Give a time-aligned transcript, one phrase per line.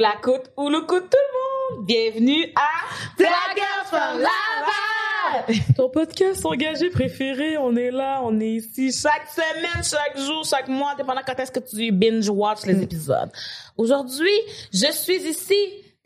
[0.00, 1.86] la côte, ou le coup de tout le monde.
[1.86, 2.68] Bienvenue à
[3.18, 5.56] Blagueurs from Laval!
[5.76, 10.68] Ton podcast engagé préféré, on est là, on est ici chaque semaine, chaque jour, chaque
[10.68, 13.30] mois, dépendant quand est-ce que tu binge-watch les épisodes.
[13.76, 14.32] Aujourd'hui,
[14.72, 15.54] je suis ici,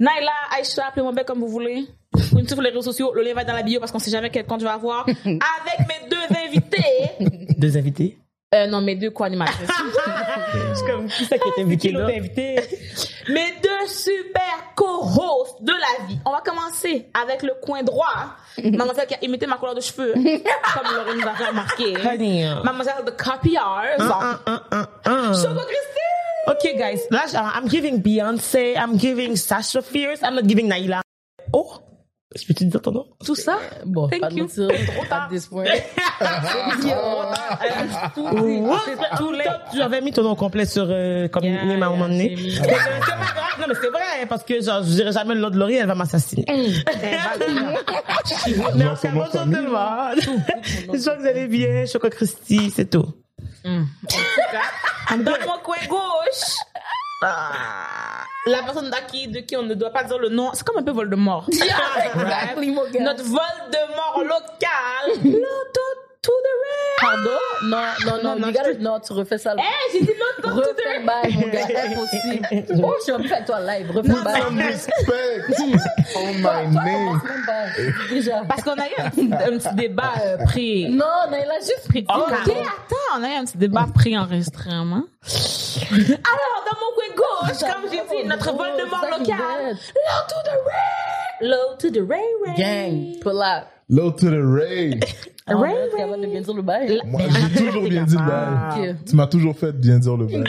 [0.00, 1.86] Naila, Aïcha, appelez-moi bien comme vous voulez.
[2.32, 4.10] Ou une sur les réseaux sociaux, le lien va dans la bio parce qu'on sait
[4.10, 5.06] jamais quel compte je vais avoir.
[5.24, 7.56] Avec mes deux invités.
[7.56, 8.18] Deux invités?
[8.54, 9.68] Euh, non, mes deux co-animatrices.
[10.74, 12.56] C'est comme qui ça qui est invité Qui invité?
[13.28, 16.18] Mes deux super co-hosts de la vie.
[16.26, 18.36] On va commencer avec le coin droit.
[18.62, 20.12] Mademoiselle qui a imité ma couleur de cheveux.
[20.14, 21.96] comme Laurie nous a fait remarquer.
[22.04, 22.46] Honey.
[22.62, 23.10] Mademoiselle de.
[23.10, 24.04] Uh,
[24.46, 25.34] uh, uh, uh.
[25.34, 26.04] Choco Christine.
[26.46, 27.06] Okay, guys.
[27.10, 27.24] Là,
[27.56, 28.74] I'm giving Beyoncé.
[28.76, 30.22] I'm giving Sasha Fierce.
[30.22, 31.00] I'm not giving Naila.
[31.52, 31.80] Oh,
[32.34, 33.06] je peux te dire ton nom?
[33.24, 33.58] Tout ça.
[33.86, 34.42] Bon, Thank pas de you.
[34.44, 35.24] mentir, Trop tard.
[35.24, 35.64] at this point.
[39.74, 42.36] J'avais mis ton nom complet sur euh, comme Yeah, name à un moment yeah, donné.
[42.36, 43.58] euh, C'est pas grave.
[43.60, 45.86] Non, mais c'est vrai, parce que genre, je dirais jamais le nom de Laurie, elle
[45.86, 46.44] va m'assassiner.
[46.48, 46.74] Mais
[48.86, 49.68] enfin, bonjour tout le monde.
[50.92, 51.86] J'espère que vous allez bien.
[51.86, 53.06] Choco Christy, c'est tout.
[53.64, 53.86] Dans
[55.16, 56.56] mon coin gauche.
[57.24, 60.78] Ah, La personne d'acquis de qui on ne doit pas dire le nom, c'est comme
[60.78, 61.48] un peu Voldemort.
[61.52, 63.02] exactly, mon gars.
[63.02, 65.32] Notre Voldemort local.
[66.24, 66.96] To the red.
[67.00, 67.40] Pardon?
[67.64, 69.54] Non, non, non, non, you gotta- non, tu refais ça.
[69.58, 71.04] Eh, j'ai dit l'auto to the red.
[71.04, 71.66] bail, mon gars.
[71.84, 72.82] Impossible.
[72.82, 73.90] Oh, je suis en train de toi live.
[73.90, 74.42] Refais bail.
[74.42, 77.20] Some respect on my name.
[78.08, 78.42] Déjà.
[78.48, 80.86] Parce qu'on a eu un petit, un petit débat euh, pré...
[80.88, 82.06] Non, non, il a juste pris.
[82.08, 85.02] Ok, attends, on a eu un petit débat pré-enregistrement.
[85.26, 89.74] Alors, dans mon coin gauche, comme j'ai dit, notre Voldemort local.
[89.74, 91.48] Low to the red.
[91.50, 92.54] Low to the ray ray.
[92.56, 93.66] Gang, pull out.
[93.88, 95.00] Low to the Ray.
[95.46, 97.00] Ah, es capable de bien dire le bail.
[97.04, 98.90] Moi, j'ai toujours bien dit le bail.
[98.92, 98.96] Ok.
[99.06, 100.44] Tu m'as toujours fait bien dire le bail.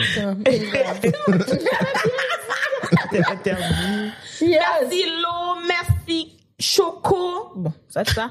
[3.10, 4.10] T'es interdit.
[4.40, 4.58] Yes.
[4.80, 7.52] Merci Lo, merci Choco.
[7.54, 8.30] Bon, c'est ça.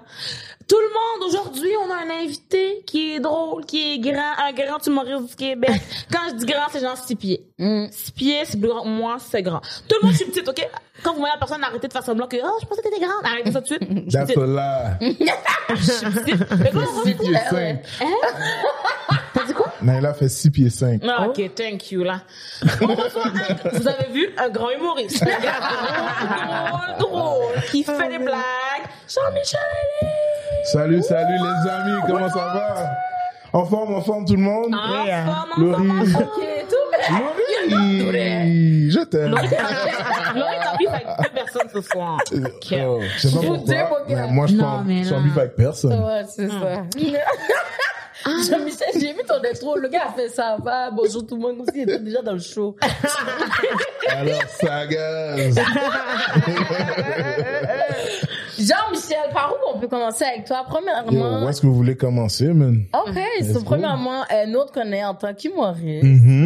[0.67, 4.51] Tout le monde, aujourd'hui, on a un invité qui est drôle, qui est grand, un
[4.51, 5.79] grand humoriste du Québec.
[6.11, 7.47] Quand je dis grand, c'est genre six pieds.
[7.59, 7.85] Mm.
[7.91, 8.83] Six pieds, c'est plus grand.
[8.83, 9.61] Moi, c'est grand.
[9.87, 10.67] Tout le monde, je suis petite, OK?
[11.03, 13.05] Quand vous voyez la personne arrêter de faire semblant que, oh, je pensais que t'étais
[13.05, 13.23] grande.
[13.23, 13.89] Arrêtez ça tout de suite.
[13.89, 14.37] Je suis That's petite.
[14.39, 15.17] a lie.
[15.75, 16.51] Je suis petite.
[16.59, 17.03] Mais comment on
[19.85, 21.01] Naila fait 6 pieds 5.
[21.07, 22.21] Ah, ok, thank you, là.
[22.81, 25.21] Vous avez vu un grand humoriste.
[25.21, 25.59] Un gars
[26.99, 28.39] drôle, drôle, qui fait des blagues.
[29.07, 29.59] Jean-Michel.
[30.65, 32.89] Salut, salut les amis, comment ça va?
[33.53, 34.73] En forme, en forme tout le monde?
[34.73, 35.25] En Yeah.
[35.25, 36.23] forme, en forme, en forme.
[36.23, 37.19] Ok, tout bien.
[38.01, 39.29] Laurie, je t'aime.
[39.31, 42.17] Laurie, t'as vu avec deux personnes ce soir.
[42.33, 46.03] Oh, je sais pas pourquoi, mais moi je suis en bif avec personne.
[46.03, 46.83] Ouais, c'est ça.
[48.25, 49.77] Jean-Michel, j'ai vu ton intro.
[49.77, 50.57] Le gars a fait ça.
[50.63, 51.61] Va, bonjour tout le monde.
[51.61, 52.75] Aussi, il était déjà dans le show.
[54.09, 55.55] Alors, ça gaz.
[58.57, 60.63] Jean-Michel, par où on peut commencer avec toi?
[60.65, 62.85] Yo, Premièrement, où est-ce que vous voulez commencer, man?
[62.93, 63.19] ok,
[63.53, 66.03] so, premièrement, euh, nous, on te connaît en tant qu'humoriste.
[66.03, 66.44] Mhm.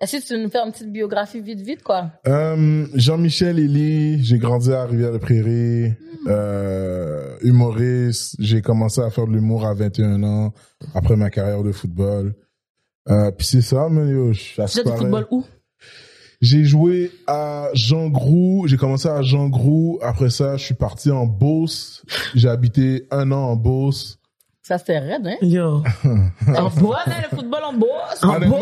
[0.00, 2.10] Est-ce que tu veux nous faire une petite biographie vite, vite, quoi?
[2.26, 5.92] Euh, Jean-Michel Elie, j'ai grandi à Rivière-des-Prairies,
[6.26, 8.36] euh, humoriste.
[8.38, 10.52] J'ai commencé à faire de l'humour à 21 ans,
[10.94, 12.34] après ma carrière de football.
[13.08, 14.98] Euh, puis c'est ça, man, yo, je- du paraît.
[14.98, 15.44] football où?
[16.40, 21.10] J'ai joué à Jean Grou, j'ai commencé à Jean Grou, après ça, je suis parti
[21.10, 22.04] en Beauce.
[22.36, 24.17] J'ai habité un an en Beauce.
[24.68, 25.36] Ça, c'était raide, hein?
[25.40, 25.82] Yo.
[26.46, 28.22] En Beauce, hein, le football en Beauce.
[28.22, 28.58] Honnêtement,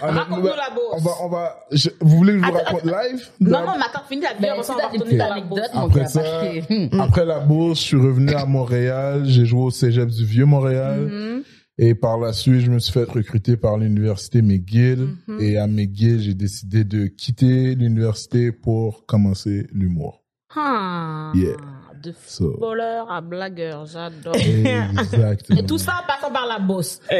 [0.00, 0.92] Raconte-nous honnêtement, la Beauce.
[0.92, 3.28] on va, on va, je- vous voulez que je vous Attends, raconte live?
[3.40, 5.58] Non, non, mais attends, finis la vie, Ben, on va retourner petites dans la Beauce.
[5.58, 6.22] anecdotes, mon Après ça,
[6.70, 7.00] hmm.
[7.00, 9.22] Après la bourse, je suis revenu à Montréal.
[9.26, 11.00] J'ai joué au Cégep du Vieux-Montréal.
[11.00, 11.42] Mhm.
[11.80, 15.08] Et par la suite, je me suis fait recruter par l'université McGill.
[15.26, 15.40] Mhm.
[15.40, 20.22] Et à McGill, j'ai décidé de quitter l'université pour commencer l'humour.
[20.56, 21.56] Ah, Yeah.
[22.02, 24.34] De So, footballeur à blagueur, j'adore.
[24.36, 25.58] exactement.
[25.58, 27.00] Et tout ça en passant par la Beauce.
[27.10, 27.16] Yo,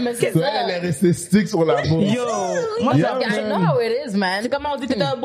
[0.00, 2.12] mais c'est Ça, elle est restée stick sur la bourse.
[2.12, 2.22] Yo.
[2.82, 4.40] Moi, Yeah, I know how it is, man.
[4.42, 5.16] C'est comment on dit, t'étais un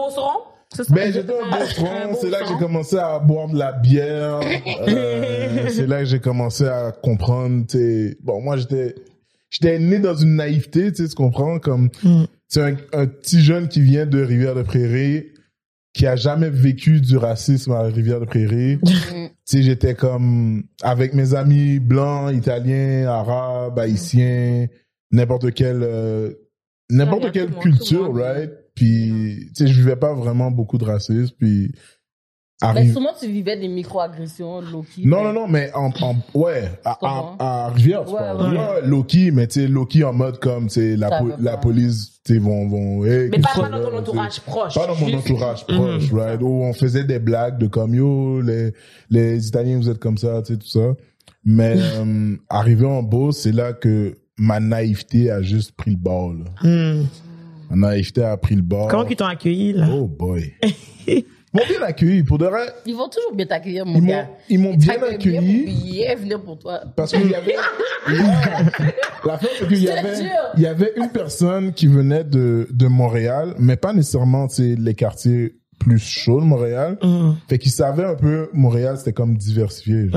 [0.76, 0.86] ça?
[0.90, 2.16] Ben, j'étais un beauceron.
[2.20, 4.40] C'est là que j'ai commencé à boire de la bière.
[4.88, 8.18] Euh, c'est là que j'ai commencé à comprendre, tu sais.
[8.24, 8.96] Bon, moi, j'étais,
[9.50, 12.24] j'étais né dans une naïveté, tu sais, tu comprends, comme, Mm.
[12.48, 15.28] c'est un, un petit jeune qui vient de Rivière-de-Prairie,
[15.94, 18.80] qui a jamais vécu du racisme à Rivière-de-Prairie.
[18.84, 24.68] tu sais, j'étais comme, avec mes amis blancs, italiens, arabes, haïtiens,
[25.12, 26.34] n'importe quelle, euh,
[26.90, 28.52] n'importe quelle culture, right?
[28.76, 31.74] Puis, tu sais, je vivais pas vraiment beaucoup de racisme, puis
[32.76, 35.04] Mais sûrement, tu vivais des micro-agressions, Loki.
[35.06, 38.54] Non, non, non, mais en, en ouais, à, à, à Rivière, tu Ouais, parles.
[38.54, 38.58] ouais.
[38.60, 42.34] Ouais, Loki, mais tu sais, Loki en mode comme, c'est la, po- la police, tu
[42.34, 44.74] sais, vont, vont, hey, Mais pas, tu dans ton tu entourage proche.
[44.76, 46.40] Pas dans mon entourage proche, right?
[46.42, 48.74] Où on faisait des blagues de comme, yo, les,
[49.10, 50.94] les Italiens, vous êtes comme ça, tu sais, tout ça.
[51.44, 56.34] Mais, euh, arrivé en Beauce, c'est là que ma naïveté a juste pris le bord,
[56.34, 56.46] là.
[56.62, 57.06] Hmm.
[57.72, 58.88] Ma naïveté a pris le bord.
[58.90, 59.88] Comment ils t'ont accueilli, là?
[59.92, 60.54] Oh boy.
[61.54, 62.24] Ils m'ont bien accueilli.
[62.24, 64.30] Pour de vrai, Ils vont toujours bien t'accueillir, mon ils gars.
[64.50, 65.66] ils m'ont bien accueilli.
[65.66, 66.82] Bien, venir pour toi.
[66.96, 67.56] Parce qu'il y avait,
[69.26, 70.14] la fin, c'est qu'il y avait,
[70.56, 74.76] il y avait une personne qui venait de, de Montréal, mais pas nécessairement, tu sais,
[74.80, 76.98] les quartiers plus chauds de Montréal.
[77.02, 77.34] Hmm.
[77.50, 80.10] Fait qu'il savait un peu, Montréal, c'était comme diversifié.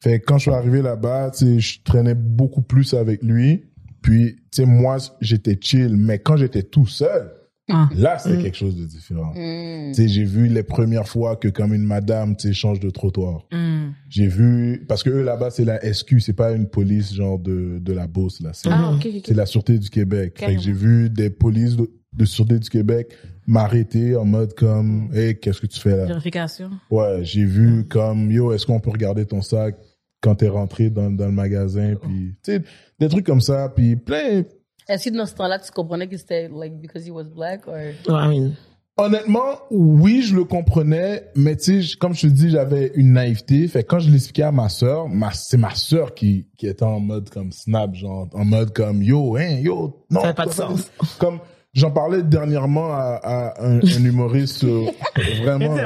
[0.00, 3.64] Fait que quand je suis arrivé là-bas, tu sais, je traînais beaucoup plus avec lui.
[4.00, 5.96] Puis, tu sais, moi, j'étais chill.
[5.96, 7.32] Mais quand j'étais tout seul,
[7.70, 7.88] Ah.
[7.94, 9.32] là, c'était quelque chose de différent.
[9.34, 12.88] Tu sais, j'ai vu les premières fois que comme une madame, tu sais, change de
[12.90, 13.46] trottoir.
[13.52, 13.90] Hmm.
[14.08, 17.78] J'ai vu, parce que eux là-bas, c'est la SQ, c'est pas une police genre de,
[17.78, 18.50] de la Beauce, là.
[18.54, 19.22] C'est, Ah, ok, ok.
[19.26, 20.32] c'est la Sûreté du Québec.
[20.36, 20.58] Fait Carrément.
[20.60, 23.14] que j'ai vu des polices de, de Sûreté du Québec
[23.46, 26.06] m'arrêter en mode comme, hey, qu'est-ce que tu fais là?
[26.06, 26.70] Vérification.
[26.90, 29.76] Ouais, j'ai vu comme, yo, est-ce qu'on peut regarder ton sac
[30.20, 31.94] quand t'es rentré dans, dans le magasin?
[32.00, 32.62] Puis, tu sais,
[32.98, 33.68] des trucs comme ça.
[33.74, 34.42] Puis plein,
[34.88, 37.74] Est-ce que dans ce temps-là, tu comprenais que c'était like because he was black or?
[37.74, 38.52] Ouais, I mean,
[39.00, 43.68] Honnêtement, oui, je le comprenais, mais tu sais, comme je te dis, j'avais une naïveté.
[43.68, 46.98] Fait quand je l'expliquais à ma sœur, ma, c'est ma sœur qui, qui était en
[46.98, 50.20] mode comme snap, genre, en mode comme, yo, hein, yo, non.
[50.22, 50.90] Ça n'a pas de sens.
[51.20, 51.38] Comme,
[51.74, 54.90] j'en parlais dernièrement à, à un, un humoriste sur,
[55.44, 55.76] vraiment,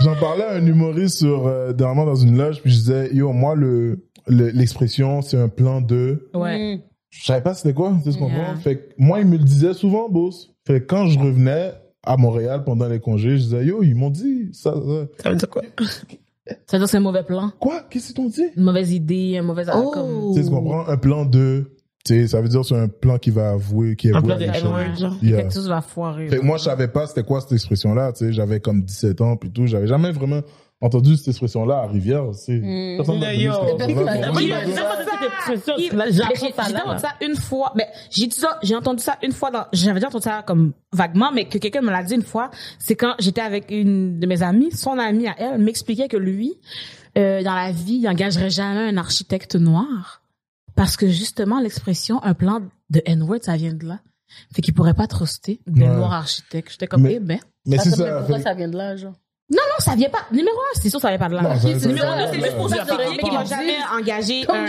[0.00, 3.32] j'en parlais à un humoriste sur, euh, dernièrement dans une loge, puis je disais, yo,
[3.32, 6.80] moi, le, le- l'expression, c'est un plan de, Ouais.
[7.10, 8.56] Je savais pas c'était quoi, tu sais ce qu'on Yeah.
[8.56, 10.52] Fait que moi, il me le disait souvent, boss.
[10.66, 11.72] Fait que quand je revenais
[12.02, 15.06] à Montréal pendant les congés, je disais, yo, ils m'ont dit ça, ça.
[15.22, 15.62] ça veut dire quoi?
[16.66, 17.50] Ça veut dire que c'est un mauvais plan.
[17.58, 17.82] Quoi?
[17.90, 18.44] Qu'est-ce qu'ils t'ont dit?
[18.56, 19.90] Une mauvaise idée, un mauvais Oh.
[19.92, 20.32] comme...
[20.32, 20.86] Tu sais ce qu'on comprend?
[20.86, 21.72] Un plan de,
[22.04, 24.36] tu sais, ça veut dire c'est un plan qui va avouer, qui est Un avoué
[24.36, 25.26] plan à de.
[25.26, 25.38] Yeah.
[25.38, 26.28] Quelque chose va foirer.
[26.28, 29.20] Fait que moi, je savais pas c'était quoi cette expression-là, tu sais, j'avais comme 17
[29.22, 30.42] ans puis tout, j'avais jamais vraiment
[30.80, 32.24] entendu cette expression-là à Rivière.
[32.24, 32.96] Mm.
[32.96, 33.58] Personne j'ai là.
[36.84, 37.72] entendu ça une fois.
[37.76, 40.72] Mais j'ai dit ça, j'ai entendu ça une fois dans, j'avais déjà entendu ça comme
[40.92, 42.50] vaguement, mais que quelqu'un me l'a dit une fois.
[42.78, 46.54] C'est quand j'étais avec une de mes amies, son amie à elle m'expliquait que lui,
[47.16, 50.22] euh, dans la vie, il n'engagerait jamais un architecte noir.
[50.74, 54.00] Parce que justement, l'expression, un plan de N-word, ça vient de là.
[54.54, 55.88] Fait qu'il pourrait pas truster des Ouais.
[55.88, 56.72] noirs architectes.
[56.72, 57.38] J'étais comme, Mais- eh ben.
[57.64, 58.18] Mais c'est ça.
[58.18, 59.14] pourquoi fait- ça vient de là, genre
[59.48, 60.26] Non, non, ça vient pas.
[60.32, 61.42] Numéro un, c'est sûr, ça vient pas de là.
[61.42, 64.66] Non, ça de numéro deux, c'est juste pour Ça, qu'il jamais engager Comme un,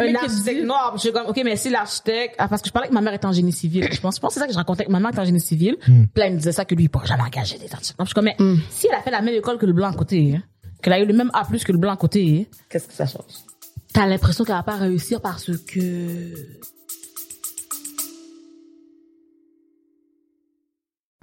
[0.00, 0.92] un architecte noir.
[0.96, 3.14] Je suis comme, ok, mais si l'architecte, ah, parce que je parlais que ma mère
[3.14, 3.86] était en génie civil.
[3.92, 5.24] Je pense, je pense que c'est ça que je racontais que ma mère était en
[5.24, 5.76] génie civil.
[5.86, 6.06] Hmm.
[6.12, 7.96] Puis là, il me disait ça que lui, il pourrait jamais engager des architectes.
[8.00, 8.56] Je suis comme, mais Hmm.
[8.70, 10.42] si elle a fait la même école que le blanc à côté, hein,
[10.82, 13.06] qu'elle a eu le même A+, que le blanc à côté, hein, Qu'est-ce que ça
[13.06, 13.22] change?
[13.92, 16.34] t'as l'impression qu'elle va pas réussir parce que...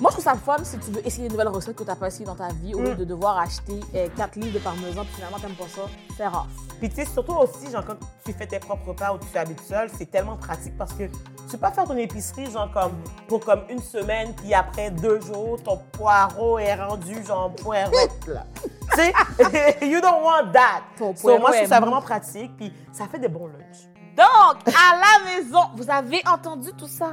[0.00, 1.94] Moi, je trouve ça fun si tu veux essayer une nouvelle recette que tu n'as
[1.94, 3.80] pas essayé dans ta vie au lieu de devoir acheter
[4.16, 5.82] 4 livres de parmesan puis finalement, t'aimes pas ça.
[6.16, 6.46] C'est rare.
[6.78, 9.60] Puis tu sais, surtout aussi, genre, quand tu fais tes propres repas ou tu habites
[9.60, 11.12] seul, c'est tellement pratique parce que tu
[11.52, 12.92] peux pas faire ton épicerie, genre, comme,
[13.28, 17.52] pour comme une semaine, puis après deux jours, ton poireau est rendu, genre,
[18.26, 18.46] là.
[18.94, 19.12] tu sais,
[19.86, 20.82] you don't want that.
[20.96, 23.90] Ton So, moi, poireau je trouve ça vraiment pratique, puis ça fait des bons lunchs.
[24.16, 27.12] Donc, à la maison, vous avez entendu tout ça?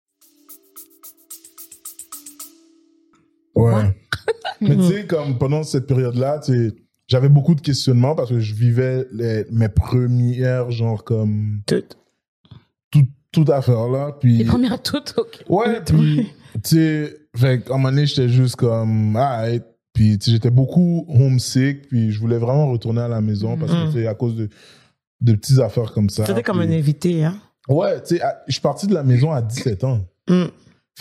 [3.55, 3.95] Ouais.
[4.61, 6.41] Mais tu sais, comme pendant cette période-là,
[7.07, 11.61] j'avais beaucoup de questionnements parce que je vivais les- mes premières, genre, comme.
[11.65, 11.83] Tout.
[12.91, 14.17] Tout, toute affaire-là.
[14.19, 14.37] Puis.
[14.37, 15.43] Les premières toutes, ok.
[15.49, 16.27] Ouais, puis,
[16.63, 19.45] tu sais, fait un moment donné, j'étais juste comme, ah,
[19.93, 23.71] puis tu sais, j'étais beaucoup homesick, puis je voulais vraiment retourner à la maison parce
[23.71, 24.49] que, tu sais, à cause de,
[25.21, 26.25] de petites affaires comme ça.
[26.25, 27.37] C'était comme un invité, hein.
[27.67, 29.99] Ouais, tu sais, je suis parti de la maison à 17 ans.
[30.29, 30.45] Mm.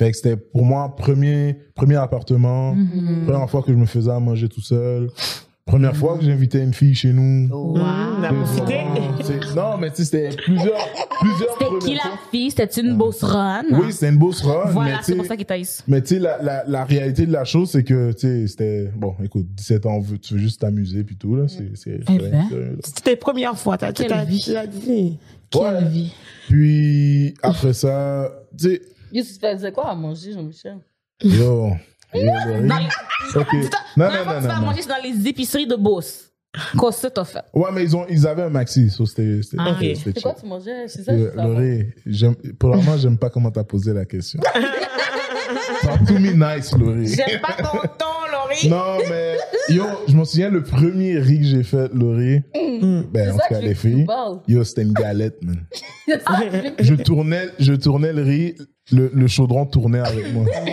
[0.00, 3.24] Fait que c'était pour moi premier, premier appartement, Mm-hmm.
[3.26, 5.10] première fois que je me faisais à manger tout seul,
[5.66, 7.50] première fois que j'invitais une fille chez nous.
[7.52, 7.74] Oh.
[8.18, 10.78] Vraiment, sais, Non, mais tu sais, c'était plusieurs,
[11.20, 12.18] plusieurs C'était qui la fois.
[12.30, 12.50] fille?
[12.50, 13.62] C'était une boss run?
[13.72, 15.84] Oui, c'était une bourse run, Voilà, c'est pour ça qu'il taïs.
[15.86, 18.90] mais tu sais, la, la, la réalité de la chose, c'est que, tu sais, c'était,
[18.96, 22.30] bon, écoute, 17 ans, tu veux juste t'amuser puis tout, là, c'est, c'est, Eh ben.
[22.48, 22.78] sérieux, là.
[22.84, 24.42] C'était tes premières fois, t'as Quelle t'as- vie.
[24.50, 25.18] t'as dit.
[25.54, 25.60] Ouais.
[25.78, 26.12] Quelle vie.
[26.48, 29.90] Puis, après ça, tu sais, Yo, tu faisais quoi?
[29.90, 30.78] À manger, Jean-Michel?
[31.22, 31.70] yo,
[32.14, 32.28] les-
[33.34, 33.46] ok.
[33.52, 34.66] Dis-toi, Non, non, fois que non, tu vas non, non.
[34.66, 36.26] manger, c'est dans les épiceries de boss.
[36.80, 37.44] Qu'est-ce que t'as fait?
[37.54, 39.76] Ouais, mais ils ont, ils avaient un maxi, so c'était, c'était, Ah, ok.
[39.80, 40.88] c'était C'est quoi tu mangeais?
[40.88, 41.30] C'est ça, Euh.
[41.36, 44.40] Laurie, j'aime, pour le moment, j'aime pas comment t'as posé la question.
[45.82, 47.06] T'as tout mis nice, Laurie.
[47.06, 48.06] J'aime pas ton ton,
[48.50, 48.68] Laurie.
[48.68, 49.36] Non, mais,
[49.74, 53.42] yo, je me souviens, le premier riz que j'ai fait, Laurie, ben, C'est en ça
[53.48, 54.06] tout cas, les filles,
[54.48, 55.56] yo, c'était une galette, man.
[56.06, 58.54] C'est Je tournais, je tournais le riz,
[58.92, 60.44] le, le chaudron tournait avec moi.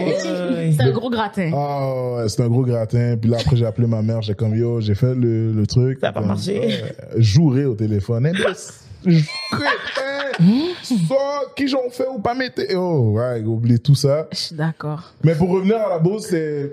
[0.71, 1.51] C'est un gros gratin.
[1.53, 3.15] Ah, ouais, c'était un gros gratin.
[3.19, 4.21] Puis là, après, j'ai appelé ma mère.
[4.21, 5.99] J'ai comme, yo, j'ai fait le, le truc.
[6.01, 6.79] Ça a pas marché.
[7.17, 8.27] Jouer au téléphone.
[8.33, 9.19] Eh, je-
[10.83, 11.15] ça,
[11.55, 12.61] qui j'en fais ou pas mettre.
[12.75, 14.27] Oh, ouais, oublie tout ça.
[14.31, 15.13] Je suis d'accord.
[15.23, 16.71] Mais pour revenir à la bourse, c'est-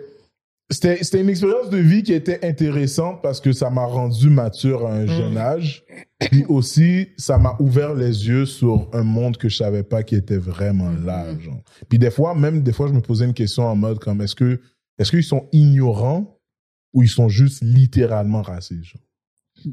[0.75, 4.87] c'était c'était une expérience de vie qui était intéressante parce que ça m'a rendu mature
[4.87, 5.85] à un jeune âge.
[6.19, 10.17] Puis aussi, ça m'a ouvert les yeux sur un monde que je savais pas qui
[10.17, 11.27] était vraiment là.
[11.39, 11.63] Genre.
[11.89, 14.35] Puis des fois, même des fois, je me posais une question en mode comme est-ce
[14.35, 14.61] que
[14.99, 16.41] est-ce qu'ils sont ignorants
[16.93, 18.85] ou ils sont juste littéralement racistes.
[18.85, 19.03] genre?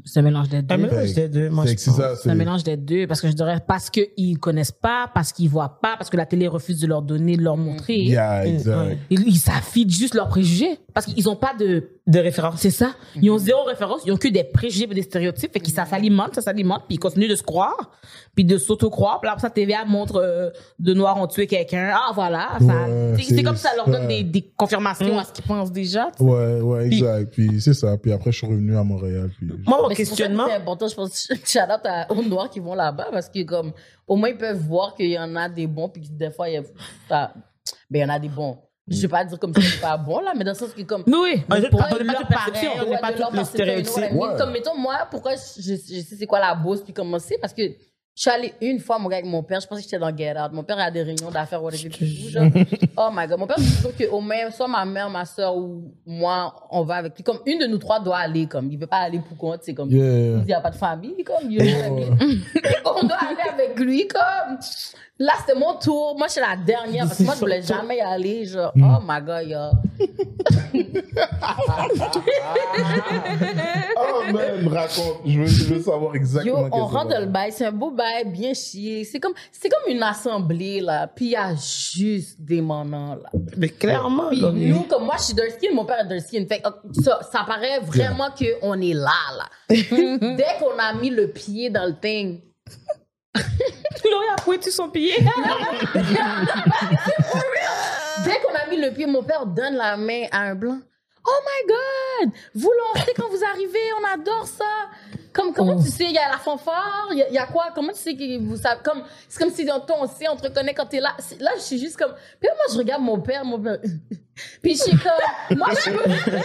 [0.04, 0.74] C'est un mélange des deux.
[0.74, 2.00] Un mélange des deux, moi, je que c'est pense.
[2.00, 2.16] ça.
[2.16, 5.48] C'est un mélange des deux, parce que je dirais parce qu'ils connaissent pas, parce qu'ils
[5.48, 7.98] voient pas, parce que la télé refuse de leur donner, de leur montrer.
[7.98, 8.98] Yeah, exact.
[9.10, 11.88] Ils, ils juste leurs préjugés, parce qu'ils ont pas de...
[12.04, 12.60] De référence.
[12.60, 12.94] C'est ça.
[13.14, 15.86] Ils ont zéro référence, ils ont que des préjugés et des stéréotypes, fait qu'ils ça
[15.86, 17.92] s'alimente, ça s'alimente, puis ils continuent de se croire,
[18.34, 19.20] puis de s'auto-croire.
[19.20, 21.92] Puis là, ça, TVA montre euh, de noirs ont tué quelqu'un.
[21.94, 22.48] Ah, voilà.
[22.58, 26.08] ça- Ouais, c'est- comme ça leur donne des, des confirmations à ce qu'ils pensent déjà.
[26.16, 26.28] tu sais.
[26.30, 27.32] Ouais, ouais, exact.
[27.34, 27.96] Puis c'est ça.
[27.96, 29.30] Puis après, je suis revenu à Montréal.
[29.38, 30.46] Puis Moi, mon questionnement.
[30.48, 33.72] C'est important, je pense, shout out à- aux Noirs qui vont là-bas parce que, comme,
[34.08, 36.48] au moins, ils peuvent voir qu'il y en a des bons, puis que des fois,
[36.48, 36.62] il y, a,
[37.08, 37.30] ben,
[37.90, 38.58] il y en a des bons.
[38.88, 40.82] Je vais pas dire comme ça, c'est pas bon, là, mais dans le sens que,
[40.82, 41.42] comme, Oui.
[41.50, 44.16] On n'est pour pas- de leur de perception, on n'est pas tous les que, stéréotypes.
[44.38, 47.52] Comme, mettons, moi, pourquoi je, je sais c'est quoi la bourse, puis comment c'est, parce
[47.52, 47.62] que
[48.14, 50.14] je suis allée une fois, mon gars, avec mon père, je pensais que j'étais dans
[50.14, 50.52] Get Out.
[50.52, 52.44] Mon père a des réunions d'affaires, whatever, genre.
[52.98, 53.38] Oh my god.
[53.38, 56.96] Mon père dit toujours qu'au moins, soit ma mère, ma soeur ou moi, on va
[56.96, 57.24] avec lui.
[57.24, 58.70] Comme une de nous trois doit aller, comme.
[58.70, 59.90] Il veut pas aller pour compte, c'est comme.
[59.90, 60.40] Yeah.
[60.40, 61.46] Il n'y a pas de famille, comme.
[62.84, 64.58] on doit aller avec lui, comme.
[65.18, 66.16] Là, c'était mon tour.
[66.16, 68.72] Moi, je suis la dernière, parce que moi, je voulais jamais y aller, genre.
[68.76, 69.58] Oh my god, yo.
[73.94, 75.20] Oh man, raconte.
[75.26, 77.72] Je veux, je veux savoir Yo, exactement on qu'est-ce que rentre le bail, c'est un
[77.72, 79.04] beau bail, bien chié.
[79.04, 81.06] C'est comme, c'est comme une assemblée, là.
[81.06, 83.30] Puis il y a juste des manants, là.
[83.56, 86.20] Mais clairement, Puis là, nous, comme moi, je suis dark skin, mon père est dark
[86.22, 86.44] skin.
[86.48, 86.70] Fait euh,
[87.04, 89.44] ça, ça paraît vraiment qu'on est là, là.
[89.68, 92.40] Dès qu'on a mis le pied dans le thing,
[94.72, 95.14] son pied.
[98.24, 100.78] Dès qu'on a mis le pied, mon père donne la main à un blanc.
[101.26, 102.32] Oh my God!
[102.54, 104.88] Vous lancez quand vous arrivez, on adore ça!
[105.32, 107.46] Comme, comment tu sais, il y a la fanfare, il y, a- il y a
[107.46, 107.66] quoi?
[107.74, 108.80] Comment tu sais que vous savez?
[108.84, 111.14] Comme, c'est comme si dans ton sait, on te reconnaît quand t'es là.
[111.18, 113.78] C'est- Là, je suis juste comme, puis moi, je regarde mon père, mon père.
[114.62, 115.90] Puis je suis comme, moi, je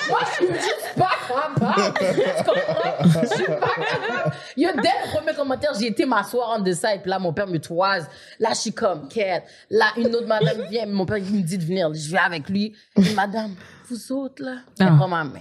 [0.10, 1.94] moi, je suis juste pas capable.
[2.38, 3.22] Tu comprends?
[3.22, 4.36] Je suis pas capable.
[4.58, 7.48] Yo, dès le premier commentaire, j'ai été m'asseoir en dessous et puis là, mon père
[7.48, 8.08] me toise.
[8.40, 9.44] Là, je suis comme, quête.
[9.70, 11.94] Là, une autre madame vient, mon père il me dit de venir.
[11.94, 12.76] Je vais avec lui.
[12.98, 13.56] Et madame,
[13.90, 14.96] vous autres, là, elle Ah.
[14.98, 15.40] prend ma main.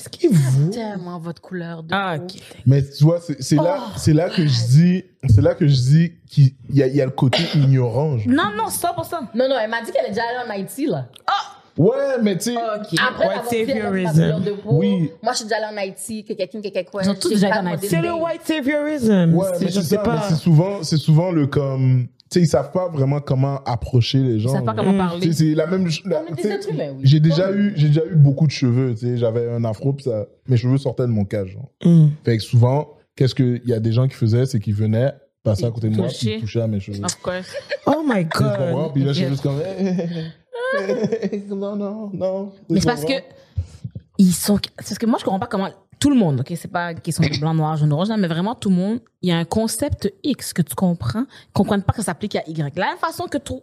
[0.00, 0.70] Ce qui vous.
[0.70, 2.24] Tellement votre couleur de Ah, peau.
[2.24, 2.40] ok.
[2.66, 3.92] Mais tu vois, c'est là, Oh.
[3.96, 7.00] c'est là que je dis, c'est là que je dis qu'il y a, il y
[7.02, 8.16] a le côté ignorant.
[8.16, 8.28] genre.
[8.32, 9.16] Non, non, 100%.
[9.34, 11.08] Non, non, elle m'a dit qu'elle est déjà allée en Haïti, là.
[11.76, 12.98] Ouais, mais tu sais, Ok.
[13.08, 14.12] Après White saviorism.
[14.12, 15.10] couleur de peau, Oui.
[15.22, 16.98] moi, je suis déjà allée en Haïti, que quelqu'un, que quelqu'un.
[17.04, 17.86] Ils ont tous déjà en Haïti.
[17.88, 19.34] C'est le white saviorism.
[19.34, 20.22] ouais, mais je c'est sais pas.
[20.28, 24.50] c'est souvent, c'est souvent le comme, sais, ils savent pas vraiment comment approcher les gens.
[24.50, 24.98] Ils savent pas comment Mm.
[24.98, 25.32] parler.
[25.32, 25.84] C'est la même.
[25.86, 27.00] oui.
[27.02, 28.94] J'ai déjà eu, j'ai déjà eu beaucoup de cheveux.
[28.94, 31.52] Tu sais, j'avais un afro, ça, mes cheveux sortaient de mon cage.
[31.52, 31.70] Genre.
[31.84, 32.08] Mm.
[32.24, 35.64] Fait que souvent, qu'est-ce qu'il y a des gens qui faisaient, c'est qu'ils venaient passer
[35.64, 37.02] à côté de moi, puis ils touchaient à mes cheveux.
[37.04, 37.54] Of course.
[37.86, 38.92] Oh my god.
[38.92, 39.58] Puis là, je suis juste comme.
[41.48, 42.52] non, non, non.
[42.68, 43.14] Mais c'est parce que
[44.18, 44.58] ils sont.
[44.62, 46.40] C'est parce que moi je comprends pas comment tout le monde.
[46.40, 49.00] Ok, c'est pas question de blanc, noir, jaune, orange, mais vraiment tout le monde.
[49.20, 52.36] Il y a un concept X que tu comprends, ils comprennent pas que ça s'applique
[52.36, 52.76] à Y.
[52.76, 53.62] La même façon que tout.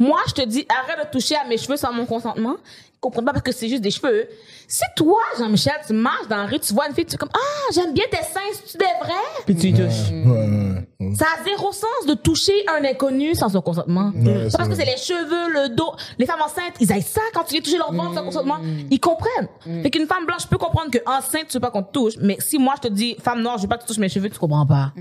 [0.00, 2.56] Moi, je te dis, arrête de toucher à mes cheveux sans mon consentement.
[2.94, 4.26] Ils comprennent pas parce que c'est juste des cheveux.
[4.66, 7.28] Si toi, Jean-Michel, tu marches dans la rue, tu vois une fille, tu es comme
[7.32, 9.44] ah, j'aime bien tes seins, c'est-tu des vrais?
[9.44, 10.10] Puis tu y touches.
[10.10, 11.14] Ouais, ouais, ouais.
[11.14, 14.10] Ça a zéro sens de toucher un inconnu sans son consentement.
[14.16, 15.92] Ouais, c'est parce que c'est les cheveux, le dos.
[16.18, 18.58] Les femmes enceintes, ils aiment ça quand tu viens toucher leur ventre sans consentement.
[18.90, 19.48] Ils comprennent.
[19.82, 22.14] Fait qu'une femme blanche peut comprendre que enceinte, tu veux pas qu'on te touche.
[22.20, 24.08] Mais si moi, je te dis, femme noire, je veux pas que tu touches mes
[24.08, 24.92] cheveux, tu comprends pas.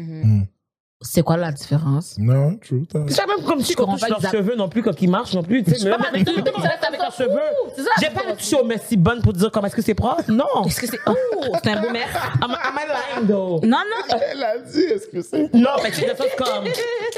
[1.02, 2.16] C'est quoi la différence?
[2.18, 2.84] Non, true.
[3.10, 5.44] C'est même comme si comprends touche pas leurs cheveux non plus quand ils marchent non
[5.44, 5.64] plus.
[5.64, 7.40] Tu sais, pas avec leurs cheveux.
[7.76, 9.94] C'est ça, J'ai la pas touché au Messi Bonne pour dire comment est-ce que c'est
[9.94, 10.24] propre?
[10.30, 10.66] Non.
[10.66, 11.14] Est-ce que c'est, oh,
[11.64, 12.08] c'est un beau mec?
[12.42, 13.60] Am, I lying though?
[13.64, 14.18] Non, non.
[14.32, 15.54] Elle a dit, est-ce que c'est.
[15.54, 16.66] Non, mais c'est des choses comme.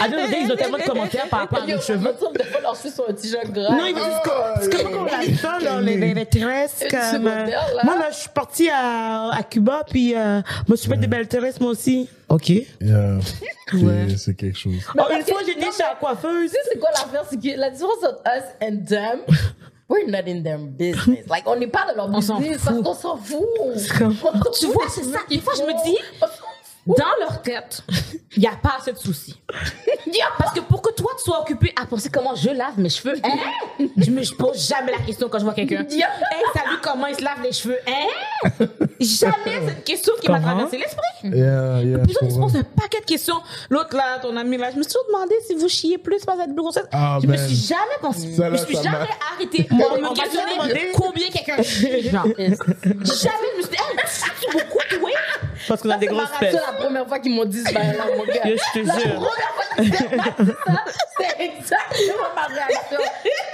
[0.02, 2.14] À deux ils ont tellement de commentaires par rapport à nos cheveux.
[2.36, 3.76] des fois, leurs cheveux sont un petit jeu gras.
[3.76, 4.62] Non, ils juste comme.
[4.62, 6.84] C'est comme on a dit ça, là, les, tresses.
[6.90, 7.46] Comme, euh,
[7.84, 11.08] moi, là, je suis partie à, à Cuba, puis euh, je me suis fait des
[11.08, 12.10] belles tresses, moi aussi.
[12.30, 12.50] OK.
[12.50, 12.68] Yeah.
[13.70, 14.08] C'est- Ouais.
[14.18, 14.76] C'est quelque chose.
[14.98, 16.50] Oh, une que- fois, j'étais chez la coiffeuse.
[16.50, 17.26] Tu sais, c'est quoi l'affaire?
[17.30, 19.20] C'est que la différence entre us and them,
[19.90, 21.26] we're not in their business.
[21.30, 23.46] Like, on n'est pas dans leur business parce qu'on s'en fout.
[24.58, 25.20] Tu vois, c'est ça.
[25.30, 25.98] Des fois, je me dis,
[26.88, 27.82] dans leur tête,
[28.36, 29.40] il n'y a pas assez de soucis.
[30.40, 33.16] Parce que pour que toi, tu sois occupé à penser comment je lave mes cheveux,
[33.24, 33.30] hein?
[33.98, 35.86] Je me je pose jamais la question quand je vois quelqu'un.
[35.90, 36.02] Hey,
[36.54, 38.50] salut, comment il se lave les cheveux, hein?
[39.00, 40.98] Jamais cette question qui m'a traversé l'esprit.
[41.38, 41.98] Yeah, yeah.
[42.00, 43.36] Puis se pose un paquet de questions.
[43.70, 46.36] L'autre là, ton ami là, je me suis toujours demandé si vous chiez plus pas
[46.38, 46.86] cette grossesse.
[46.92, 48.34] Ah, je me suis jamais pensé.
[48.34, 49.68] Ça, Je me suis jamais m'a- arrêté.
[49.70, 52.10] Moi, On me questionnait demandé- combien quelqu'un chie.
[52.10, 53.98] Genre, jamais je me suis dit, hey,
[54.42, 55.07] tu beaucoup, toi?
[55.68, 56.54] Parce qu'on a des C'est grosses fesses.
[56.54, 58.42] la première fois qu'ils m'ont dit ce bail-là, mon gars.
[58.46, 59.16] Je te La jure.
[59.16, 59.98] première fois qu'ils m'ont
[60.46, 60.84] dit ça,
[61.20, 63.00] c'était exactement ma réaction.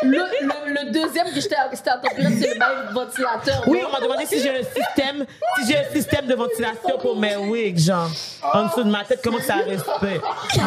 [0.04, 3.63] Le, le, le deuxième que j'étais en tempérance, c'est le bail ventilateur.
[3.67, 5.26] Oui, on m'a demandé si j'ai un système,
[5.58, 8.10] si j'ai un système de ventilation pour mes wigs, genre,
[8.54, 10.21] en dessous de ma tête, comment ça respect.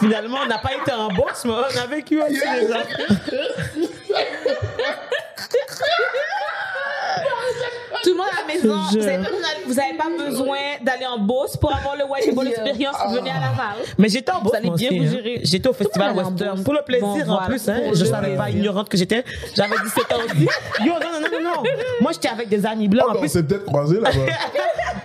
[0.00, 3.08] Finalement, on n'a pas été en bourse, mais on a vécu aussi les affaires.
[8.04, 10.58] Tout le monde à la maison, Je- vous avez, pas besoin- vous avez pas besoin
[10.82, 12.48] d'aller en bourse pour avoir le White Ball.
[12.54, 12.96] Experience.
[13.10, 13.76] Venez à Laval.
[13.98, 15.10] Mais j'étais en bourse, Vous allez bien vous hein.
[15.10, 15.40] gérer.
[15.42, 16.62] J'étais au Festival Western.
[16.62, 17.46] Pour le plaisir, Bon, en voilà.
[17.46, 17.80] plus, hein.
[17.94, 19.24] Je le savais pas, ignorante que j'étais.
[19.56, 20.44] J'avais 17 ans aussi.
[20.84, 21.62] Yo, non, non, non, non, non.
[22.02, 24.10] Moi, j'étais avec des amis blancs, Ah, en ben, on s'est peut-être croisés là-bas.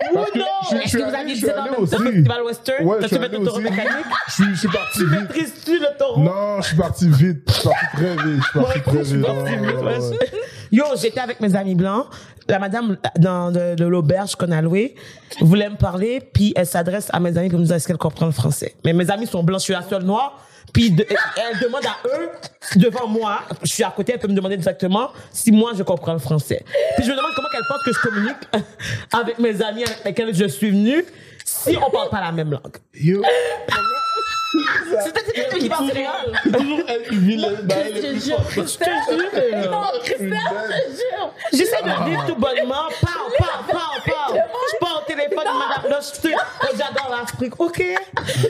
[0.09, 0.81] Que non.
[0.81, 1.65] Est-ce que vous aviez je suis 17 ans.
[1.77, 3.63] Au Festival Western, Ouais, je suis fait allé le taureau aussi.
[3.69, 4.05] mécanique?
[4.27, 5.11] Je suis- parti vite.
[5.21, 6.21] Maîtrises-tu le taureau?
[6.21, 7.37] Non, je suis parti vite.
[7.47, 8.39] Je suis parti très vite.
[8.39, 10.33] Je suis parti très vite.
[10.71, 12.05] Yo, j'étais avec mes amis blancs.
[12.49, 14.95] La madame dans de, de l'auberge qu'on a loué
[15.39, 18.25] voulait me parler, puis elle s'adresse à mes amis pour me dire est-ce qu'elle comprend
[18.25, 18.75] le français?
[18.83, 20.39] Mais mes amis sont blancs, je suis la seule noire.
[20.73, 22.29] Puis de- elle demande à eux,
[22.75, 26.13] devant moi, je suis à côté, elle peut me demander directement si moi je comprends
[26.13, 26.63] le français.
[26.95, 28.37] Puis je me demande comment elle pense que je communique
[29.13, 31.03] avec mes amis avec lesquels je suis venue
[31.45, 32.77] si on parle pas la même langue.
[35.03, 35.69] C'était c'était qui.
[35.69, 37.05] C'est toujours elle.
[37.09, 38.93] Je te jure, Christelle.
[39.69, 41.33] Non, Christelle, je te jure.
[41.53, 42.87] J'essaie de vivre tout bonnement.
[43.01, 44.43] Parle, parle, parle, parle.
[44.73, 45.91] Je parle au téléphone, madame.
[45.91, 47.59] Là, je suis- oh, j'adore l'Afrique.
[47.59, 47.81] OK?
[47.81, 48.49] Je-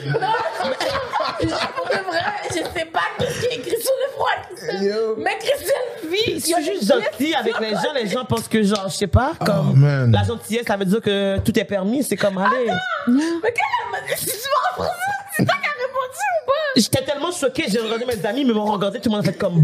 [1.76, 2.20] Pour de vrai,
[2.50, 5.14] je sais pas ce qui est écrit sur le froid, Christelle.
[5.18, 6.34] Mais Christelle vit.
[6.34, 7.92] Je suis juste gentille avec les gens.
[7.94, 11.00] Les gens pensent que, genre, je sais pas, comme Oh, la gentillesse, ça veut dire
[11.00, 12.02] que tout est permis.
[12.02, 12.66] C'est comme, allez.
[13.06, 14.92] Mais qu'elle m'a dit, si tu en français,
[15.36, 15.79] c'est toi qui as répondu
[16.18, 16.52] ou pas?
[16.76, 19.38] J'étais tellement choquée, j'ai regardé mes amis, mais m'ont regardé, tout le monde a fait
[19.38, 19.58] comme.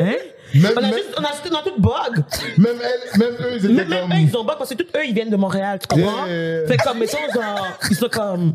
[0.00, 0.14] Hein?
[0.54, 2.24] Même, On a même, juste, on a juste, on a tout bug.
[2.58, 4.12] même elle, même eux, ils étaient Même, même comme.
[4.12, 6.26] eux, ils ont bug parce que tous eux, ils viennent de Montréal, tu comprends?
[6.26, 6.66] Yeah.
[6.66, 8.54] Fait comme, mettons, genre, ils sont comme,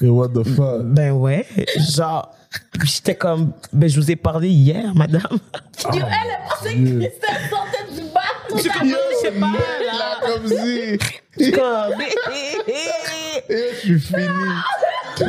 [0.00, 0.82] Et what the fuck?
[0.82, 1.46] ben ouais,
[1.94, 2.34] genre,
[2.82, 5.22] j'étais comme, ben je vous ai parlé hier, madame.
[5.30, 8.22] Yo, elle, elle pensait que Christelle sortait du bar.
[8.54, 10.18] Je suis comme, je sais pas, Là, là.
[10.26, 10.98] comme si.
[11.38, 12.00] Je suis comme,
[13.48, 14.22] Et je suis fini.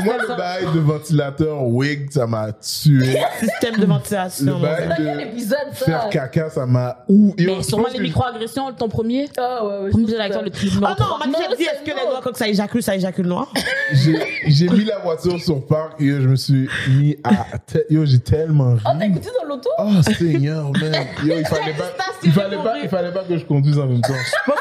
[0.03, 3.19] Moi, le bail de ventilateur wig, ça m'a tué.
[3.39, 4.59] système de Le ventilation.
[4.59, 7.05] bail C'est quel de épisode, faire caca, ça m'a.
[7.37, 9.29] Et Mais sûrement les que- microagressions, ton premier?
[9.37, 9.89] Ah, ouais, ouais.
[9.91, 12.21] Premier toi, le le numéro Ah non, on m'a déjà dit, est-ce que les noirs,
[12.23, 13.51] quand ça éjacule, ça éjacule noir?
[13.93, 17.57] J'ai j'ai mis la voiture sur parc et je me suis mis à.
[17.59, 18.79] te- Yo, j'ai tellement ri.
[18.85, 19.69] Oh, t'as écouté dans l'auto?
[19.79, 20.93] Oh Seigneur, man.
[21.25, 21.91] Yo, il fallait pas,
[22.23, 24.13] il fallait pas, il fallait pas que je conduise en même temps.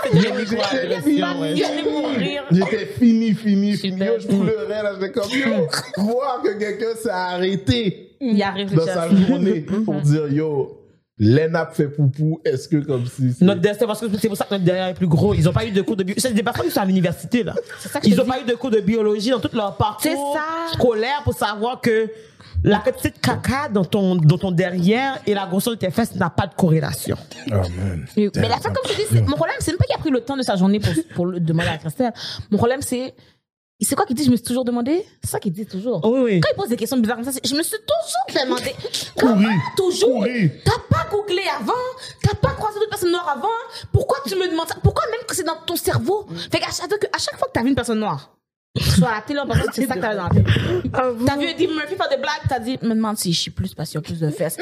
[2.50, 3.98] J'étais fini, fini, fini.
[4.04, 5.66] Yo, je pleurais là, j'étais comme yo,
[6.04, 10.80] voir que quelqu'un s'est arrêté Il arrive dans sa journée pour dire yo,
[11.18, 13.34] l'ENAP fait poupou, est-ce que comme si.
[13.40, 15.32] Notre destin, parce que c'est pour ça que notre derrière est plus gros.
[15.34, 16.20] Ils ont pas eu de cours de biologie.
[16.20, 17.54] C'est des personnes qui sont à l'université, là.
[17.78, 18.30] ça que Ils te ont dis.
[18.30, 20.44] pas eu de cours de biologie dans tout leur parcours C'est ça.
[20.72, 22.10] scolaire pour savoir que
[22.64, 26.30] la petite caca dans ton, dans ton derrière et la grosseur de tes fesses n'a
[26.30, 27.16] pas de corrélation.
[27.48, 28.06] Oh man.
[28.16, 29.98] Mais la fin, comme je te dis, c'est- mon problème, c'est même pas qu'il a
[29.98, 32.12] pris le temps de sa journée pour, pour le demander à Christelle.
[32.50, 33.14] Mon problème, c'est.
[33.80, 34.24] C'est quoi qu'il dit?
[34.24, 35.04] Je me suis toujours demandé.
[35.22, 36.00] C'est ça qu'il dit toujours.
[36.04, 36.40] Oui, oui.
[36.40, 38.74] Quand il pose des questions bizarres comme ça, je me suis toujours demandé.
[39.18, 40.24] Comment toujours.
[40.64, 41.72] T'as pas googlé avant?
[42.22, 43.48] T'as pas croisé d'autres personnes noires avant?
[43.92, 44.76] Pourquoi tu me demandes ça?
[44.82, 46.26] Pourquoi même que c'est dans ton cerveau?
[46.50, 48.36] Fait qu'à chaque, à chaque fois que t'as vu une personne noire,
[48.78, 50.46] soit à la télé, en passant, c'est ça que t'as dans la tête.
[51.26, 53.74] T'as vu Eddie Murphy faire des blagues, t'as dit, me demande si je suis plus
[53.74, 54.56] parce qu'il y a plus de fesses.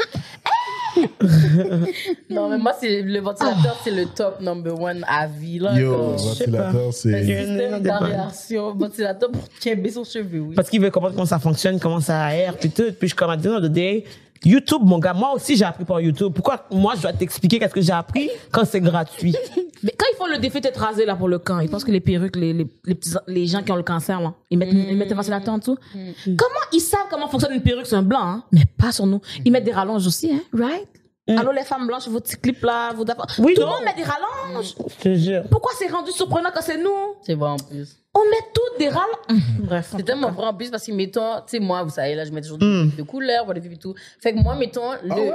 [2.30, 5.78] Non, mais moi, c'est le ventilateur, c'est le top number one à vie, là.
[5.78, 7.24] Yo, comme- ventilateur, c'est.
[7.24, 10.54] système d'aération, ventilateur pour qu'il son cheveu, oui.
[10.54, 12.92] Parce qu'il veut comprendre comment ça fonctionne, comment ça aère, puis tout.
[12.98, 14.04] Puis je comme à the end of the day,
[14.44, 16.32] YouTube, mon gars, moi aussi j'ai appris par YouTube.
[16.34, 19.34] Pourquoi moi je dois t'expliquer qu'est-ce que j'ai appris quand c'est gratuit?
[19.82, 21.90] Mais quand ils font le défi d'être rasé là pour le camp, ils pensent que
[21.90, 24.72] les perruques, les, les, les, petits, les gens qui ont le cancer, là, ils mettent,
[24.72, 25.76] ils mettent un ventilateur en dessous.
[26.24, 28.44] Comment ils savent comment fonctionne une perruque sur un blanc, hein?
[28.52, 29.20] Mais pas sur nous.
[29.44, 30.40] Ils mettent des rallonges aussi, hein?
[30.52, 30.88] Right?
[31.28, 33.04] Allô les femmes blanches, vos petits clips là, vos.
[33.38, 34.74] Oui, Tout le monde met des rallonges.
[34.88, 35.42] Je te jure.
[35.50, 36.90] Pourquoi c'est rendu surprenant quand c'est nous?
[37.22, 38.01] C'est vrai en plus.
[38.14, 39.42] On met toutes des rallonges.
[39.60, 39.94] Bref.
[39.96, 42.30] C'est tellement vrai en plus parce que, mettons, tu sais, moi, vous savez, là, je
[42.30, 43.94] mets toujours des de couleurs, voilà, et tout.
[44.20, 45.32] Fait que moi, mettons, le.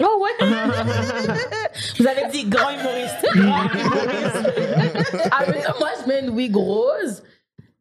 [0.00, 0.46] Oh ouais?
[1.98, 3.26] Vous avez dit grand humoriste.
[3.34, 5.30] Grand humoriste.
[5.30, 7.22] Ah, mettons, moi, je mets une wig rose.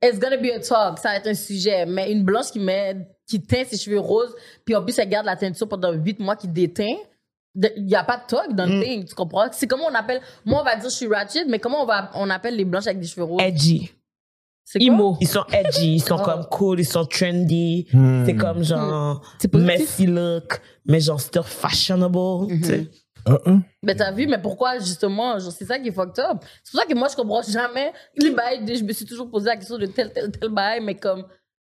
[0.03, 1.85] It's gonna be a talk, ça va être un sujet.
[1.85, 5.25] Mais une blanche qui met, qui teint ses cheveux roses, puis en plus, elle garde
[5.27, 6.97] la teinture pendant 8 mois qui déteint.
[7.55, 9.47] Il n'y a pas de talk dans le thing, tu comprends?
[9.51, 12.09] C'est comment on appelle, moi, on va dire je suis ratchet, mais comment on, va,
[12.15, 13.41] on appelle les blanches avec des cheveux roses?
[13.41, 13.91] Edgy.
[14.79, 15.17] Imo.
[15.19, 16.23] Ils sont edgy, ils sont Oh.
[16.23, 17.87] comme cool, ils sont trendy.
[17.93, 18.23] Hmm.
[18.25, 19.79] C'est comme genre C'est positif?
[19.79, 22.47] messy look, mais genre still fashionable.
[22.47, 22.87] tu sais.
[23.27, 23.59] Uh -uh.
[23.83, 26.37] Mais t'as vu, mais pourquoi justement, genre, c'est ça qui est fucked up?
[26.63, 28.61] C'est pour ça que moi, je comprends jamais les bails.
[28.75, 31.23] Je me suis toujours posé la question de tel, tel, tel bail, mais comme,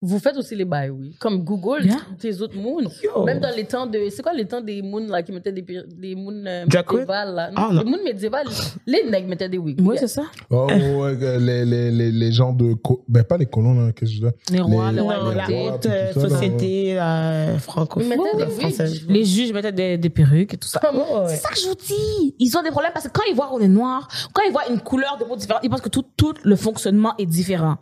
[0.05, 1.15] vous faites aussi les bails, oui.
[1.19, 1.95] Comme Google, Yeah.
[2.19, 2.81] tes autres moons.
[3.01, 3.23] Yo.
[3.23, 5.61] Même dans les temps de, c'est quoi les temps des moons, là, qui mettaient des,
[5.63, 7.49] des moons euh, médiévales, là?
[7.55, 7.81] Ah, non.
[7.83, 8.47] les moons médiévales,
[8.85, 9.79] les nègres mettaient des wigs.
[9.81, 10.23] Oui, c'est ça.
[10.49, 12.73] Oh, ouais, les, les, les, les gens de.
[12.73, 14.53] co- Ben, pas les colons, là, qu'est-ce que je dis?
[14.53, 15.29] Les rois, Les- les rois.
[15.29, 18.91] Les la rois, haute puis euh, là, société euh, Ils francophone, mettaient des française.
[19.03, 19.09] wigs.
[19.09, 20.81] Les juges mettaient des, des perruques et tout ça.
[20.93, 20.99] Ouais.
[21.29, 22.35] C'est ça que je vous dis.
[22.39, 24.67] Ils ont des problèmes parce que quand ils voient qu'on est noir, quand ils voient
[24.69, 27.77] une couleur de peau différente, ils pensent que tout, tout le fonctionnement est différent.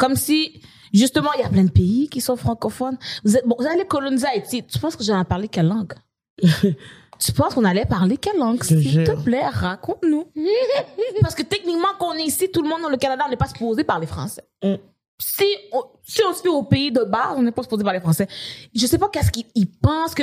[0.00, 0.62] Comme si,
[0.94, 2.96] justement, il y a plein de pays qui sont francophones.
[3.22, 4.64] Vous, êtes, bon, vous allez coloniser Haïti.
[4.64, 5.92] Tu penses que j'allais parler quelle langue?
[6.42, 8.64] tu penses qu'on allait parler quelle langue?
[8.64, 10.24] S'il te plaît, raconte-nous.
[11.20, 13.36] parce que techniquement, quand on est ici, tout le monde dans le Canada, on n'est
[13.36, 14.42] pas supposé parler français.
[14.64, 14.76] Mm.
[15.20, 18.00] Si on, si on se fait au pays de base, on n'est pas supposé parler
[18.00, 18.26] français.
[18.74, 20.22] Je sais pas qu'est-ce qu'ils ils pensent que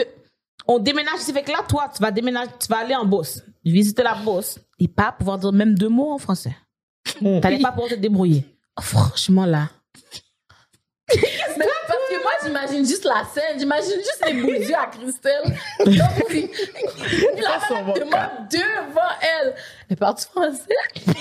[0.68, 1.32] on déménage ici.
[1.32, 4.58] Fait que là, toi, tu vas déménager, tu vas aller en Beauce, visiter la Beauce
[4.80, 6.58] et pas pouvoir dire même deux mots en français.
[7.22, 7.42] Mm.
[7.42, 8.44] T'allais pas pouvoir te débrouiller.
[8.78, 9.70] Oh, franchement, là.
[11.10, 15.58] Mais parce que moi, j'imagine juste la scène, j'imagine juste les beaux yeux à Christelle.
[15.86, 16.50] Donc, puis,
[17.38, 19.56] il a fait la demande devant elle.
[19.90, 21.16] Elle parle français.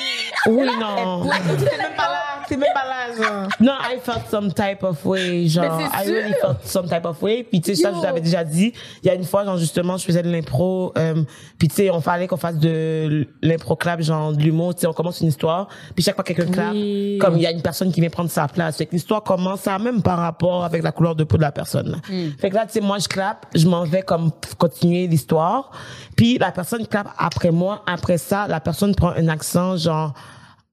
[0.49, 1.23] Oui, non.
[1.59, 2.23] T'es même pas là.
[2.49, 3.49] T'es même pas là, genre.
[3.61, 6.41] Non, I felt some type of way, genre, Mais c'est I really sûr.
[6.49, 7.45] felt some type of way.
[7.45, 8.73] Puis tu sais, ça, je l'avais déjà dit.
[9.03, 11.23] Il y a une fois, genre, justement, je faisais de l'impro, euh,
[11.59, 14.87] puis tu sais, on fallait qu'on fasse de l'impro clap, genre, de l'humour, tu sais,
[14.87, 17.19] on commence une histoire, puis chaque fois que quelqu'un clap, Oui.
[17.21, 18.77] comme il y a une personne qui vient prendre sa place.
[18.77, 21.53] Fait que l'histoire commence, ça même par rapport avec la couleur de peau de la
[21.53, 21.91] personne.
[21.91, 21.99] là.
[22.41, 25.71] Fait que là, tu sais, moi, je clap, je m'en vais comme continuer l'histoire,
[26.17, 27.83] puis la personne clap après moi.
[27.87, 30.15] Après ça, la personne prend un accent, genre,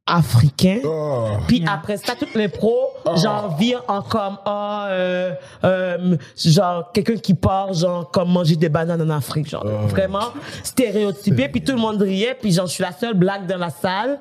[0.05, 0.79] africain.
[0.85, 1.27] Oh.
[1.47, 2.75] Puis après ça, toute l'impro,
[3.21, 8.69] genre, vire en comme, ah, euh, euh, genre, quelqu'un qui part, genre, comme manger des
[8.69, 10.31] bananes en Afrique, genre, vraiment
[10.63, 11.49] stéréotypé.
[11.49, 14.19] Puis tout le monde riait, puis genre, je suis la seule blague dans la salle.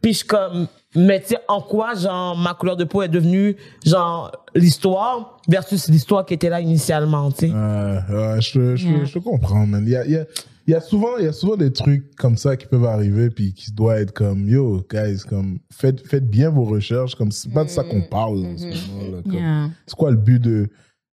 [0.00, 3.56] Puis je comme, mais tu sais, en quoi, genre, ma couleur de peau est devenue,
[3.84, 7.52] genre, l'histoire versus l'histoire qui était là initialement, tu sais.
[7.52, 9.82] Je, comprends, man.
[9.84, 10.24] Il y a, il y, a,
[10.66, 13.28] il y, a souvent, il y a souvent des trucs comme ça qui peuvent arriver,
[13.30, 17.52] puis qui doivent être comme, yo, guys, comme, faites, faites bien vos recherches, comme, c'est
[17.52, 19.70] pas de ça qu'on parle en ce moment, là, comme, Yeah.
[19.86, 20.68] C'est quoi le but de,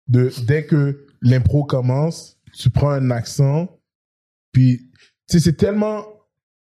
[0.07, 3.67] de dès que l'impro commence, tu prends un accent,
[4.53, 4.89] puis
[5.29, 6.03] tu sais c'est tellement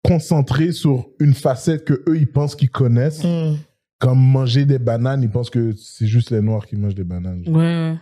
[0.03, 3.57] concentré sur une facette que eux ils pensent qu'ils connaissent, Mm.
[3.99, 7.43] comme manger des bananes, ils pensent que c'est juste les noirs qui mangent des bananes.
[7.47, 7.95] Ouais.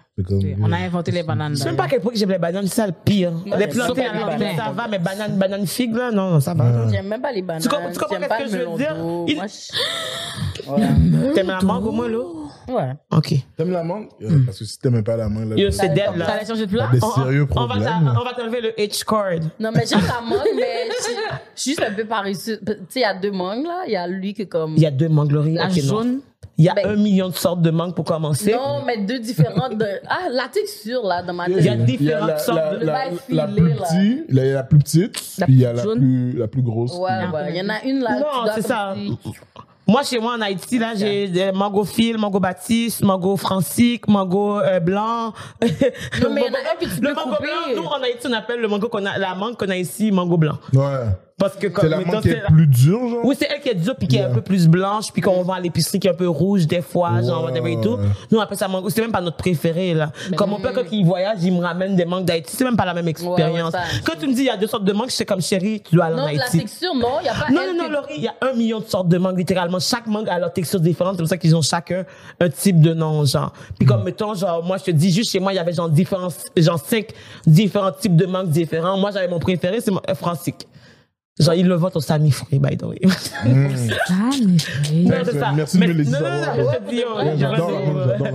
[0.61, 1.53] On a inventé les bananes.
[1.55, 3.31] Je sais même pas à quel point que j'aime les bananes, c'est ça le pire.
[3.45, 4.55] les bananes.
[4.57, 6.87] ça va, mais bananes, bananes figues, là, non, non, ça va.
[6.89, 7.61] J'aime même pas les bananes.
[7.61, 8.95] Tu comprends- tu pas que je veux dire?
[9.27, 11.33] Il- Moi, je- Ouais.
[11.33, 12.19] T'aimes la mangue au moins, là?
[12.67, 12.91] Ouais.
[13.11, 13.33] Ok.
[13.57, 14.07] T'aimes la mangue?
[14.21, 16.25] Euh, Parce que si t'aimes pas la mangue, là, c'est dead, Ça là.
[16.33, 16.89] allait changer de plat?
[16.91, 18.13] des On- sérieux on va problèmes.
[18.19, 19.39] on va t'enlever le H-card.
[19.59, 21.11] Non, mais j'aime la mangue, mais je
[21.55, 22.59] je suis juste un peu paresseux.
[22.63, 23.81] Tu sais, il y a deux mangues, là.
[23.87, 24.73] Il y a lui qui est comme...
[24.75, 25.53] Il y a deux mangues, Laurie.
[25.53, 26.19] La jaune.
[26.59, 28.51] Il y a Ben- un million de sortes de mangues pour commencer.
[28.51, 29.77] Non, mais deux différentes.
[29.77, 29.85] De...
[30.09, 31.55] Ah, la texture, là, dans ma tête.
[31.57, 33.75] Il y a différentes la, sortes la, de- la, la plus là.
[33.75, 36.47] petite, il y a la plus petite, La puis il y a la plus, la
[36.47, 36.93] plus grosse.
[36.97, 37.49] Ouais, ouais.
[37.51, 38.19] Il y en a une, là.
[38.19, 38.93] Non, c'est ça.
[39.87, 44.59] Moi, chez moi, en Haïti, là, j'ai des mango fil, mango baptiste, mango francique, mango
[44.59, 45.33] euh, blanc.
[45.61, 47.47] Non, mais il y en a un que tu Le peux mango couper.
[47.73, 50.11] blanc, nous, en Haïti, on appelle le mango qu'on a, la mangue qu'on a ici,
[50.11, 50.57] mango blanc.
[50.73, 50.83] Ouais.
[51.39, 53.19] Parce que comme, C'est la mettons, mangue qui c'est est la- plus dure, genre?
[53.23, 55.41] Oui, c'est elle qui est dure puis qui est un peu plus blanche puis qu'on
[55.41, 57.93] vend à l'épicerie qui est un peu rouge des fois, genre Ouais, whatever et tout.
[57.95, 58.07] ouais.
[58.31, 58.89] Nous on appelle ça mango.
[58.89, 60.11] C'est même pas notre préféré là.
[60.35, 62.55] Comme mon père quand il voyage, il me ramène des mangues d'Haïti.
[62.55, 63.71] C'est même pas la même expérience.
[63.71, 63.79] ça.
[64.05, 65.95] quand tu me dis il y a deux sortes de mangues, c'est comme chérie, tu
[65.95, 66.59] dois aller en Non, la Haïti.
[66.59, 67.07] texture, non.
[67.21, 69.07] Il n'y a pas Non, non, non, Laurie, il y a un million de sortes
[69.07, 69.79] de mangues, littéralement.
[69.79, 71.13] Chaque mangue a leur texture différente.
[71.15, 72.03] C'est pour ça qu'ils ont chacun
[72.41, 73.53] un type de nom, genre.
[73.77, 75.89] Puis comme, mettons, genre, moi, je te dis, juste chez moi, il y avait genre
[75.89, 77.07] différents, genre cinq
[77.47, 78.97] différents types de mangues différents.
[78.97, 80.67] Moi, j'avais mon préféré, c'est mon euh, francique.
[81.39, 82.99] Genre, ils le vendent au Sami Free, by the way.
[83.01, 83.11] Non,
[85.05, 85.51] Merci, c'est ça.
[85.55, 86.65] merci de Mais- me laisser non, non, savoir.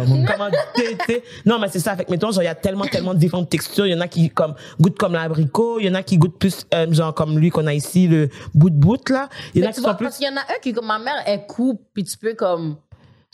[0.08, 0.24] non.
[0.26, 1.96] Comment, mais c'est ça.
[1.96, 3.86] Fait que, mettons, genre, il y a tellement, tellement de différentes textures.
[3.86, 5.78] Il y en a qui, comme, goûtent comme l'abricot.
[5.80, 8.28] Il y en a qui goûtent plus, euh, genre, comme lui qu'on a ici, le
[8.54, 9.28] bout de bout, là.
[9.54, 10.04] Il y en Mais a tu qui vois, sont plus.
[10.06, 12.34] parce qu'il y en a un qui, comme ma mère, elle coupe, puis tu peux
[12.34, 12.76] comme.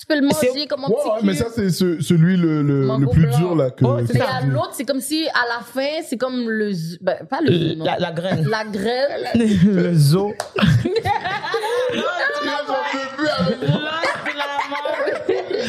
[0.01, 2.63] Tu peux le manger comme un Ouais, petit ouais, mais ça, c'est ce- celui le,
[2.63, 3.39] le, plus blanc.
[3.39, 3.85] dur, là, que.
[3.85, 4.37] Oh, Mais ça.
[4.37, 6.73] à l'autre, c'est comme si à la fin, c'est comme le.
[7.03, 7.53] Ben, pas le.
[7.53, 7.85] zoo, non.
[7.85, 8.49] La, la graine.
[8.49, 9.29] La graine.
[9.67, 10.33] le zoo.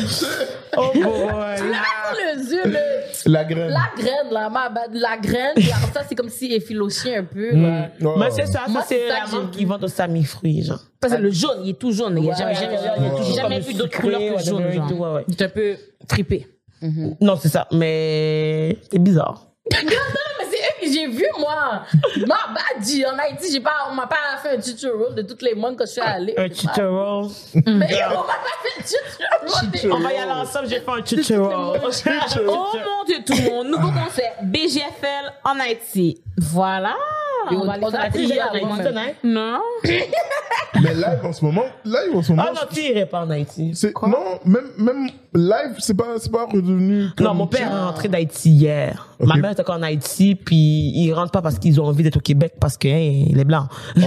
[0.77, 1.03] Oh boy.
[1.03, 3.69] le yeux, le- La graine.
[3.71, 4.71] la graine, là, ma.
[4.93, 7.51] La graine, puis après ça, c'est comme si effiloché un peu.
[7.53, 7.63] Mm.
[7.63, 7.89] là.
[8.01, 9.51] Ouais, Mais c'est ça, c'est la que j'ai mangue vu.
[9.51, 10.79] qui vendent au Sami Fruits, genre.
[10.99, 12.15] Parce que le jaune, il est tout jaune.
[12.17, 12.77] Il n'y a jamais, Ouais, jamais,
[13.35, 14.71] jamais Comme vu d'autres sucré, couleurs que jaune.
[14.71, 14.91] genre.
[14.93, 15.25] ouais, ouais.
[15.37, 15.75] C'est un peu
[16.07, 16.47] trippé.
[17.19, 19.47] Non, c'est ça, mais c'est bizarre.
[19.71, 19.77] Mais
[20.49, 21.83] c'est eux que j'ai vu, moi.
[22.27, 25.41] Ma bad, dit, en Haïti, j'ai pas, on m'a pas fait un tutorial de toutes
[25.41, 26.33] les mangues que je suis allée.
[26.37, 27.29] Un tutorial?
[27.55, 29.93] Mais on m'a pas fait un tutorial.
[29.93, 31.81] On va y aller ensemble, j'ai fait un tutorial.
[32.47, 33.67] Oh mon dieu, tout le monde.
[33.67, 34.37] Nouveau concept.
[34.43, 36.21] BGFL en Haïti.
[36.37, 36.95] Voilà.
[37.49, 38.77] On va on a avant moi.
[38.77, 39.13] même.
[39.23, 39.59] Non.
[40.81, 42.43] Mais live en ce moment, live en ce moment.
[42.47, 43.73] Ah non, tu irais pas en Haïti.
[44.03, 47.07] non, même, même live, c'est pas, c'est pas redevenu.
[47.15, 49.07] Comme Non, mon père est rentré d'Haïti hier.
[49.19, 52.17] Ma mère est encore en Haïti, puis ils rentrent pas parce qu'ils ont envie d'être
[52.17, 53.67] au Québec, parce que hein, il est blanc.
[53.97, 54.01] Oh,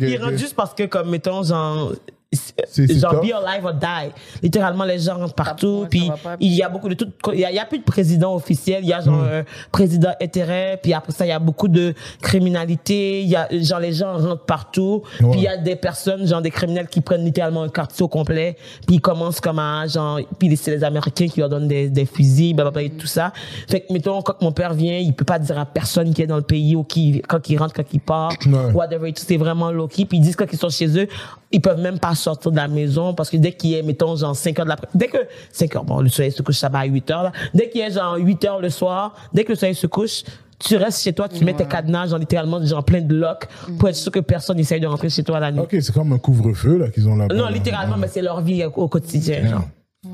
[0.00, 1.92] ils rentrent juste parce que, comme, mettons, genre,
[2.32, 3.22] genre top.
[3.24, 4.10] be alive or die.
[4.42, 6.10] Littéralement, les gens rentrent partout, puis
[6.40, 8.34] il y a beaucoup de tout, il y a, il y a plus de président
[8.34, 9.28] officiel, il y a genre Hmm.
[9.40, 13.48] un président intérêt, puis après ça, il y a beaucoup de criminalité, il y a,
[13.62, 15.30] genre, les gens rentrent partout, Ouais.
[15.30, 18.08] puis il y a des personnes, genre, des criminels qui prennent littéralement un quartier au
[18.08, 21.88] complet, puis ils commencent comme à, genre, puis c'est les Américains qui leur donnent des,
[21.88, 23.32] des fusils, blablabla et tout ça.
[23.68, 26.26] Fait que, mettons, quand mon père vient, il peut pas dire à personne qui est
[26.26, 28.72] dans le pays ou qui, quand il rentre, quand il part, Ouais.
[28.74, 31.08] whatever et tout, c'est vraiment low-key, puis ils disent quand ils sont chez eux,
[31.56, 34.36] ils peuvent même pas sortir de la maison parce que dès qu'il est, mettons, genre
[34.36, 35.18] 5 heures de l'après, dès que,
[35.52, 37.32] 5 heures, bon, le soleil se couche, ça va à 8 heures, là.
[37.54, 40.22] Dès qu'il est genre 8 heures le soir, dès que le soleil se couche,
[40.58, 43.46] tu restes chez toi, tu mets tes cadenas, genre littéralement, genre plein de locks,
[43.78, 45.60] pour être sûr que personne n'essaye de rentrer chez toi la nuit.
[45.60, 47.34] Ok, c'est comme un couvre-feu, là, qu'ils ont là-bas.
[47.34, 47.50] Non, là.
[47.50, 49.68] littéralement, mais c'est leur vie au quotidien, genre.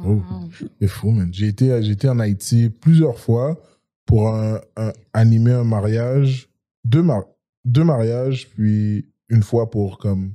[0.07, 0.21] Oh,
[0.81, 1.29] c'est fou, man.
[1.33, 3.57] J'ai été, j'ai été en Haïti plusieurs fois
[4.07, 6.49] pour un, un- animer un mariage,
[6.85, 7.25] deux, mar-
[7.65, 10.33] deux mariages, puis une fois pour comme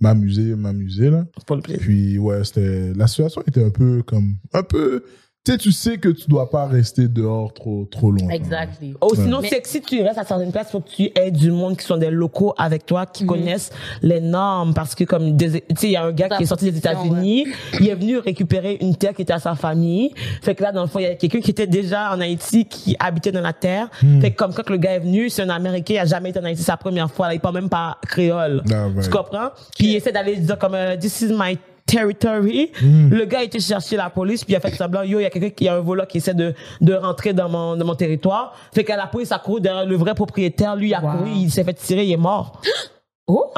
[0.00, 1.24] m'amuser, m'amuser là.
[1.36, 1.82] C'est pour le plaisir.
[1.82, 5.04] Puis ouais, c'était la situation était un peu comme un peu.
[5.48, 8.28] Tu sais, tu sais que tu dois pas rester dehors trop, trop longtemps.
[8.30, 8.94] Exactly.
[9.00, 11.30] Oh, sinon, Mais- c'est que si tu restes à certaines places, faut que tu aies
[11.30, 13.70] du monde qui sont des locaux avec toi, qui connaissent
[14.02, 14.74] les normes.
[14.74, 16.76] Parce que comme, des- tu sais, il y a un gars qui est sorti des
[16.78, 17.46] États-Unis,
[17.80, 20.12] il est venu récupérer une terre qui était à sa famille.
[20.42, 22.66] Fait que là, dans le fond, il y a quelqu'un qui était déjà en Haïti,
[22.66, 23.88] qui habitait dans la terre.
[24.20, 26.38] Fait que comme quand le gars est venu, c'est un Américain, il a jamais été
[26.40, 28.62] en Haïti, sa première fois, là, il parle même pas créole.
[28.72, 29.02] Ah, ouais.
[29.02, 29.48] Tu comprends?
[29.78, 31.56] Puis il essaie d'aller dire comme, euh, this is my
[31.88, 32.70] territory.
[32.80, 33.08] Hmm.
[33.08, 35.26] Le gars a été chercher la police, puis il a fait semblant, yo, il y
[35.26, 37.76] a quelqu'un qui il y a un voleur qui essaie de, de rentrer dans mon,
[37.76, 38.54] dans mon territoire.
[38.72, 41.50] Fait qu'à la police a couru derrière le vrai propriétaire, lui, il a couru, il
[41.50, 42.60] s'est fait tirer, il est mort.
[43.30, 43.52] Oh.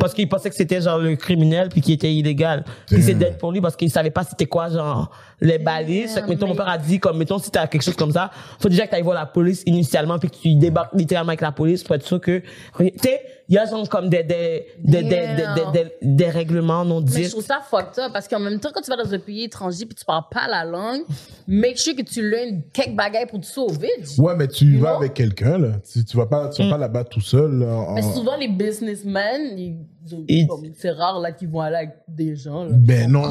[0.00, 2.64] Parce qu'il pensait que c'était genre le criminel puis qu'il était illégal.
[2.88, 6.14] Puis c'est dead pour lui parce qu'il savait pas c'était quoi genre les balises.
[6.14, 8.30] Fait que mettons mon père a dit comme mettons si t'as quelque chose comme ça,
[8.58, 11.52] faut déjà que t'ailles voir la police initialement puis que tu débarques littéralement avec la
[11.52, 12.42] police pour être sûr que
[12.78, 16.30] tu sais il y a genre comme des des des des, des, des, des- des
[16.30, 17.30] règlements non Mais je dits.
[17.30, 19.86] trouve ça fucked up parce qu'en même temps, quand tu vas dans un pays étranger
[19.86, 21.02] puis tu parles pas la langue,
[21.46, 23.90] make sure que tu learnes quelques bagailles pour te sauver.
[24.18, 25.68] Ouais, mais tu vas avec quelqu'un, là.
[25.92, 27.66] Tu, tu vas pas, tu vas pas là-bas tout seul, là.
[27.66, 29.76] en- Mais souvent, les businessmen, ils-
[30.76, 32.64] c'est rare là qu'ils vont aller avec des gens.
[32.64, 32.70] Là.
[32.72, 33.22] Ben non,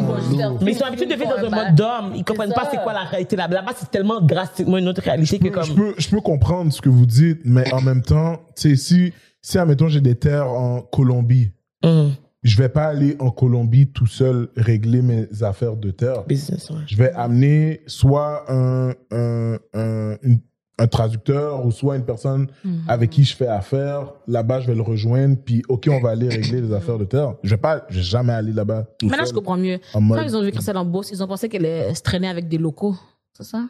[0.62, 2.14] Mais ils sont habitués de vivre dans un mode d'homme.
[2.16, 3.48] Ils comprennent pas c'est quoi la réalité là.
[3.48, 5.76] Là-bas, c'est tellement drastiquement une autre réalité que Je comme.
[5.76, 9.14] peux, je peux comprendre ce que vous dites, mais en même temps, tu sais, si,
[9.46, 11.52] si, admettons, j'ai des terres en Colombie,
[11.84, 16.24] Hum, je vais pas aller en Colombie tout seul régler mes affaires de terre.
[16.26, 16.78] business, ouais.
[16.88, 20.40] Je vais amener soit un, un, un, une-
[20.78, 22.48] un traducteur ou soit une personne
[22.88, 24.12] avec qui je fais affaire.
[24.28, 27.36] Là-bas, je vais le rejoindre, puis OK, on va aller régler les affaires de terre.
[27.44, 29.34] Je vais pas, je vais jamais aller là-bas tout Maintenant, seul.
[29.34, 29.80] je comprends mieux.
[29.94, 32.50] Quand mode, ils ont vu Christelle en bourse, ils ont pensé qu'elle se traîner avec
[32.50, 32.96] des locaux.
[33.38, 33.64] C'est ça?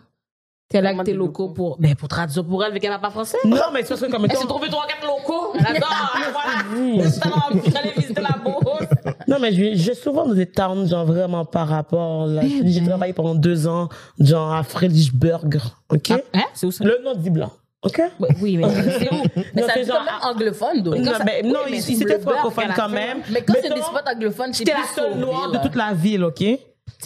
[0.67, 3.37] Qu'elle avec tes locaux pour, ben, pour traduire pour elle, vu qu'elle n'a pas français.
[3.45, 5.53] Non, mais c'est parce que comme Elle s'est trouvée trois, quatre locaux.
[5.59, 5.89] Elle adore,
[6.31, 7.09] voilà.
[7.11, 8.85] Tout à l'heure, je suis allée visiter la bourse.
[9.27, 12.41] Non, mais je j'ai souvent des towns, genre vraiment par rapport, là.
[12.43, 12.89] Eh J'ai ben.
[12.89, 15.57] travaillé pendant deux ans, genre à Fredericksburg.
[15.89, 16.11] OK?
[16.11, 16.43] Hein?
[16.53, 16.83] C'est où ça?
[16.83, 17.51] Le nom dit blanc.
[17.83, 18.01] OK?
[18.41, 18.67] Oui, mais
[18.99, 19.23] c'est où?
[19.53, 20.95] Mais ça c'est quand même anglophone, donc.
[20.97, 23.19] Non, mais non, mais qu'elle a quand même.
[23.31, 25.59] Mais quand c'est des spots anglophones, c'est la seule noire de là.
[25.59, 26.43] toute la ville, OK?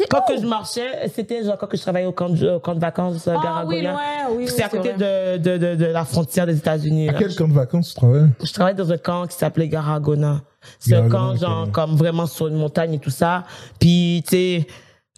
[0.09, 2.75] Quand que je marchais, c'était genre quand que je travaillais au camp, de- au camp
[2.75, 3.91] de vacances euh, Ah oui, Garagona.
[3.91, 7.09] loin, oui, oui, C'est à côté de, de, de, de la frontière des États-Unis.
[7.09, 7.19] à là.
[7.19, 8.29] quel camp de vacances tu travailles?
[8.43, 10.41] Je travaille dans un camp qui s'appelait Garagona.
[10.79, 13.43] C'est un Garagona, camp, genre, comme vraiment sur une montagne et tout ça.
[13.79, 14.67] Puis, tu sais,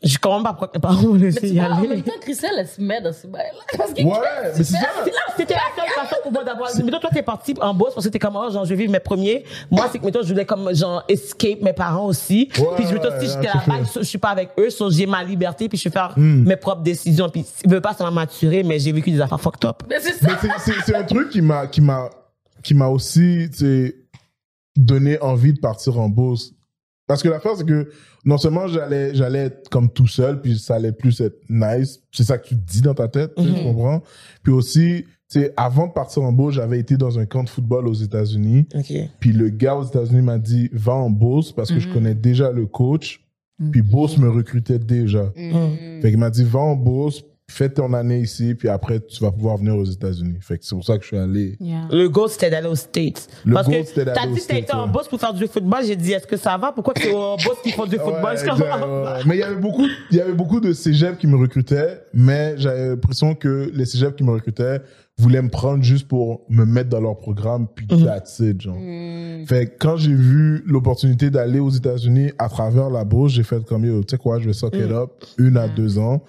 [0.04, 1.88] je comprends pas pourquoi mes parents m'ont laissé Mais y vois, en aller.
[1.88, 3.78] même temps, Christelle, elle se met dans ce bail-là.
[3.78, 4.78] Parce que Ouais, mais c'est ça.
[5.38, 6.70] C'était la seule façon pour moi d'avoir.
[6.84, 8.92] Mettons, toi, t'es parti en bourse parce que t'es comme, oh, genre, je vais vivre
[8.92, 9.44] mes premiers.
[9.70, 12.50] Moi, c'est que, mettons, je voulais comme, genre, escape mes parents aussi.
[12.58, 15.24] Ouais, puis, je me si j'étais là-bas, je suis pas avec eux, so, j'ai ma
[15.24, 16.44] liberté, puis je vais faire Hmm.
[16.46, 17.30] mes propres décisions.
[17.30, 19.84] Puis, je veux pas, ça m'a maturé, mais j'ai vécu des affaires fucked up.
[19.90, 20.28] Mais c'est ça.
[20.44, 22.10] Mais c'est un truc qui m'a qui m'a
[22.64, 23.96] qui m'a aussi tu sais,
[24.76, 26.52] donné envie de partir en bourse
[27.08, 27.90] parce que l'affaire c'est que
[28.26, 32.24] non seulement j'allais j'allais être comme tout seul puis ça allait plus être nice c'est
[32.24, 34.02] ça que tu te dis dans ta tête sais, tu comprends?
[34.44, 37.50] Puis aussi tu sais avant de partir en bourse j'avais été dans un camp de
[37.50, 38.68] football aux États-Unis.
[38.76, 38.94] OK.
[39.20, 42.52] puis le gars aux États-Unis m'a dit va en bourse parce que je connais déjà
[42.52, 43.26] le coach.
[43.72, 45.32] Puis bourse me recrutait déjà.
[45.36, 46.02] Mm.
[46.02, 49.32] fait qu'il m'a dit va en bourse fais ton année ici puis après tu vas
[49.32, 51.88] pouvoir venir aux États-Unis fait que c'est pour ça que je suis allé Yeah.
[51.92, 53.28] Le goal, c'était d'aller aux States.
[53.46, 54.92] Le Parce goal, que c'était d'aller t'as aux dit que t'as States, été en ouais.
[54.92, 55.80] boss pour faire du football.
[55.86, 56.72] J'ai dit, est-ce que ça va?
[56.72, 58.36] Pourquoi c'est au boss qui font du football?
[58.36, 59.20] Ouais, ouais.
[59.26, 62.56] Mais il y avait beaucoup, il y avait beaucoup de cégeps qui me recrutaient, mais
[62.58, 64.82] j'avais l'impression que les cégeps qui me recrutaient
[65.18, 68.06] voulaient me prendre juste pour me mettre dans leur programme, puis Mhm.
[68.06, 68.78] that's it, genre.
[68.78, 69.46] Mm.
[69.46, 73.64] Fait que quand j'ai vu l'opportunité d'aller aux États-Unis à travers la bourse, j'ai fait
[73.66, 76.24] comme yo, tu sais quoi, je vais suck it up une à deux ans,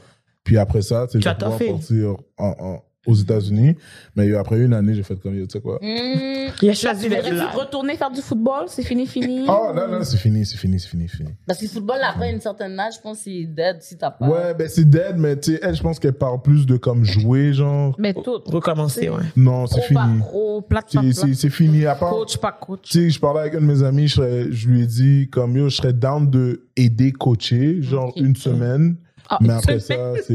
[0.45, 3.75] puis après ça, tu sais, je vais pouvoir partir en, en- aux États-Unis.
[4.15, 5.81] Mais après une année, j'ai fait comme tu sais quoi?
[5.83, 6.53] Mm.
[6.63, 8.67] Il a choisi d'être retourner faire du football?
[8.69, 9.45] C'est fini, fini?
[9.49, 11.31] Oh non, non, c'est fini, c'est fini, c'est fini, fini.
[11.45, 14.13] Parce que le football, après une certaine âge, je pense que c'est dead si t'as
[14.13, 14.29] pas.
[14.29, 17.03] Ouais, ben c'est dead, mais tu sais, elle, je pense qu'elle parle plus de comme
[17.05, 17.97] jouer, genre.
[17.99, 18.39] Mais tout.
[18.47, 19.23] Recommencer, ouais.
[19.35, 20.19] Non, c'est fini.
[20.21, 21.03] pro, plate, pas
[21.35, 21.85] C'est- fini.
[21.87, 22.83] À part, Coach, pas coach.
[22.85, 25.29] tu sais, je parlais avec un de mes amis, je, serais- je lui ai dit,
[25.29, 28.95] comme yo, je serais down de aider coacher, genre une semaine.
[29.29, 30.35] Ah, mais après ça, c'est.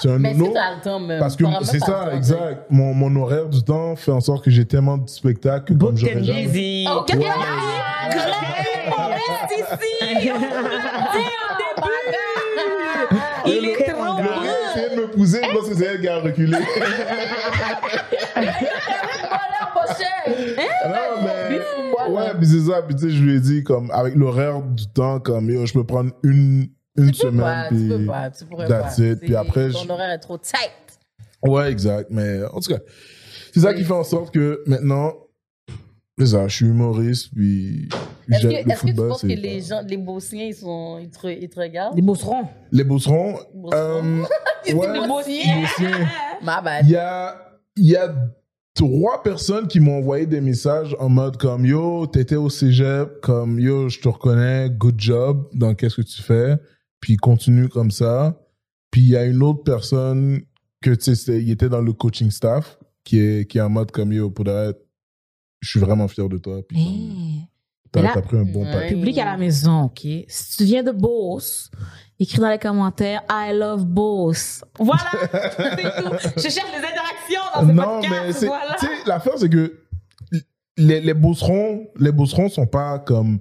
[0.00, 0.46] C'est un Mais nono.
[0.46, 1.20] si temps, même.
[1.20, 2.64] Parce que c'est ça, temps, exact.
[2.70, 5.96] Mon, mon horaire du temps fait en sorte que j'ai tellement de spectacles que comme
[5.96, 6.44] j'aurais jamais.
[6.44, 6.86] Easy.
[6.90, 7.18] Oh, ouais.
[9.58, 10.12] ici!
[13.46, 14.22] Il est trop beau!
[14.22, 16.56] de me pousser, je pense que c'est elle qui a reculé.
[20.84, 21.60] Non, mais.
[22.12, 22.82] Ouais, c'est ça.
[22.82, 25.72] Puis tu sais, je lui ai dit, comme, avec l'horaire du temps, comme, yo, je
[25.72, 27.40] peux prendre une, une Tu peux semaine.
[27.40, 27.78] pas, puis...
[27.78, 29.02] tu peux pas, tu pourrais that's pas.
[29.04, 29.20] it.
[29.20, 30.70] Puis après, Ton je- horaire est trop tight.
[31.42, 32.08] Ouais, exact.
[32.10, 32.80] Mais en tout cas,
[33.52, 35.12] c'est ça qui fait en sorte que maintenant,
[36.24, 37.88] ça, je suis humoriste, puis
[38.30, 41.26] Est-ce que, est-ce que tu penses que les gens, les Bosniens, ils, sont, ils, te,
[41.26, 41.96] ils te regardent?
[41.96, 42.46] Des bosserons.
[42.70, 43.38] Les Beaucerons.
[43.72, 44.22] euh,
[44.72, 45.66] ouais, les Bosniens.
[46.82, 47.36] Il y a,
[47.76, 48.14] il y a
[48.74, 53.58] trois personnes qui m'ont envoyé des messages en mode comme yo, t'étais au cégep, comme
[53.58, 56.56] yo, je te reconnais, good job dans qu'est-ce que tu fais,
[57.02, 58.38] puis continue comme ça.
[58.90, 60.40] Puis il y a une autre personne
[60.80, 63.90] que tu sais, il était dans le coaching staff qui est qui est en mode
[63.90, 64.74] comme yo, pour vrai,
[65.60, 66.60] je suis vraiment fier de toi.
[66.66, 67.48] Puis comme, Eh.
[67.92, 68.88] t'as Mais là- t'as pris un bon pack.
[68.88, 70.00] Public à la maison, OK?
[70.28, 71.70] Si tu viens de Beauce,
[72.18, 74.64] écris dans les commentaires I love Beauce.
[74.78, 76.10] Voilà, c'est tout.
[76.36, 78.24] Je cherche les interactions dans ce Non, podcast.
[78.26, 78.76] mais c'est, voilà.
[78.78, 79.78] tu sais, l'affaire, c'est que
[80.76, 83.40] les, les Beaucerons, les Beaucerons sont pas comme,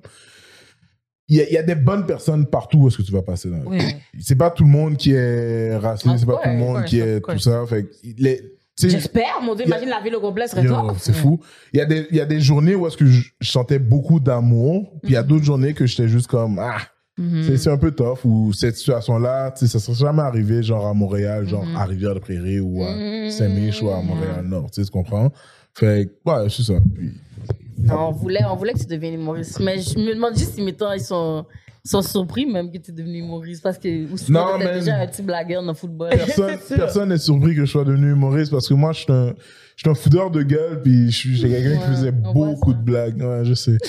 [1.32, 3.22] il y a, il y a des bonnes personnes partout où est-ce que tu vas
[3.22, 3.50] passer.
[3.66, 3.80] Oui.
[4.20, 7.22] C'est pas tout le monde qui est raciste, c'est pas tout le monde qui est
[7.22, 7.64] tout ça.
[7.68, 8.42] Fait les,
[8.78, 10.66] J'espère, mon Dieu, a- imagine la ville au complet serait
[10.98, 11.40] c'est fou.
[11.72, 14.20] Il y a des, y a des journées où est-ce que je, je sentais beaucoup
[14.20, 16.78] d'amour, puis il y a d'autres journées que j'étais juste comme, ah,
[17.18, 17.44] Mhm.
[17.46, 21.48] c'est, c'est un peu tough, ou cette situation-là, ça serait jamais arrivé, genre à Montréal,
[21.48, 21.76] genre Mhm.
[21.76, 23.30] à Rivière-de-Prairie ou à Mhm.
[23.30, 25.30] Saint-Mich ou à Montréal-Nord, tu sais, tu comprends?
[25.76, 26.74] Fait ouais, c'est ça.
[26.96, 27.12] Puis,
[27.78, 29.60] Non, on voulait, on voulait que tu deviennes humoriste.
[29.60, 31.46] Mais je me demande juste si, mettons, ils sont,
[31.84, 33.64] ils sont surpris même que tu es devenu humoriste.
[33.64, 36.10] Parce que, ou Non, t'étais mais- déjà un petit blagueur dans le football.
[36.76, 39.34] personne n'est surpris que je sois devenu humoriste parce que moi, je suis un,
[39.76, 42.34] je suis un foudeur de gueule, puis je suis j'ai quelqu'un qui Ouais, faisait on
[42.34, 42.78] voit beaucoup ça.
[42.78, 43.22] de blagues.
[43.22, 43.78] Ouais, je sais.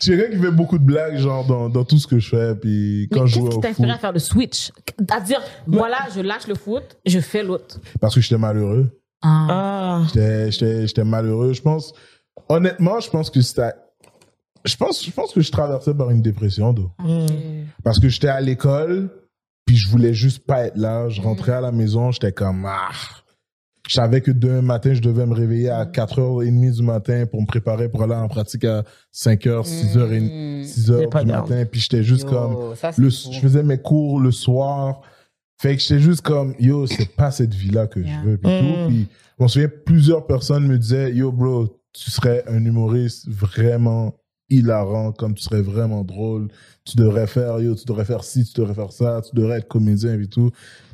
[0.00, 2.28] Je suis quelqu'un qui fait beaucoup de blagues, genre, dans, dans tout ce que je
[2.28, 4.18] fais, puis quand Mais je qu'est-ce jouais qui au t'a foot, inspiré à faire le
[4.18, 4.70] switch?
[5.10, 7.80] À dire, voilà, je lâche le foot, je fais l'autre.
[8.00, 8.90] parce que j'étais malheureux.
[9.22, 9.46] Ah.
[9.50, 10.02] Ah.
[10.08, 11.52] J'étais, j'étais, j'étais malheureux.
[11.52, 11.92] Je pense,
[12.48, 13.72] honnêtement, je pense que c'était,
[14.64, 16.90] je pense, je pense que je traversais par une dépression, d'eau.
[17.84, 19.10] Parce que j'étais à l'école,
[19.66, 21.08] puis je voulais juste pas être là.
[21.08, 22.90] Je rentrais à la maison, j'étais comme, ah.
[23.88, 27.46] Je savais que demain matin, je devais me réveiller à 4h30 du matin pour me
[27.46, 30.62] préparer pour aller en pratique à 5h, 6h, Mm.
[30.62, 31.64] 6h pas du matin.
[31.64, 35.00] Puis j'étais juste Yo, comme, ça, le, je faisais mes cours le soir.
[35.60, 38.20] Fait que j'étais juste comme, yo, c'est pas cette vie-là que Yeah.
[38.24, 38.36] je veux.
[38.38, 38.58] Puis Mm.
[38.60, 38.88] tout.
[38.88, 44.14] Puis, je m'en souviens, plusieurs personnes me disaient, yo, bro, tu serais un humoriste vraiment
[44.50, 46.48] hilarant, comme tu serais vraiment drôle.
[46.84, 49.68] Tu devrais faire, yo, tu devrais faire ci, tu devrais faire ça, tu devrais être
[49.68, 50.50] comédien et tout.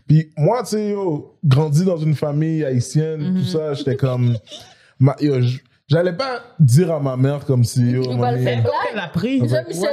[0.08, 4.34] Puis moi, tu sais, yo, grandi dans une famille haïtienne, tout ça, j'étais comme,
[4.98, 5.34] ma, yo,
[5.88, 8.64] j'allais pas dire à ma mère comme si, yo, Il va le faire.
[8.92, 9.40] Elle a pris?
[9.42, 9.90] Déjà, Michel,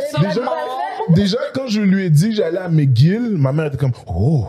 [1.14, 4.45] déjà- quand je lui ai dit que j'allais à McGill, ma mère était comme, oh,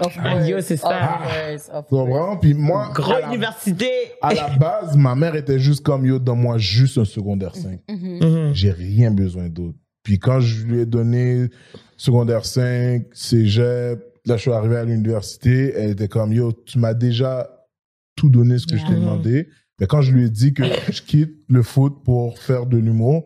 [0.00, 1.18] Of Ah, course, yo, c'est ça.
[1.58, 2.36] tu comprends?
[2.36, 3.90] Puis moi, à Grande la, université.
[4.22, 7.80] à la base, ma mère était juste comme, yo, donne-moi juste un secondaire 5.
[7.90, 8.18] Mhm.
[8.22, 8.54] Mhm.
[8.54, 9.76] J'ai rien besoin d'autre.
[10.04, 11.48] Puis quand je lui ai donné
[11.96, 16.94] secondaire 5, cégep, là, je suis arrivé à l'université, elle était comme, yo, tu m'as
[16.94, 17.50] déjà
[18.14, 19.48] tout donné ce que je t'ai demandé.
[19.80, 23.24] Mais quand je lui ai dit que je quitte le foot pour faire de l'humour,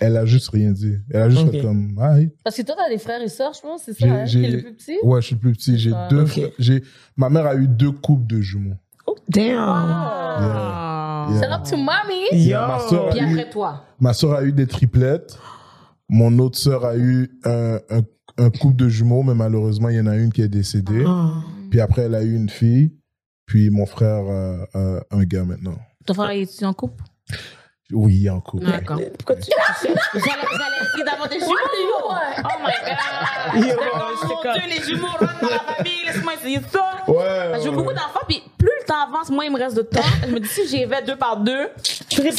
[0.00, 0.96] elle a juste rien dit.
[1.10, 1.52] Elle a juste Ok.
[1.52, 2.30] fait comme, ah, oui.
[2.44, 4.40] Parce que toi, t'as des frères et sœurs, je pense, c'est ça, J'ai- hein, j'ai-
[4.40, 4.96] qui est le plus petit?
[5.04, 5.78] Ouais, je suis le plus petit.
[5.78, 6.28] J'ai Ah, deux ok.
[6.28, 6.82] frères- j'ai,
[7.16, 8.74] ma mère a eu deux couples de jumeaux.
[9.06, 9.58] Oh, damn.
[9.58, 11.28] Ah.
[11.30, 11.40] Yeah.
[11.40, 12.48] Shout out to mommy!
[12.48, 12.58] Yo.
[12.58, 13.84] Ma soeur Puis eu, après toi.
[14.00, 15.38] ma soeur a eu des triplettes.
[16.08, 18.00] Mon autre sœur a eu un, un,
[18.38, 21.04] un couple de jumeaux, mais malheureusement, il y en a une qui est décédée.
[21.06, 21.34] Ah.
[21.70, 22.92] Puis après, elle a eu une fille.
[23.46, 25.78] Puis mon frère a, a un gars maintenant.
[26.06, 27.04] Ton frère est en couple?
[27.92, 28.64] Oui, en couple.
[28.64, 28.98] D'accord.
[29.18, 29.50] Pourquoi tu
[29.82, 30.32] J'allais
[30.82, 31.54] essayer d'avoir des jumeaux.
[32.08, 32.14] Oh
[32.64, 33.76] my god.
[34.22, 37.04] Mon Dieu, les jumeaux rentrent dans la famille, laisse-moi essayer ça.
[37.06, 37.60] Ouais.
[37.62, 40.00] J'ai beaucoup d'enfants, puis plus le temps avance, moins il me reste de temps.
[40.26, 41.68] Je me dis, si j'y vais deux par deux,
[42.10, 42.32] Triplet.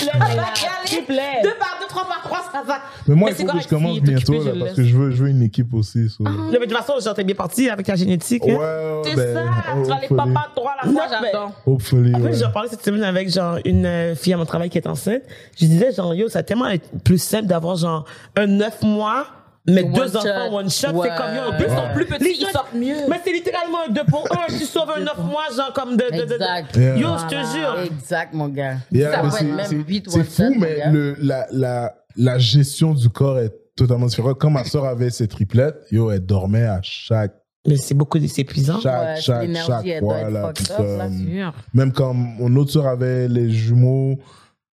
[0.85, 1.41] Triplet.
[1.43, 2.77] Deux par deux, trois par trois, ça va.
[3.07, 4.83] Mais moi, Mais il c'est faut que correct, je commence bientôt, occupé, là, parce que
[4.83, 6.09] je veux, je veux une équipe aussi.
[6.09, 8.43] so- Non, mais de toute façon, genre, t'es bien parti avec ta génétique.
[8.43, 8.53] hein?
[8.53, 10.33] Ouais, ouais, C'est ben, ça, tu vas les hopefully.
[10.33, 11.51] papas droit à la fois, j'adore.
[11.65, 12.31] Hopefully, En ouais.
[12.33, 14.87] fait, j'en parlais cette semaine avec genre une euh, fille à mon travail qui est
[14.87, 15.21] enceinte.
[15.59, 19.25] Je disais genre yo, ça va tellement être plus simple d'avoir genre un neuf mois,
[19.67, 20.17] mais One deux shot.
[20.19, 20.87] enfants one shot.
[20.93, 21.09] Ouais.
[21.09, 21.57] C'est comme yo, en Ouais.
[21.57, 22.95] plus Ils ils sont plus petits, ils sortent mieux.
[23.09, 24.47] Mais c'est littéralement un deux pour un.
[24.47, 26.03] Tu sauves un neuf mois genre comme de.
[26.11, 26.75] de, de, de- Exact.
[26.75, 26.97] Yeah.
[26.97, 27.79] Yo, je te jure.
[27.85, 28.75] Exact, mon gars.
[28.91, 33.53] Yeah, ça mais peut c'est- fou, mais le, la, la, la gestion du corps est
[33.75, 34.37] totalement différente.
[34.39, 37.33] Quand ma soeur avait ses triplettes, yo, elle dormait à chaque,
[37.67, 38.79] Mais c'est beaucoup, c'est épuisant.
[38.81, 40.47] chaque, Ouais, chaque, chaque doit fois, là.
[40.49, 44.19] up, là, même quand mon autre soeur avait les jumeaux,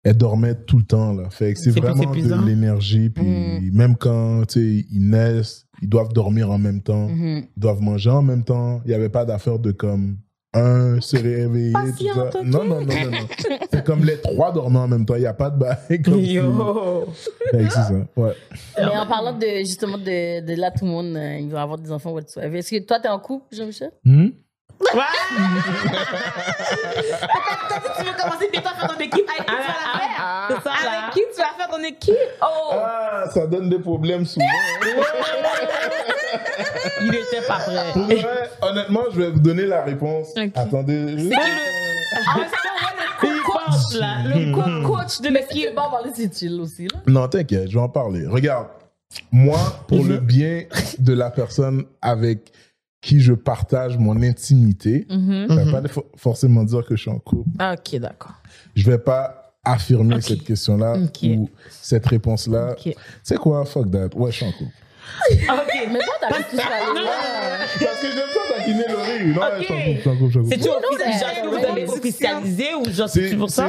[0.03, 1.29] elle dormait tout le temps, là.
[1.29, 3.09] Fait que c'est vraiment de l'énergie.
[3.09, 3.71] Puis Mm.
[3.73, 7.43] même quand, tu sais, ils naissent, ils doivent dormir en même temps, Mhm.
[7.55, 8.81] ils doivent manger en même temps.
[8.85, 10.17] Il n'y avait pas d'affaire de comme
[10.55, 12.25] un se réveiller, tout ça.
[12.27, 12.45] ok.
[12.45, 13.17] Non, non, non, non, non.
[13.71, 15.15] c'est comme les trois dormaient en même temps.
[15.15, 17.05] Il n'y a pas de bail comme Yo.
[17.51, 18.33] C'est ça, ouais.
[18.77, 21.79] Mais en parlant de, justement, de, de là, tout le monde, euh, il va avoir
[21.79, 22.59] des enfants, whatsoever.
[22.59, 23.91] Est-ce que toi, t'es en couple, Jean-Michel?
[24.93, 25.59] Hmm?
[27.97, 30.47] Tu veux commencer à faire ton équipe avec qui tu vas la faire?
[30.49, 30.91] C'est ça là.
[31.03, 31.47] Avec qui tu vas
[31.87, 32.11] est qui?
[32.41, 32.71] Oh!
[32.73, 34.45] Ah, ça donne des problèmes souvent.
[37.01, 37.91] Il était pas prêt.
[37.93, 40.29] Pour vrai, honnêtement, je vais vous donner la réponse.
[40.37, 40.51] Ok.
[40.55, 41.15] Attendez.
[41.17, 41.33] C'est qui le.
[43.25, 44.15] Ah, coach, là.
[44.25, 45.49] Le co- coach de Mais l'équipe.
[45.51, 46.99] qui est pas parler, c'est chill aussi, là.
[47.07, 48.25] Non, t'inquiète, je vais en parler.
[48.27, 48.67] Regarde,
[49.31, 49.57] moi,
[49.87, 50.63] pour le bien
[50.99, 52.51] de la personne avec
[53.03, 55.47] qui je partage mon intimité, Mhm.
[55.49, 57.49] ça ne veut pas fo- forcément dire que je suis en couple.
[57.59, 58.33] Ah, Ok, d'accord.
[58.75, 61.19] Je vais pas affirmer cette question-là Ok.
[61.23, 62.71] ou cette réponse-là.
[62.71, 62.81] Ok.
[62.83, 62.93] Tu
[63.23, 64.09] sais quoi, fuck that.
[64.15, 64.71] Ouais, je suis en couple.
[65.31, 65.89] Ok.
[65.91, 66.79] Mais toi, t'as tout ça là.
[67.79, 69.33] Parce que j'aime ça taquiner Laurie.
[69.33, 69.73] Non, je suis
[70.09, 70.55] en couple, je suis en couple.
[70.55, 73.67] C'est-tu officialisé ou genre C'est- pour ça?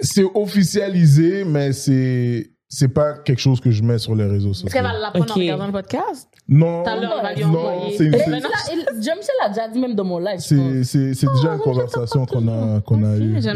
[0.00, 4.66] C'est officialisé, mais c'est c'est pas quelque chose que je mets sur les réseaux sociaux.
[4.66, 6.28] Est-ce qu'elle va l'apprendre en regardant le podcast?
[6.48, 7.96] Non, Tout à l'heure, elle va lui non, envoyer.
[7.96, 10.38] c'est Jean-Michel a déjà dit même dans mon live.
[10.40, 13.40] c'est c'est c'est déjà une conversation qu'on a qu'on a eue.
[13.40, 13.52] Ça.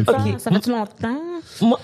[0.50, 1.20] fait longtemps.
[1.60, 1.78] Moi,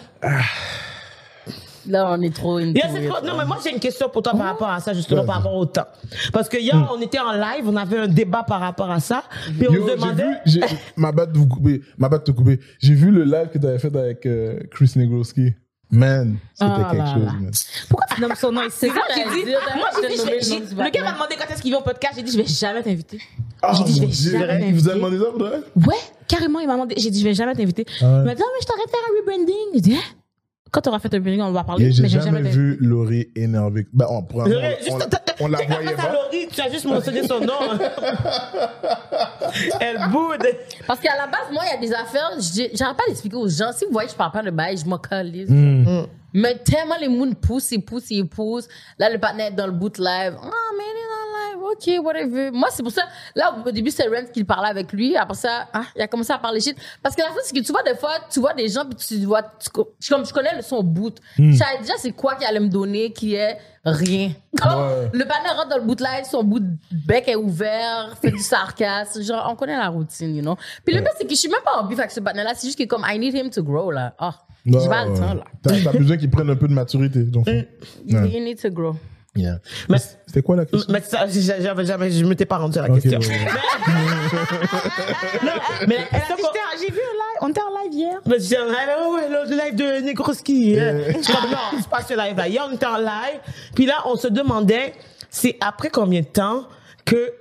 [1.86, 4.32] Là, on est trop into Yeah, trop- non, mais moi, j'ai une question pour toi
[4.32, 5.84] par rapport à ça, justement, par rapport au temps.
[6.32, 9.22] Parce que hier, on était en live, on avait un débat par rapport à ça.
[9.58, 10.24] Puis on Yo, se j'ai demandait.
[10.24, 10.60] vu, j'ai-
[10.96, 12.58] ma batte de vous couper, ma batte de te couper.
[12.78, 15.52] J'ai vu le live que tu avais fait avec euh, Chris Negroski.
[15.94, 17.32] Man, c'était Ah quelque là chose, là.
[17.88, 18.06] Pourquoi?
[18.14, 18.86] Tu nommes son nom ici?
[18.86, 19.22] Moi, ça dit,
[19.76, 22.14] moi, j'ai dit, je vais- le gars m'a demandé quand est-ce qu'il vient au podcast.
[22.16, 23.20] J'ai dit, je vais jamais t'inviter.
[23.62, 24.38] Oh, J'ai dit, je vais mon Dieu.
[24.40, 25.42] jamais Il vous a demandé ça pour?
[25.88, 25.96] Ouais,
[26.28, 26.94] carrément, il m'a demandé.
[26.98, 27.86] J'ai dit, je vais jamais t'inviter.
[28.00, 28.18] Ah ouais.
[28.20, 29.74] Il m'a dit, ah, mais je t'arrête de faire un rebranding.
[29.74, 30.00] J'ai dit, hein?
[30.74, 31.92] Quand tu auras fait un rebranding, on va parler.
[31.92, 33.86] J'ai mais je vais jamais vu Laurie énervée.
[33.92, 36.12] Ben, on, pour un- J'aurais on, juste- on, la voyait à pas.
[36.12, 37.52] Laurie, tu as juste mentionné son nom.
[39.80, 40.44] Elle boude.
[40.84, 43.48] Parce qu'à la base, moi, il y a des affaires, j'ai- j'arrête pas d'expliquer aux
[43.48, 43.70] gens.
[43.72, 45.48] Si vous voyez je parle pas de bail, je m'en calise.
[45.48, 46.06] Hmm.
[46.32, 48.66] Mais tellement les moons poussent, ils poussent, ils poussent.
[48.98, 50.34] Là, le partenaire est dans le boot live.
[50.42, 50.84] Ah, mais
[51.62, 52.50] OK, whatever.
[52.50, 53.02] Moi, c'est pour ça.
[53.34, 55.16] Là, au début, c'est Rent qui parlait avec lui.
[55.16, 56.76] Après ça, ah, il a commencé à parler shit.
[57.02, 58.96] Parce que la chose, c'est que tu vois, des fois, tu vois des gens, puis
[59.06, 59.68] tu vois, tu,
[60.00, 61.18] je- comme je connais le son boot.
[61.38, 61.52] Hmm.
[61.52, 64.32] Je savais déjà c'est quoi qu'il allait me donner qui est rien.
[64.60, 65.10] Comme Ouais.
[65.12, 66.66] le partenaire rentre dans le boot live, son bout de
[67.06, 69.22] bec est ouvert, fait du sarcasme.
[69.22, 70.56] Genre, on connaît la routine, you know.
[70.84, 72.54] Puis le pire, c'est que je suis même pas en bif avec ce partenaire-là.
[72.54, 74.14] C'est juste que comme, I need him to grow, là.
[74.18, 74.34] Ah,
[74.66, 75.44] Ouais, j'ai pas le temps, là.
[75.62, 77.46] T'as besoin qu'ils prennent un peu de maturité, donc.
[77.46, 77.68] Ouais.
[78.06, 78.96] you need to grow.
[79.36, 79.58] Yeah.
[79.88, 80.92] Mais- C'était quoi la question?
[80.92, 83.18] Mais ça, j'ai- j'avais jamais, je m'étais pas rendu à la question.
[83.18, 83.46] ouais, ouais.
[85.88, 85.98] Mais
[86.78, 87.38] J'ai vu un live.
[87.40, 88.18] On était en live hier.
[88.26, 90.70] Mais ah, ouais, ouais, le live de Negroski.
[90.72, 90.92] Yeah.
[90.92, 91.02] Non,
[91.78, 92.48] c'est pas ce live-là.
[92.48, 93.40] Hier, on était en live.
[93.74, 94.94] Puis là, on se demandait,
[95.30, 96.64] c'est après combien de temps
[97.04, 97.32] que,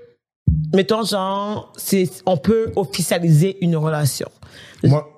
[0.74, 4.30] mettons, genre, c'est, on peut officialiser une relation?
[4.84, 5.13] Moi,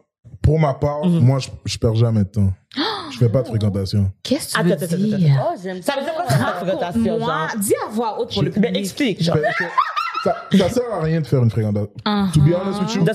[0.45, 1.19] pour ma part, Mhm.
[1.19, 2.53] moi, je, je perds jamais de temps.
[3.11, 4.11] Je fais pas de fréquentation.
[4.23, 5.45] Qu'est-ce que tu Attends, veux attends, attends, dire?
[5.47, 7.59] Oh, Ça veut dire quoi, ça, fréquentation, Moi, genre?
[7.59, 8.77] dis à voix haute pour le Ben, public.
[8.77, 9.37] explique, genre.
[10.23, 11.91] ça, ça sert à rien de faire une fréquentation.
[12.33, 13.05] To be honest with you,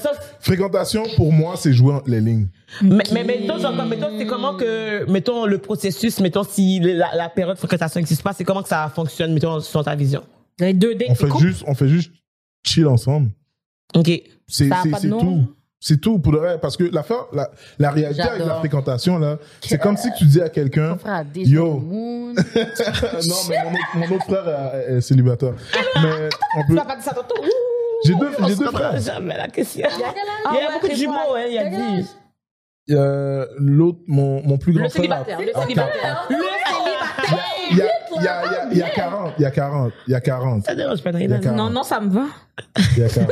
[0.40, 2.46] fréquentation, pour moi, c'est jouer entre les lignes.
[2.82, 7.56] Mais, mais mettons, mettons, c'est comment que, mettons, le processus, mettons, si la, la période
[7.56, 10.22] de fréquentation n'existe pas, c'est comment que ça fonctionne, mettons, selon ta vision?
[10.60, 12.12] Les deux On fait juste, on fait juste
[12.64, 13.30] chill ensemble.
[13.96, 14.08] OK.
[14.46, 15.54] C'est Ça a c'est- pas de c'est nom, tout.
[15.82, 16.60] C'est tout pour le reste.
[16.60, 20.24] Parce que la, fin- la, la réalité avec la fréquentation, là, c'est comme si tu
[20.26, 21.80] dis à quelqu'un, Mon frère a déjà Yo.
[21.80, 25.54] le non, mais mon autre, mon autre frère est, est célibateur.
[26.02, 27.34] Mais on Tu peut, m'as pas dit ça tantôt?
[28.04, 29.00] j'ai deux, On j'ai deux frères.
[29.00, 29.86] jamais la question.
[29.96, 30.14] Il y a âge?
[30.50, 32.04] Il y a ouais, beaucoup de jumeaux, hein, il y a âge?
[32.90, 35.12] Euh, L'autre, mon, mon plus grand Le frère.
[35.12, 36.26] a- célibataire, le a- célibataire.
[36.28, 36.36] Le
[37.70, 39.46] Il y a, il y a, il y a, il y a 40, il y
[39.46, 41.38] a 40, il y a 40, Ça dérange pas, Naïla.
[41.38, 41.56] 40.
[41.56, 42.24] Non, non, ça me va.
[42.96, 43.30] il y a 40.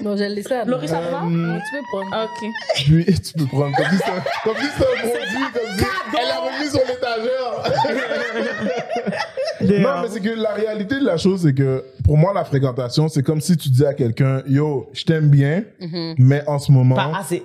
[0.00, 0.64] Non, je l'ai ça.
[0.64, 1.22] Laurie, ça va?
[1.26, 1.32] Tu
[1.72, 2.24] peux prendre?
[2.24, 2.48] Ok.
[2.74, 5.84] Puis, tu peux prendre, comme si c'était un, comme si c'était un produit, comme si
[6.20, 7.54] elle a remis sur l'étagère.
[9.80, 13.08] non, mais c'est que la réalité de la chose, c'est que pour moi, la fréquentation,
[13.08, 15.64] c'est comme si tu dis à quelqu'un, yo, je t'aime bien,
[16.18, 17.42] mais en ce moment, Pas assez.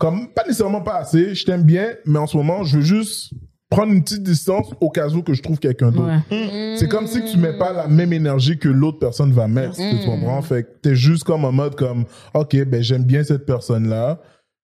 [0.00, 3.32] comme, pas nécessairement pas assez, je t'aime bien, mais en ce moment, je veux juste
[3.70, 6.10] prendre une petite distance au cas où que je trouve quelqu'un d'autre.
[6.30, 6.76] Ouais.
[6.76, 10.06] C'est comme si tu mets pas la même énergie que l'autre personne va mettre, tu
[10.06, 10.40] comprends?
[10.42, 12.04] Fait que t'es juste comme en mode comme,
[12.34, 14.20] ok, ben j'aime bien cette personne-là,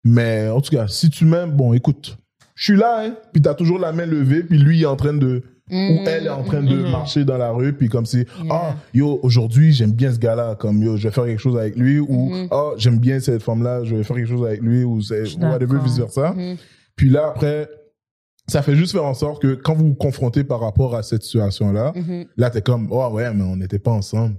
[0.04, 2.18] mais en tout cas, si tu m'aimes, bon, écoute,
[2.56, 4.96] je suis là, hein, puis t'as toujours la main levée, puis lui il est en
[4.96, 8.26] train de, ou elle est en train de marcher dans la rue, puis comme si,
[8.50, 11.76] ah, yo, aujourd'hui j'aime bien ce gars-là, comme yo, je vais faire quelque chose avec
[11.76, 15.02] lui, ou, ah, j'aime bien cette femme-là, je vais faire quelque chose avec lui, ou
[15.02, 16.34] c'est, whatever, vice versa.
[16.96, 17.70] Puis là, après,
[18.50, 21.24] ça fait juste faire en sorte que quand vous vous confrontez par rapport à cette
[21.24, 21.94] situation-là,
[22.38, 24.38] là, t'es comme, oh ouais, mais on n'était pas ensemble.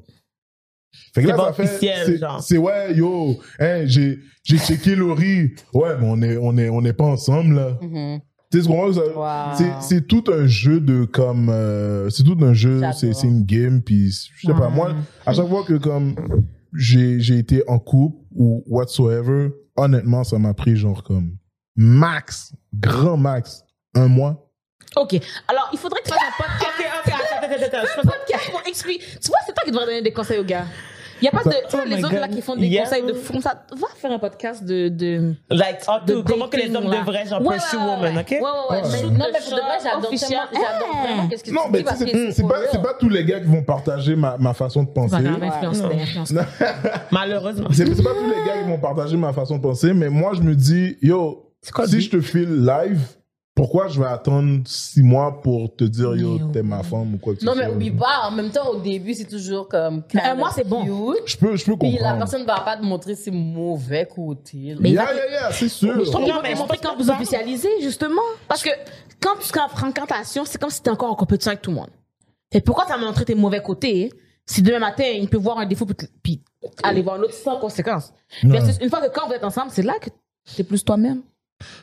[1.15, 2.43] Fait que C'est là, officiel, c'est- genre.
[2.43, 5.53] c'est ouais, yo, hein, j'ai, j'ai checké Laurie.
[5.75, 7.79] Ouais, mais on est, on est, on n'est pas ensemble, là.
[7.83, 8.21] Mhm.
[8.51, 8.93] Tu sais Wow.
[9.59, 13.45] c'est, c'est tout un jeu de comme, euh, c'est tout un jeu, c'est, c'est une
[13.45, 14.95] game, puis je sais pas, moi,
[15.27, 16.15] à chaque fois que comme
[16.75, 21.37] j'ai, j'ai été en couple ou whatsoever, honnêtement, ça m'a pris genre comme
[21.77, 23.65] max, grand max,
[23.95, 24.49] un mois.
[24.97, 25.15] Ok.
[25.47, 26.73] Alors, il faudrait que tu fasses un podcast.
[26.79, 27.87] Ok, ok, attends, attends, attends.
[27.95, 29.05] je Un podcast pour expliquer.
[29.21, 30.65] Tu vois, c'est toi qui devrais donner des conseils aux gars.
[31.21, 31.51] Il y a pas de.
[31.51, 33.65] Tu vois, Oh les autres là qui font des conseils de comme ça.
[33.73, 34.89] Va faire un podcast de.
[34.89, 35.35] de...
[35.51, 37.01] Like, tout, comment que les hommes là.
[37.01, 38.31] devraient, genre, pursue woman, ok?
[38.31, 38.83] Ouais, ouais, ouais.
[38.85, 41.03] Shoot non, the mais pour de vrai, shot j'adore Hey.
[41.03, 42.33] vraiment qu'est-ce que Non, tu mais
[42.71, 45.17] c'est pas, tous les gars qui vont partager ma, ma façon de penser.
[47.11, 47.69] Malheureusement.
[47.73, 50.43] C'est pas tous les gars qui vont partager ma façon de penser, mais moi, je
[50.43, 53.01] me dis, yo, si je te file live,
[53.59, 57.19] pourquoi je vais attendre six mois pour te dire, yo, Mais t'es ma femme ou
[57.19, 57.67] quoi que ce Non, soit?
[57.67, 60.05] mais oublie pas, en même temps, au début, c'est toujours comme.
[60.15, 60.85] Mais un mois, c'est bon.
[61.27, 62.19] Je peux, je peux Puis la comprendre.
[62.19, 64.77] personne va pas te montrer ses mauvais côtés.
[64.79, 65.93] Mais Yeah, yeah, yeah, c'est sûr.
[66.05, 68.23] Je trouve Non, qu'il faut mais te je montrer quand vous officialisez, justement.
[68.47, 68.71] Parce que
[69.21, 71.77] quand tu seras en fréquentation, c'est comme si tu encore en compétition avec tout le
[71.77, 71.91] monde.
[72.53, 74.13] Et pourquoi tu vas montrer tes mauvais côtés
[74.47, 75.85] si demain matin, il peut voir un défaut
[76.23, 76.43] puis
[76.83, 78.13] aller voir un autre sans conséquence?
[78.45, 80.09] Versus une fois que quand vous êtes ensemble, c'est là que
[80.55, 81.23] tu es plus toi-même.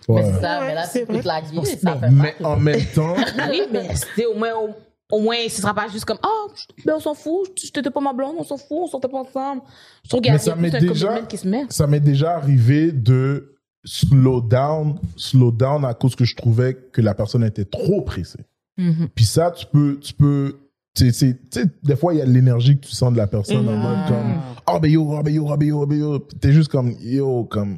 [0.08, 0.22] Ouais.
[0.24, 1.22] Mais c'est ça, Ouais, mais là, c'est tu peux vrai.
[1.22, 2.52] te la guider, Mais- ça fait Mais mal.
[2.52, 3.16] en même temps,
[3.50, 4.70] Oui, mais c'est au moins, au,
[5.16, 6.46] au moins, ce sera pas juste comme, ah,
[6.86, 9.20] ben on s'en fout, je t'étais pas ma blonde, on s'en fout, on sortait pas
[9.20, 9.62] ensemble.
[10.04, 11.66] Je trouve qu'il y a, ça m'est plus un déjà- qui se met.
[11.70, 17.02] ça m'est déjà arrivé de slow down, slow down à cause que je trouvais que
[17.02, 18.44] la personne était trop pressée.
[18.78, 19.10] Mhm.
[19.14, 20.58] Puis ça, tu peux, tu peux,
[20.96, 21.38] tu sais,
[21.84, 23.82] des fois, il y a l'énergie que tu sens de la personne en Mhm.
[23.82, 26.20] mode comme, oh, ben yo, oh, ben yo, oh, ben yo, oh, ben yo.
[26.20, 27.78] T'es juste comme, yo, comme,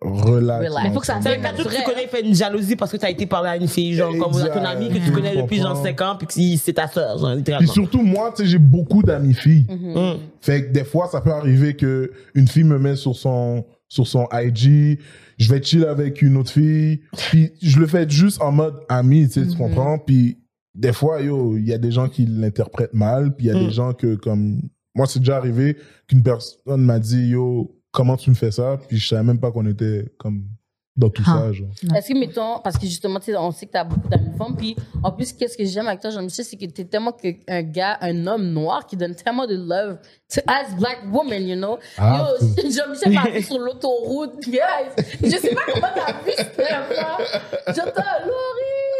[0.00, 0.68] relax.
[0.68, 0.84] Relax.
[0.88, 2.96] Mais faut que ça Ouais, dire que tu connais, il fait une jalousie parce que
[2.96, 4.54] tu as été parler à une fille, genre, comme Exact.
[4.54, 5.82] ton ami que tu connais depuis genre comprends.
[5.84, 9.02] 5 ans, puis que c'est ta soeur, genre, Puis surtout, moi, tu sais, j'ai beaucoup
[9.02, 9.66] d'amis filles.
[9.68, 10.18] Mm.
[10.40, 14.06] Fait que des fois, ça peut arriver que une fille me met sur son, sur
[14.06, 14.98] son IG,
[15.38, 19.28] je vais chill avec une autre fille, puis je le fais juste en mode ami,
[19.28, 19.98] tu sais, tu comprends?
[19.98, 20.38] Puis
[20.74, 23.58] des fois, yo, il y a des gens qui l'interprètent mal, puis il y a
[23.60, 23.66] Mm.
[23.66, 24.62] des gens que, comme,
[24.94, 25.76] moi, c'est déjà arrivé
[26.08, 28.78] qu'une personne m'a dit, yo, comment tu me fais ça?
[28.88, 30.44] Puis je savais même pas qu'on était, comme,
[30.94, 31.44] dans tout Ah.
[31.46, 31.68] ça, genre.
[31.96, 34.76] Est-ce que, mettons, parce que justement, tu on sait que t'as beaucoup d'amis femmes, puis
[35.02, 37.96] en plus, qu'est-ce que j'aime avec toi, Jean-Michel, c'est que t'es tellement que- un gars,
[38.02, 39.96] un homme noir qui donne tellement de love
[40.34, 41.78] to as black woman, you know?
[41.96, 44.92] Ah, Yo, Jean-Michel m'a vu sur l'autoroute, guys.
[45.22, 47.18] Je sais pas comment t'as vu ce terme-là.
[47.68, 48.91] J'entends Laurie.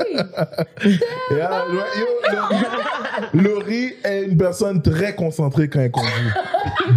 [1.31, 1.37] Yo,
[2.33, 2.65] Laurie,
[3.35, 6.11] Laurie est une personne très concentrée quand elle conduit.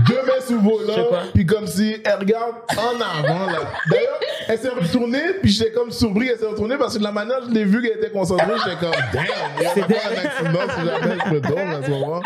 [0.07, 3.59] Deux mains sous Je volant, puis comme si elle regarde en avant, là.
[3.89, 7.11] D'ailleurs, elle s'est retournée, puis j'étais comme surpris, elle s'est retournée parce que de la
[7.11, 9.23] manière je l'ai vu qu'elle était concentrée, j'étais comme, damn,
[9.57, 12.21] il y a pas un accident si jamais je me donne à ce moment.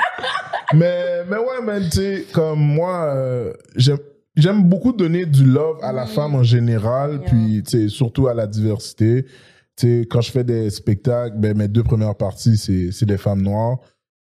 [0.73, 3.97] Mais, mais ouais, man, tu sais, comme moi, euh, j'aime,
[4.35, 8.33] j'aime beaucoup donner du love à la femme en général, puis, tu sais, surtout à
[8.33, 9.25] la diversité.
[9.79, 13.17] Tu sais, quand je fais des spectacles, ben, mes deux premières parties, c'est, c'est des
[13.17, 13.77] femmes noires.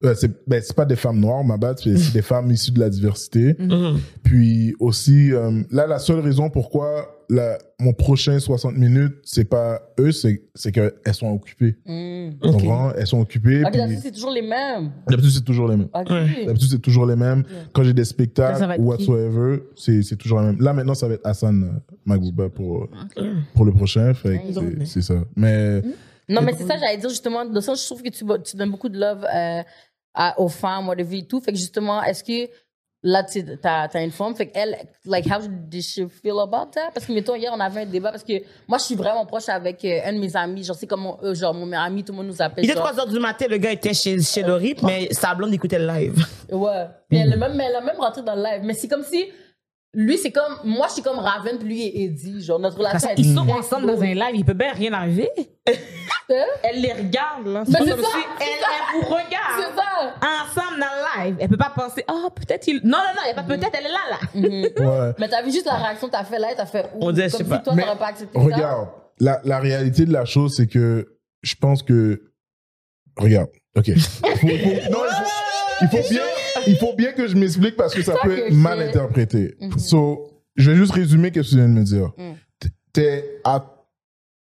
[0.06, 2.80] Euh, c'est, ben, c'est pas des femmes noires, ma bad, c'est, des femmes issues de
[2.80, 3.56] la diversité.
[3.58, 4.00] Mhm.
[4.24, 9.82] Puis aussi, euh, là, la seule raison pourquoi la, mon prochain 60 minutes, c'est pas
[10.00, 11.76] eux, c'est, c'est qu'elles sont occupées.
[11.86, 12.30] Mm.
[12.42, 12.94] Tu comprends?
[12.94, 13.64] Elles sont occupées.
[13.64, 14.92] Ok, puis d'habitude, c'est toujours les mêmes.
[15.10, 15.90] d'habitude, c'est toujours les mêmes.
[15.94, 16.08] Ok.
[16.46, 17.44] D'habitude, c'est toujours les mêmes.
[17.74, 20.62] Quand j'ai des spectacles ou whatsoever, c'est, c'est toujours les mêmes.
[20.62, 22.88] Là, maintenant, ça va être Hassan euh, Magouba pour,
[23.54, 24.14] pour le prochain.
[24.22, 24.42] C'est,
[24.86, 25.16] c'est ça.
[25.36, 25.82] Mais,
[26.30, 27.44] Non, mais c'est ça, j'allais dire justement.
[27.46, 29.62] De ça, je trouve que tu, tu donnes beaucoup de love euh,
[30.14, 31.40] à- aux femmes, whatever et tout.
[31.42, 32.50] Fait que justement, est-ce que
[33.04, 34.76] là, tu as, une femme, fait qu'elle,
[35.06, 36.92] like, how did she feel about that?
[36.94, 38.34] Parce que, mettons, hier, on avait un débat parce que
[38.68, 40.64] moi, je suis vraiment proche avec euh, un de mes amis.
[40.64, 42.64] Genre, c'est comme euh, genre, mon meilleur ami, tout le monde nous appelle.
[42.64, 45.36] Il était genre, 3 heures du matin, le gars était chez, chez Laurie, mais sa
[45.36, 46.26] blonde écoutait le live.
[46.52, 46.86] Ouais.
[47.10, 48.62] Puis elle, même, elle a même rentré dans le live.
[48.64, 49.28] Mais c'est comme si.
[49.94, 50.60] Lui, c'est comme.
[50.64, 52.44] Moi, je suis comme Raven, puis lui est Eddie.
[52.44, 53.10] Genre, notre relation.
[53.12, 55.30] elle est Ils sont ensemble dans un live, il peut bien rien arriver.
[56.30, 57.64] Elle les regarde, là.
[57.68, 58.68] Mais pas c'est comme ça, si elle, ça.
[58.94, 59.30] elle vous regarde.
[59.60, 60.14] C'est ça.
[60.44, 61.38] Ensemble dans le live.
[61.40, 62.82] Elle peut pas penser, ah, peut-être il.
[62.84, 64.18] Non, non, non, a pas peut-être, elle est là, là.
[64.34, 64.88] Mhm.
[64.88, 65.14] ouais.
[65.20, 66.90] Mais t'as vu juste la réaction que t'as fait là, t'as fait.
[67.00, 67.60] On dirait, je sais si pas.
[67.60, 68.44] toi, Mais t'aurais pas accepté ça.
[68.46, 72.22] Regarde, la, la réalité de la chose, c'est que je pense que.
[73.16, 73.86] Regarde, ok.
[73.98, 75.28] Faut, faut- non, il faut,
[75.82, 76.22] il faut bien,
[76.68, 79.56] il faut bien que je m'explique parce que ça peut que être mal interprété.
[79.60, 79.78] Mhm.
[79.78, 82.12] So, je vais juste résumer ce que tu viens de me dire.
[82.18, 82.36] Mhm.
[82.60, 83.74] T- T'es à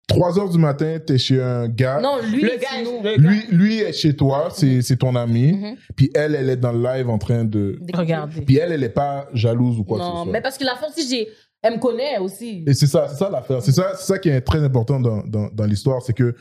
[0.08, 2.00] 3 heures du matin, t'es chez un gars.
[2.02, 3.02] Non, lui, Le c'est gars, nous.
[3.04, 5.54] le gars- Lui, lui est chez toi, c'est c'est ton ami.
[5.54, 5.76] Mhm.
[5.96, 7.80] Puis elle, elle est dans le live en train de.
[7.94, 8.42] Regardez.
[8.42, 10.32] Puis elle, elle est pas jalouse ou quoi que ce Non, soit.
[10.32, 11.28] mais parce que la femme aussi, j'ai.
[11.66, 12.66] Elle me connaît aussi.
[12.68, 13.62] Et c'est ça, c'est ça l'affaire.
[13.62, 16.02] C'est ça, c'est ça qui est très important dans, dans, dans l'histoire.
[16.02, 16.36] C'est que,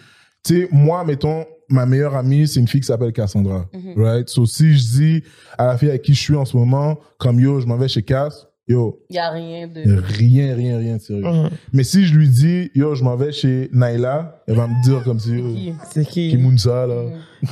[0.44, 3.66] tu sais, moi, mettons, ma meilleure amie, c'est une fille qui s'appelle Cassandra.
[3.72, 3.94] Mhm.
[4.02, 4.28] Right?
[4.28, 5.22] So, si je dis
[5.56, 7.88] à la fille avec qui je suis en ce moment, comme yo, je m'en vais
[7.88, 9.82] chez Cass, yo, Il y a rien de.
[10.00, 11.22] rien, rien, rien de sérieux.
[11.24, 11.50] Mhm.
[11.72, 15.02] Mais si je lui dis, yo, je m'en vais chez Naila, elle va me dire
[15.04, 15.74] comme si, yo, Qui?
[15.92, 16.30] C'est qui?
[16.30, 17.02] qui Mounsa, là.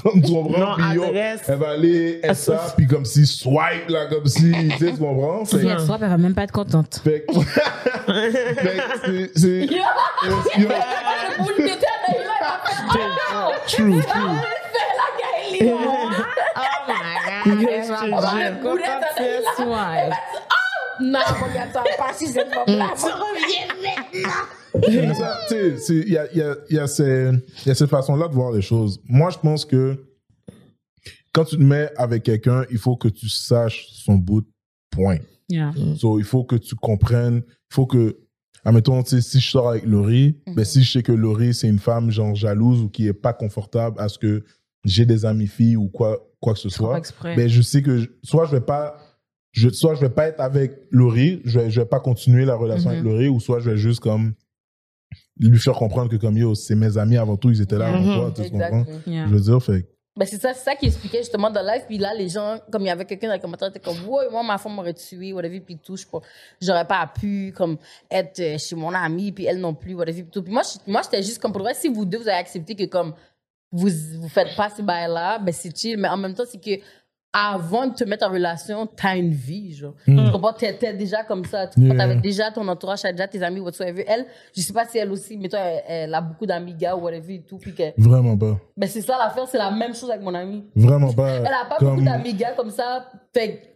[0.02, 0.58] Comme tu comprends?
[0.58, 1.40] Non, Puis yo, adresse.
[1.48, 4.98] elle va aller, elle ça, puis comme si swipe, là, comme si, tu sais, tu
[4.98, 5.44] comprends?
[5.44, 7.00] Si elle soit, elle va même pas être contente.
[7.02, 9.82] fait que- fait que c'est- c'est- Yo!
[10.58, 10.68] yo,
[12.94, 16.46] Le boule d'été, elle est là, elle va faire True, true.
[16.52, 18.56] Oh my god.
[21.98, 22.12] Pas
[25.48, 27.30] tu sais, il y a, il y, a, il y, a ces-
[27.64, 29.00] il y a cette façon-là de voir les choses.
[29.04, 30.06] Moi, je pense que
[31.32, 34.44] quand tu te mets avec quelqu'un, il faut que tu saches son bout,
[34.90, 35.18] point.
[35.48, 35.72] Yeah.
[35.96, 38.18] So, il faut que tu comprennes, il faut que,
[38.64, 42.10] admettons, si je sors avec Laurie, ben, si je sais que Laurie, c'est une femme,
[42.10, 44.44] genre, jalouse ou qui est pas confortable à ce que
[44.84, 47.00] j'ai des amis filles ou quoi, quoi que ce soit,
[47.36, 48.96] ben, je sais que je- soit je vais pas,
[49.52, 52.54] je, soit je vais pas être avec Laurie, je vais, je vais pas continuer la
[52.54, 52.96] relation Mhm.
[52.96, 54.32] avec Laurie, ou soit je vais juste comme
[55.38, 58.04] lui faire comprendre que comme yo, c'est mes amis avant tout, ils étaient là avant
[58.04, 58.14] Mhm.
[58.14, 58.84] toi, tu comprends?
[59.06, 59.26] Yeah.
[59.26, 61.82] Je veux dire, fait Ben, c'est ça, c'est ça qui expliquait justement dans le live.
[61.86, 64.28] Puis là, les gens, comme il y avait quelqu'un dans les commentaires, était comme, ouais,
[64.28, 66.04] moi, ma femme m'aurait tué, whatever, puis tout, je
[66.60, 67.78] j'aurais pas pu, comme,
[68.10, 70.42] être euh, chez mon amie, puis elle non plus, whatever, puis tout.
[70.42, 72.84] Puis moi, moi, j'étais juste comme, pour reste, si vous deux, vous avez accepté que,
[72.84, 73.14] comme,
[73.72, 73.88] vous,
[74.18, 75.96] vous faites pas ces bails-là, ben, c'est chill.
[75.96, 76.82] Mais en même temps, c'est que,
[77.32, 79.94] avant de te mettre en relation, t'as une vie, genre.
[80.06, 80.26] Mm.
[80.26, 80.52] Tu comprends?
[80.52, 81.68] T'es déjà comme ça.
[81.68, 81.94] Tu Yeah.
[81.96, 84.04] T'avais déjà ton entourage, t'as déjà tes amis, whatsoever.
[84.08, 84.26] Elle,
[84.56, 87.34] je sais pas si elle aussi, mais toi, elle, elle a beaucoup d'amis gars, whatever,
[87.36, 88.58] et tout, puis que, Vraiment pas.
[88.76, 90.64] ben, c'est ça l'affaire, c'est la même chose avec mon ami.
[90.74, 91.36] Vraiment pas.
[91.36, 93.06] Elle a pas Comme- beaucoup d'amis gars comme ça.
[93.32, 93.66] Fait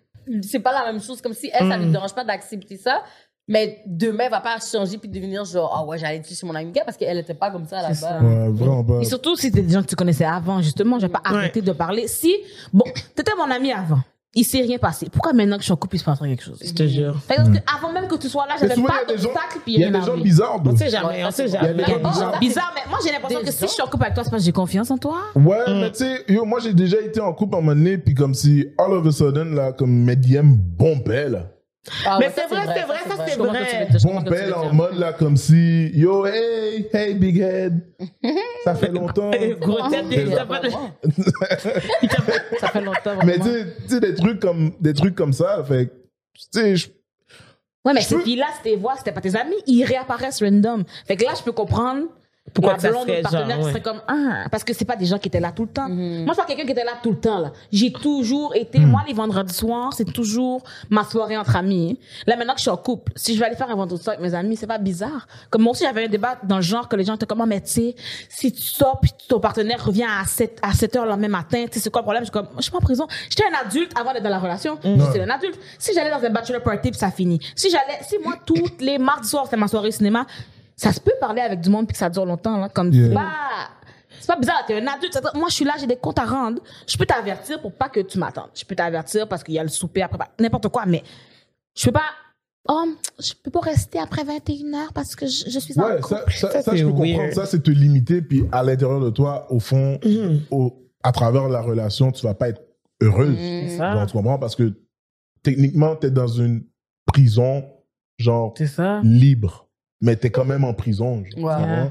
[0.41, 1.21] c'est pas la même chose.
[1.21, 3.03] Comme si elle, ça lui dérange pas d'accepter ça.
[3.47, 6.55] Mais demain, elle va pas changer puis devenir genre, ah ouais, j'allais dire chez mon
[6.55, 8.21] ami gars parce qu'elle était pas comme ça là-bas.
[8.23, 9.01] Ouais, vraiment pas.
[9.01, 11.61] Et surtout si c'était des gens que tu connaissais avant, justement, je vais pas arrêter
[11.61, 12.09] de parler.
[12.09, 12.35] Si,
[12.73, 12.85] bon,
[13.15, 14.01] t'étais mon ami avant,
[14.35, 15.09] il s'est rien passé.
[15.13, 16.59] Pourquoi maintenant que je suis en couple, il se passe quelque chose?
[16.65, 17.21] Je te jure.
[17.21, 17.43] Fait que
[17.77, 20.17] avant même que tu sois là, j'avais pas d'obstacle puis il y a des gens
[20.17, 21.85] bizarres, On sait jamais, on sait Il y a jamais.
[21.85, 22.39] des gens bizarres.
[22.41, 24.43] Bizarre, mais moi j'ai l'impression que si je suis en couple avec toi, c'est parce
[24.43, 25.19] que j'ai confiance en toi.
[25.35, 27.99] Ouais, mais tu sais, yo, moi j'ai déjà été en couple à un moment donné,
[27.99, 31.51] puis comme si, all of a sudden, là, comme mes DM bombaient, là.
[32.07, 33.87] Ah Mais ouais, c'est vrai, c'est vrai, ça, c'est vrai.
[34.03, 37.81] Bombaient veux en mode, là, comme si, yo, hey, hey, big head.
[38.65, 39.31] Ça fait longtemps.
[39.61, 40.47] Gros tête, Mais- ça
[41.59, 43.17] fait- Ça fait longtemps.
[43.25, 43.45] Mais vraiment.
[43.45, 45.87] tu sais- tu sais, des trucs comme, des trucs comme ça, fait
[46.35, 46.89] tu sais, je-
[47.85, 50.85] Ouais, mais ces peux- filles-là, c'était voix, c'était pas tes amis, ils réapparaissent random.
[51.07, 52.07] Fait que là, je peux comprendre
[52.55, 53.71] Pourquoi la blonde serait ou le partenaire genre, qui ouais.
[53.73, 55.89] serait comme, ah, parce que c'est pas des gens qui étaient là tout le temps.
[55.89, 56.25] Mhm.
[56.25, 57.53] Moi, je suis pas quelqu'un qui était là tout le temps, là.
[57.73, 58.87] J'ai toujours été, Hmm.
[58.91, 61.99] moi, les vendredis soirs, c'est toujours ma soirée entre amis.
[62.27, 64.15] Là, maintenant que je suis en couple, si je vais aller faire un vendredi soir
[64.17, 65.27] avec mes amis, c'est pas bizarre.
[65.51, 67.47] Comme moi aussi, j'avais un débat dans le genre que les gens étaient comme, Ah,
[67.47, 67.95] mais tu sais,
[68.29, 71.65] si tu sors puis ton partenaire revient à 7, à 7 heures le lendemain matin,
[71.67, 72.23] tu sais, c'est quoi le problème?
[72.23, 73.07] Je suis comme, je suis pas en prison.
[73.29, 74.79] J'étais un adulte avant d'être dans la relation.
[74.85, 75.59] J'étais un adulte.
[75.79, 77.41] Si j'allais dans un bachelor party puis ça finit.
[77.57, 80.27] Si j'allais, si moi, toutes les mardis soirs, c'était ma soirée cinéma,
[80.77, 82.69] ça se peut parler avec du monde puis que ça dure longtemps, là.
[82.69, 83.09] Comme, Yeah.
[83.09, 83.31] c'est pas,
[84.21, 85.19] c'est pas bizarre, t'es un adulte.
[85.35, 86.63] Moi, je suis là, j'ai des comptes à rendre.
[86.87, 88.51] Je peux t'avertir pour pas que tu m'attendes.
[88.55, 91.03] Je peux t'avertir parce qu'il y a le souper après, bah, n'importe quoi, mais
[91.77, 92.05] je peux pas,
[92.69, 92.85] oh,
[93.19, 96.09] je peux pas rester après 21h parce que je, je suis en Ouais, couple.
[96.09, 97.19] ça, ça, Ça, ça, c'est je peux comprendre.
[97.19, 97.33] weird.
[97.35, 100.41] Ça, c'est te limiter, puis à l'intérieur de toi, au fond, Mhm.
[100.51, 100.73] au,
[101.03, 102.63] à travers la relation, tu vas pas être
[103.03, 103.37] heureuse.
[103.37, 104.07] C'est Genre, ça.
[104.07, 104.39] tu comprends?
[104.39, 104.73] Parce que
[105.43, 106.65] techniquement, tu es dans une
[107.07, 107.65] prison,
[108.19, 109.01] genre, C'est ça.
[109.03, 109.64] libre.
[110.05, 111.25] Mais tu es quand même en prison.
[111.25, 111.91] genre, comprends?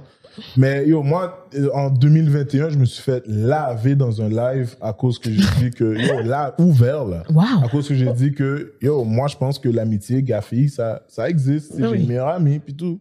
[0.55, 4.93] Mais yo, moi, euh, en 2021, je me suis fait laver dans un live à
[4.93, 7.23] cause que j'ai dit que, yo, là, ouvert, là.
[7.29, 7.65] Wow.
[7.65, 11.27] À cause que j'ai dit que, yo, moi, je pense que l'amitié, gars-fille, ça, ça
[11.27, 11.73] existe.
[11.73, 11.89] C'est Oui.
[11.97, 12.99] J'ai une meilleure amie, puis tout.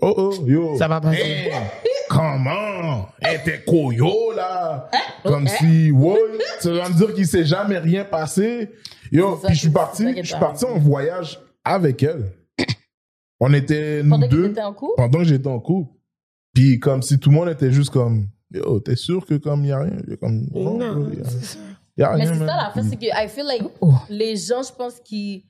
[0.00, 0.76] Oh, oh, yo.
[0.78, 1.20] Ça va passer.
[1.20, 1.50] Hey,
[2.08, 3.08] comment?
[3.20, 4.88] Elle était coyo, là.
[5.24, 6.18] Comme si, ouais,
[6.60, 8.70] ça veut dire qu'il s'est jamais rien passé.
[9.10, 12.30] Yo, puis je suis parti, je suis parti en voyage avec elle.
[13.46, 14.94] On était, nous Pendant que deux, t'étais en couple?
[14.96, 15.92] pendant que j'étais en couple.
[16.54, 19.68] Puis comme si tout le monde était juste comme, yo, t'es sûr que comme il
[19.68, 19.96] y a rien?
[20.08, 21.26] J'ai Comme, non, Non, y a-
[21.98, 22.46] y a Mais c'est ça man.
[22.46, 23.92] l'affaire, c'est que I feel like Oh.
[24.08, 25.46] les gens, je pense, qui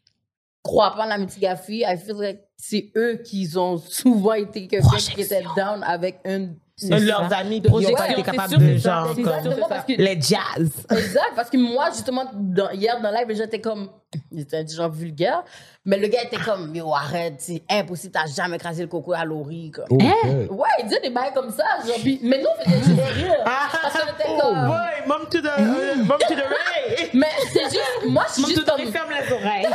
[0.62, 4.96] croient pas en l'amitié gars-fille, I feel like c'est eux qui ont souvent été quelqu'un
[4.96, 6.56] qui était down avec une.
[6.90, 10.70] Un de leurs amis, puis ils ont été capables de ça, genre, comme- Les jazz.
[10.90, 13.90] Exact, parce que moi, justement, dans- hier dans le live, j'étais comme.
[14.32, 15.42] J'étais du genre vulgaire,
[15.84, 19.24] mais le gars était comme, yo, arrête, c'est impossible, t'as jamais écrasé le coco à
[19.24, 19.72] Laurie.
[19.72, 19.86] Comme.
[19.90, 20.12] Oh, Hein?
[20.28, 20.48] ouais.
[20.50, 21.64] Ouais, il disait des bails comme ça.
[21.84, 23.34] Genre, mais nous, on faisait juste rire.
[23.44, 24.54] Parce qu'on était comme.
[24.56, 24.66] Ah.
[24.66, 27.10] Boy, mom to the, euh, mom to the Ray.
[27.14, 28.06] Mais c'est juste.
[28.08, 28.76] Moi, je suis Mom to juste the.
[28.76, 29.66] Ray, ferme les oreilles.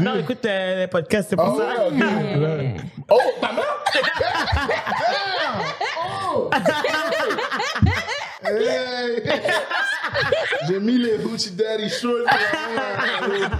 [0.00, 1.88] Mère vu- écoute euh, les podcasts, c'est pour Ah ça.
[1.88, 2.74] ouais,
[3.14, 3.20] Oh,
[3.52, 3.84] mère?
[8.44, 9.22] Hey.
[10.68, 12.26] J'ai mis les Gucci Daddy shorts.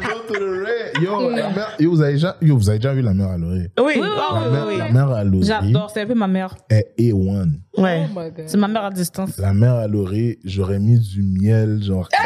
[0.03, 0.93] Go to the red.
[1.03, 3.39] Yo, la mère, yo, vous avez déjà, yo, vous avez déjà vu la mère à
[3.39, 3.69] l'oreille?
[3.79, 4.07] Oui, Oui, oui, La
[4.47, 6.55] oui, mère, oui, la mère à l'oreille J'adore, c'est un peu ma mère.
[6.71, 7.49] est A1.
[7.79, 8.07] Ouais.
[8.15, 8.45] Oh my God.
[8.47, 9.39] C'est ma mère à distance.
[9.39, 12.07] La mère à l'oreille, j'aurais mis du miel, genre.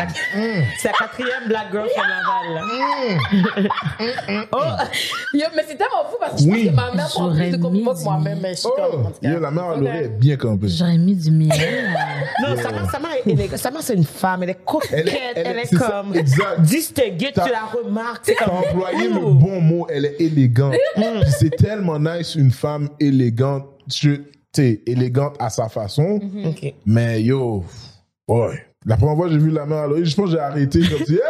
[0.79, 2.55] C'est la quatrième Black Girl from Laval.
[2.55, 2.61] là.
[5.33, 6.71] Yo, mais c'est tellement fou parce que je Oui.
[6.71, 9.39] pense que ma mère prend plus de compliments que moi-même, mais je suis Oh, yo,
[9.41, 10.69] la mère à l'oreille est bien campée.
[10.69, 11.51] J'aurais mis du miel.
[12.43, 13.11] Non, sa mère, sa mère.
[13.57, 14.43] Sa mère, c'est une femme.
[14.43, 14.91] Elle est coquette.
[14.93, 16.61] Elle Elle est- ça, comme exact.
[16.63, 17.31] distinguée.
[17.33, 18.35] Tu la remarques.
[18.39, 18.55] Comme.
[18.57, 20.75] employé le bon mot, elle est élégante.
[20.95, 21.05] Puis
[21.39, 23.67] c'est tellement nice, une femme élégante.
[23.91, 26.19] Tu sais, élégante à sa façon.
[26.47, 26.75] Ok.
[26.85, 27.65] Mais yo,
[28.29, 28.67] ouais.
[28.85, 31.05] La première fois que j'ai vu la mère à je pense que j'ai arrêté comme
[31.05, 31.21] si, hey!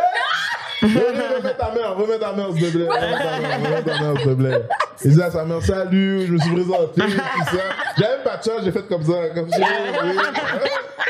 [0.83, 2.89] Remets ta mère, remets ta mère, s'il te plaît.
[2.89, 4.63] Remets ta mère, s'il te plaît.
[5.05, 7.63] Il dit à sa mère, salut, je me suis présenté, tout ça.
[7.99, 9.59] J'avais pas de chance, j'ai fait comme ça, comme ça.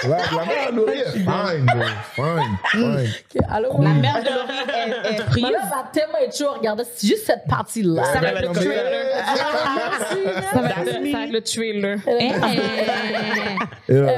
[0.03, 1.83] La, la mère à l'oreille est fine, bro.
[2.15, 3.43] Fine, fine.
[3.51, 4.61] Allô, La mère de Laurie
[5.05, 5.43] est, est prise.
[5.45, 8.05] mère va tellement être chaud à regarder c'est juste cette partie-là.
[8.05, 9.25] Ça va être le trailer.
[10.53, 11.99] Ça va être ça le trailer.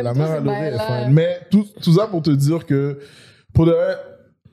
[0.02, 1.12] La mère le l'oreille est fine.
[1.12, 2.98] Mais tout, tout ça pour te dire que,
[3.54, 3.76] pour de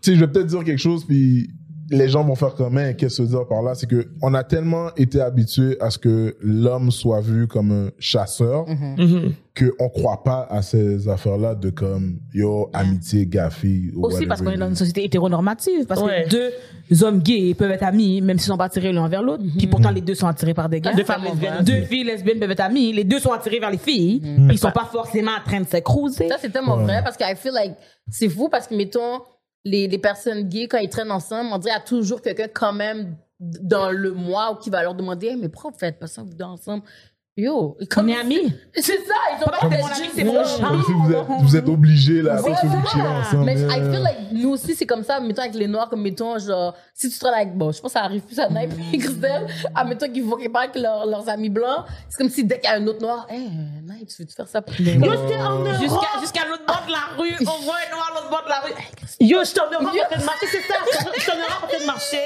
[0.06, 1.49] tu sais, je vais peut-être dire quelque chose, puis
[1.91, 3.76] les gens vont faire comme, Hein, qu'est-ce que dire par là?
[3.76, 7.89] C'est que on a tellement été habitué à ce que l'homme soit vu comme un
[7.99, 9.34] chasseur, Mhm.
[9.78, 13.64] qu'on croit pas à ces affaires-là de comme, yo, amitié, gaffe.
[13.95, 15.86] ou Aussi parce qu'on est dans une société hétéronormative.
[15.86, 16.26] Parce Ouais.
[16.28, 16.30] que
[16.89, 19.43] deux hommes gays peuvent être amis, même s'ils sont pas attirés l'un vers l'autre.
[19.58, 20.91] Puis pourtant, les deux sont attirés par des gars.
[20.93, 21.64] Deux femmes lesbiennes.
[21.64, 22.93] Deux filles lesbiennes peuvent être amies.
[22.93, 24.22] Les deux sont attirés vers les filles.
[24.51, 26.30] Ils sont pas forcément en train de se cruiser.
[26.30, 27.74] Ça, c'est tellement vrai parce que I feel like
[28.10, 29.20] c'est fou parce que, mettons,
[29.66, 32.47] les, les personnes gays, quand ils traînent ensemble, on dirait qu'il y a toujours quelqu'un
[32.47, 36.07] quand même dans le mois ou qui va leur demander mais pourquoi vous faites pas
[36.07, 36.84] ça, vous deux ensemble?
[37.38, 38.54] Yo, On comme est amis.
[38.74, 40.68] C'est ça, ils ont pas Comme fait mon ami, juste c'est mon chat.
[40.70, 43.44] Comme si vous êtes, vous êtes obligés, là, parce que vous ensemble.
[43.44, 46.40] Mais I feel like nous aussi, c'est comme ça, mettons avec les noirs, comme mettons,
[46.40, 48.98] genre, si tu travailles avec, bon, je pense que ça arrive plus à Naïf et
[48.98, 52.58] Christelle, à mettons qu'ils vont part avec leurs- leurs amis blancs, c'est comme si dès
[52.62, 53.36] qu'il y a un autre noir, hé,
[53.86, 55.68] Naïf, tu veux-tu faire ça pour en Europe.
[55.82, 58.50] Jusqu'à jusqu'à l'autre bord de la rue, on voit un noir à l'autre bord de
[58.50, 58.72] la rue.
[59.20, 60.76] Yo, je suis en Europe en train de marcher, c'est ça.
[61.16, 62.18] Je suis en Europe en train de marcher,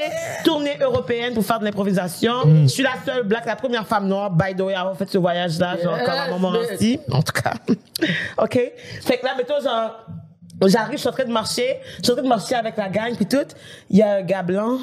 [0.44, 2.44] tournée européenne pour faire de l'improvisation.
[2.64, 5.10] Je suis la seule black, la première femme noire, by the way, à avoir fait
[5.10, 7.00] ce voyage-là, genre, comme à Montmorency.
[7.12, 7.54] En tout cas.
[8.38, 8.54] OK?
[9.02, 10.06] Fait que là, mettons, genre,
[10.68, 12.90] j'arrive, je suis en train de marcher, je suis en train de marcher avec la
[12.90, 13.38] gang, puis tout.
[13.90, 14.78] Il y a un gars blanc.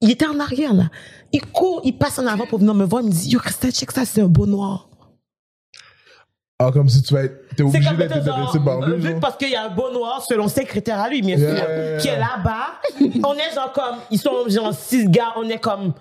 [0.00, 0.84] Il était en arrière, là.
[1.32, 3.72] Il court, il passe en avant pour venir me voir, il me dit, yo, Christelle,
[3.72, 4.88] check ça, c'est un beau noir.
[6.58, 9.50] Ah, comme si tu vas être, t'es obligé d'être intéressé par lui, que parce qu'il
[9.50, 11.96] y a un beau noir selon ses critères à lui, bien Yeah, sûr, yeah, yeah.
[11.98, 12.80] qui est là-bas.
[13.24, 15.92] on est genre comme, ils sont genre six gars, on est comme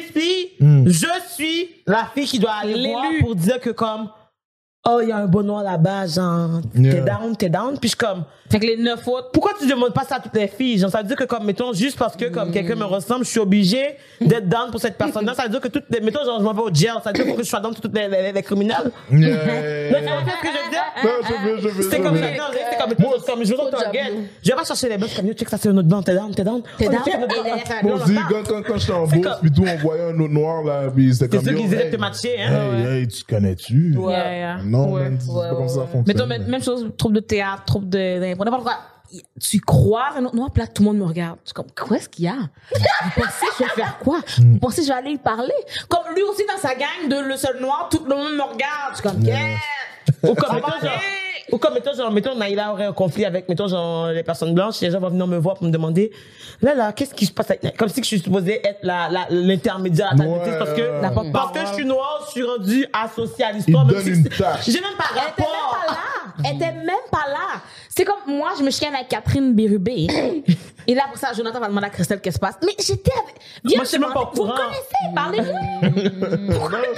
[0.00, 0.50] filles.
[0.60, 0.84] Hmm.
[0.86, 3.20] Je suis la fille qui doit aller voir L'élu.
[3.22, 4.10] pour dire que comme,
[4.86, 7.78] oh, il y a un noir là-bas, genre, t'es down, t'es down.
[7.78, 10.20] Puis je suis comme, Fait que les neuf autres, pourquoi tu demandes pas ça à
[10.20, 10.78] toutes les filles?
[10.78, 13.30] Genre, ça veut dire que comme, mettons, juste parce que comme quelqu'un me ressemble, je
[13.30, 15.32] suis obligé d'être down pour cette personne-là.
[15.34, 16.92] Ça veut dire que toutes les, mettons, genre, je m'en vais au jail.
[17.02, 18.90] Ça veut dire faut que je sois down pour toutes les, les, les criminels.
[19.10, 19.90] Yeah.
[19.90, 20.82] Donc, tu vois ce que je veux dire?
[21.02, 21.82] Non, je veux, je veux.
[21.82, 24.16] C'est je comme ça, non, c'est comme, comme, je veux diable.
[24.42, 26.14] Je vais pas chercher les boss comme, yo, check ça, c'est un autre blanc, t'es
[26.14, 26.62] down, t'es down.
[26.76, 26.98] T'es down?
[27.94, 28.22] aussi, blanc.
[28.28, 30.62] quand, quand, quand j'étais en C'est bourse, comme- puis tout, on voyait un autre noir,
[30.62, 31.48] là, puis c'était C'est comme...
[31.48, 32.84] sûr yo, qu'ils essaient de te matcher, hein?
[32.86, 33.96] hey, tu connais-tu?
[33.96, 34.58] Ouais, yeah.
[34.64, 36.04] Non, c'est pas comme ça fonctionne.
[36.06, 38.78] Mettons, même, même chose, troupe de théâtre, troupe de, d'impro, n'importe quoi.
[39.40, 41.38] Tu croises un autre noir, puis là, tout le monde me regarde.
[41.44, 42.34] Je suis comme, qu'est-ce qu'il y a?
[42.34, 44.20] Vous pensez que je vais faire quoi?
[44.38, 45.52] Vous pensez que je vais aller lui parler?
[45.88, 48.92] Comme lui aussi, dans sa gang de le seul noir, tout le monde me regarde.
[48.92, 49.36] Je suis comme, Yeah.
[49.38, 49.56] yeah!
[50.30, 51.00] Ou comme, mettons, genre,
[51.52, 54.80] ou comme, mettons, genre, mettons, Naïla aurait un conflit avec, mettons, genre, les personnes blanches,
[54.80, 56.10] les gens vont venir me voir pour me demander,
[56.62, 57.76] là, là, qu'est-ce qui se passe avec Naïla?
[57.76, 60.58] Comme si que je suis supposée être la, la, l'intermédiaire à ta Ouais.
[60.58, 63.84] parce que, La parce que je suis noire, je suis rendue associée à l'histoire.
[63.84, 64.72] même si.
[64.72, 65.78] J'ai même pas Elle était même rapport.
[65.86, 65.98] pas là.
[66.44, 67.60] Elle était même pas là.
[67.94, 70.06] C'est comme moi, je me chicane avec Catherine Bérubé.
[70.86, 72.58] Et là, pour ça, Jonathan va demander à Christelle qu'est-ce qui se passe.
[72.64, 73.36] Mais j'étais avec.
[73.64, 74.54] Viens, Moi, je suis même pas au Vous courant.
[74.56, 74.82] connaissez,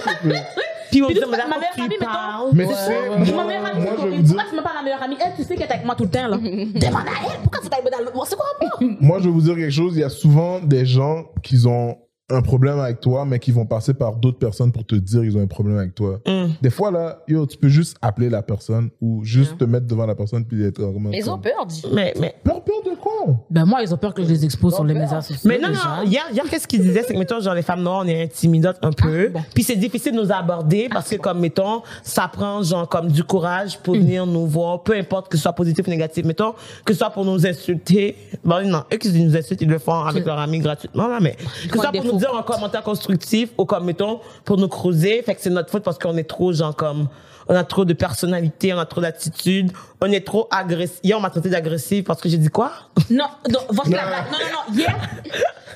[0.02, 0.46] s'il te plaît.
[0.90, 2.50] Puis on dit, ma meilleure tu amie, mettons, parles.
[2.52, 4.62] Mais tu sais, Ma moi, meilleure amie, moi, c'est je vous dire, pourquoi tu m'as
[4.62, 5.16] pas ma meilleure amie?
[5.20, 6.36] Elle, tu sais qu'elle est avec moi tout le temps, là.
[6.38, 8.26] Demande à elle, pourquoi tu t'as dans l'autre?
[8.28, 8.80] C'est quoi rapport?
[9.00, 9.96] moi, je vais vous dire quelque chose.
[9.96, 11.98] Il y a souvent des gens qui ont
[12.34, 15.36] un problème avec toi, mais qui vont passer par d'autres personnes pour te dire qu'ils
[15.36, 16.20] ont un problème avec toi.
[16.26, 16.46] Mm.
[16.60, 20.06] Des fois, là, yo, tu peux juste appeler la personne ou juste te mettre devant
[20.06, 20.80] la personne puis être
[21.10, 21.84] Mais ils ont peur, dis.
[21.92, 23.12] Mais, mais, Peur, peur de quoi?
[23.50, 25.48] Ben, moi, ils ont peur que je les expose sur les médias sociaux.
[25.48, 28.02] Mais non, non, hier, hier qu'est-ce qu'il disait, c'est que, mettons, genre, les femmes noires,
[28.04, 29.28] on est intimidantes un peu.
[29.28, 29.40] bon.
[29.54, 33.24] Puis c'est difficile de nous aborder parce que, comme, mettons, ça prend, genre, comme du
[33.24, 36.24] courage pour venir nous voir, peu importe que ce soit positif ou négatif.
[36.24, 36.54] Mettons,
[36.84, 38.16] que ce soit pour nous insulter.
[38.44, 41.34] Bon, non, eux qui nous insultent, ils le font avec leurs amis gratuitement, là, mais
[41.34, 45.22] que ce soit pour nous dire un commentaire constructif ou comme, mettons, pour nous creuser.
[45.22, 47.08] Fait que c'est notre faute parce qu'on est trop, genre, comme,
[47.48, 49.70] on a trop de personnalité, on a trop d'attitude,
[50.00, 50.98] on est trop agressif.
[51.02, 52.72] Hier, on m'a traité d'agressive parce que j'ai dit quoi?
[53.10, 54.24] Non, non, voici la blague.
[54.32, 54.74] Non, non, non.
[54.78, 54.96] Hier,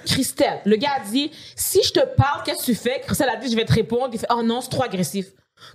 [0.06, 3.00] Christelle, le gars a dit, si je te parle, qu'est-ce que tu fais?
[3.04, 4.08] Christelle a dit, je vais te répondre.
[4.12, 5.26] Il fait, oh non, c'est trop agressif.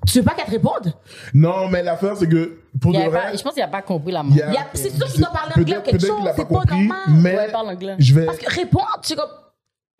[0.08, 0.94] Tu veux pas qu'elle te réponde?
[1.34, 4.14] Non, mais l'affaire, c'est que pour de vrai, pas- je pense qu'il a pas compris
[4.14, 4.54] la il y main.
[4.74, 6.88] c'est sûr qu'il doit parler anglais ou quelque chose, c'est pas normal.
[7.10, 7.96] mais Ouais, parle anglais.
[8.00, 9.28] je vais, Parce que répondre, c'est comme.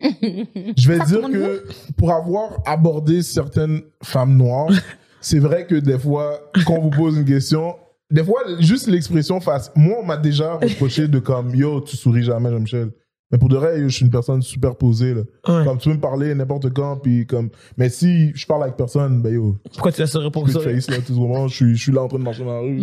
[0.00, 1.64] je vais Ça, dire que
[1.96, 4.70] pour avoir abordé certaines femmes noires,
[5.20, 7.76] c'est vrai que des fois, quand on vous pose une question,
[8.10, 9.72] des fois, juste l'expression face.
[9.74, 12.90] Moi, on m'a déjà reproché de comme, yo, tu souris jamais, Jean-Michel.
[13.32, 15.22] Mais pour de vrai, yo, je suis une personne super posée, là.
[15.48, 15.64] Ouais.
[15.64, 19.22] Comme tu peux me parler n'importe quand, puis comme, mais si je parle avec personne,
[19.22, 20.60] ben yo, Pourquoi tu as pour good ça?
[20.60, 22.52] face, là, tout ce moment, je suis, je suis là en train de marcher dans
[22.52, 22.78] la rue.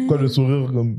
[0.00, 0.98] Pourquoi je sourire comme?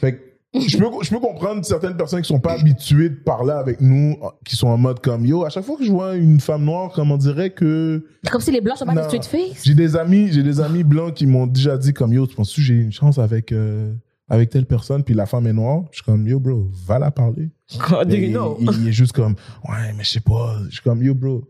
[0.00, 3.52] Fait que je peux, je peux comprendre certaines personnes qui sont pas habituées de parler
[3.52, 5.44] avec nous, qui sont en mode comme yo.
[5.44, 8.50] À chaque fois que je vois une femme noire, comme on dirait que Comme si
[8.50, 9.04] les blancs sont pas des Non.
[9.08, 9.64] straight face.
[9.64, 12.54] j'ai des amis, j'ai des amis blancs qui m'ont déjà dit comme yo, tu penses
[12.54, 13.94] que j'ai une chance avec euh,
[14.28, 15.84] avec telle personne, puis la femme est noire?
[15.92, 17.50] Je suis comme yo bro, va la parler.
[17.90, 18.56] How do Et you know?
[18.60, 19.34] il, il est juste comme
[19.68, 20.56] ouais, mais je sais pas.
[20.68, 21.44] Je suis comme yo bro.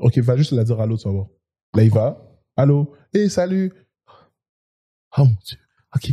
[0.00, 1.26] Ok, va juste la dire vas voir.
[1.74, 2.20] Là il va.
[2.56, 3.72] Allô, et salut.
[5.16, 5.58] Oh mon dieu.
[5.94, 6.12] Ok,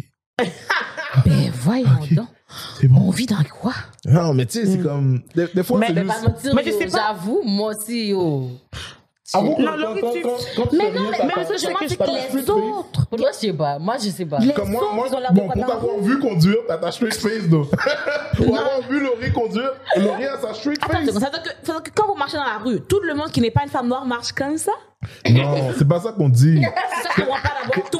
[1.25, 2.13] Ben voyons Ok.
[2.13, 2.27] donc.
[2.79, 3.01] c'est bon.
[3.07, 3.73] On vit dans quoi?
[4.05, 5.21] Non, mais tu sais, c'est comme.
[5.35, 6.53] Des, des fois, Mais- c'est Mais juste.
[6.53, 7.07] Mais je sais pas.
[7.07, 8.49] j'avoue, moi aussi, yo.
[9.33, 12.33] Avoue que Non, quand- quand- quand- Mais non, mais, mais que je de que straight
[12.33, 13.07] les autres.
[13.17, 13.77] Moi, je sais pas.
[13.77, 14.38] Moi, je sais pas.
[14.39, 17.67] Les Comme moi, autres, moi, bon, pour t'avoir vu conduire, t'as ta straight face, donc.
[18.38, 21.05] pour avoir vu Laurie conduire, Laurie a sa straight Attends, face.
[21.07, 23.01] ça veut dire que, ça veut dire que quand vous marchez dans la rue, tout
[23.03, 24.71] le monde qui n'est pas une femme noire marche comme ça?
[25.29, 26.61] Non, c'est pas ça qu'on dit.
[26.95, 27.89] C'est ça, je comprends pas d'abord.
[27.89, 27.97] Tout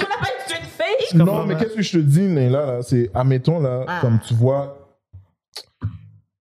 [1.14, 3.99] Non, mais qu'est-ce que je te dis, Naila, là, c'est, admettons, là, Ah.
[4.01, 4.97] comme tu vois.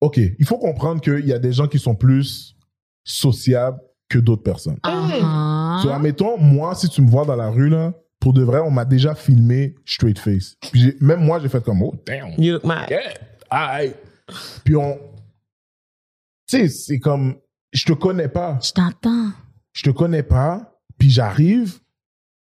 [0.02, 2.56] Ok, il faut comprendre qu'il y a des gens qui sont plus
[3.04, 4.78] sociables que d'autres personnes.
[4.84, 5.80] Ah.
[5.82, 8.72] So, admettons, moi, si tu me vois dans la rue, là, pour de vrai, on
[8.72, 10.56] m'a déjà filmé straight face.
[10.72, 12.32] Puis même moi, j'ai fait comme, oh, damn.
[12.38, 12.90] You look mad.
[12.90, 13.02] Yeah.
[13.50, 13.94] Aïe.
[14.64, 14.98] Puis on.
[16.48, 17.36] Tu sais, c'est comme.
[17.72, 18.60] Je te connais pas.
[18.62, 19.30] Je t'entends.
[19.74, 20.80] Je te connais pas.
[20.98, 21.80] Puis j'arrive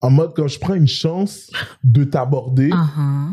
[0.01, 1.51] en mode comme je prends une chance
[1.83, 2.71] de t'aborder.
[2.73, 3.29] Ah.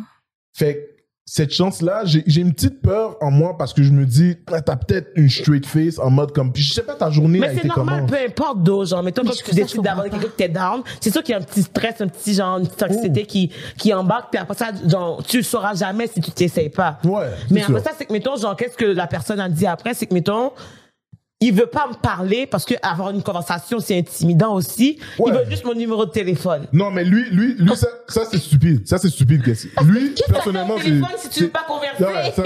[0.56, 0.94] Fait que
[1.26, 4.62] cette chance-là, j'ai j'ai une petite peur en moi parce que je me dis, ah,
[4.62, 6.52] t'as peut-être une straight face en mode comme.
[6.52, 8.08] Puis je sais pas, ta journée a Mais c'est été normal, comment.
[8.08, 11.12] peu importe d'où, genre, mettons, Mais quand tu décides d'avoir quelqu'un que t'es down, c'est
[11.12, 13.94] sûr qu'il y a un petit stress, un petit genre, une petite anxiété qui, qui
[13.94, 17.00] embarque, puis après ça, genre, tu le sauras jamais si tu t'essayes pas.
[17.06, 17.30] Ouais.
[17.50, 17.90] Mais c'est après sûr.
[17.90, 20.52] ça, c'est que, mettons, genre, qu'est-ce que la personne a dit après, c'est que, mettons,
[21.44, 25.00] il veut pas me parler parce que avoir une conversation, c'est intimidant aussi.
[25.20, 25.32] Ouais.
[25.32, 26.68] Il veut juste mon numéro de téléphone.
[26.72, 28.88] Non, mais lui, lui, lui, ça, ça c'est stupide.
[28.88, 29.70] Ça, c'est stupide, Cassie.
[29.84, 31.02] Lui, personnellement, c'est.
[31.20, 32.04] si tu veux pas converser?
[32.04, 32.44] Ouais, ça-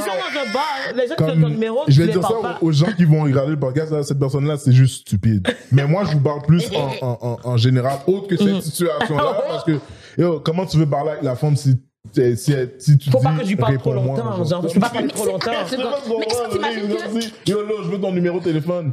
[0.40, 0.64] un bar,
[0.94, 2.58] les gens qui ton numéro, je vais dire ça pas.
[2.60, 5.46] aux, gens qui vont regarder le podcast, là, cette personne-là, c'est juste stupide.
[5.72, 9.42] Mais moi, je vous parle plus en, en, en, en général, autre que cette situation-là,
[9.48, 9.78] parce que,
[10.18, 11.76] yo, comment tu veux parler avec la femme si,
[12.12, 14.74] si, si, si tu Faut dis, pas que je lui parle trop longtemps, genre, je
[14.74, 15.50] peux pas parler trop longtemps.
[15.50, 18.92] Mais qu'est-ce que t'imagines que- Yo, là, je veux ton numéro de téléphone.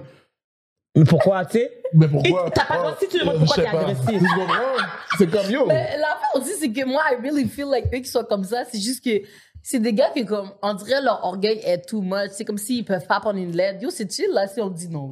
[0.95, 1.71] Mais pourquoi, tu sais?
[1.93, 2.47] Mais pourquoi?
[2.47, 4.19] Et t'as pas le droit, si tu demandes euh, pourquoi t'es agressif.
[4.19, 4.25] Tu?
[5.17, 5.65] C'est comme, yo.
[5.67, 8.63] Mais l'affaire aussi, c'est que moi, I really feel like eux qui sont comme ça,
[8.71, 9.21] c'est juste que
[9.61, 12.31] c'est des gars qui, comme, on dirait leur orgueil est too much.
[12.31, 13.81] C'est comme s'ils peuvent pas prendre une lettre.
[13.83, 15.11] Yo, c'est chill, là, si on dit non.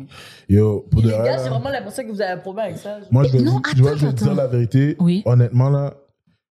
[0.50, 2.98] Yo, pour de les gars, j'ai vraiment l'impression que vous avez un problème avec ça.
[3.12, 4.96] Moi, je vais, vous, tu dire la vérité.
[5.00, 5.22] Oui.
[5.26, 5.94] Honnêtement, là,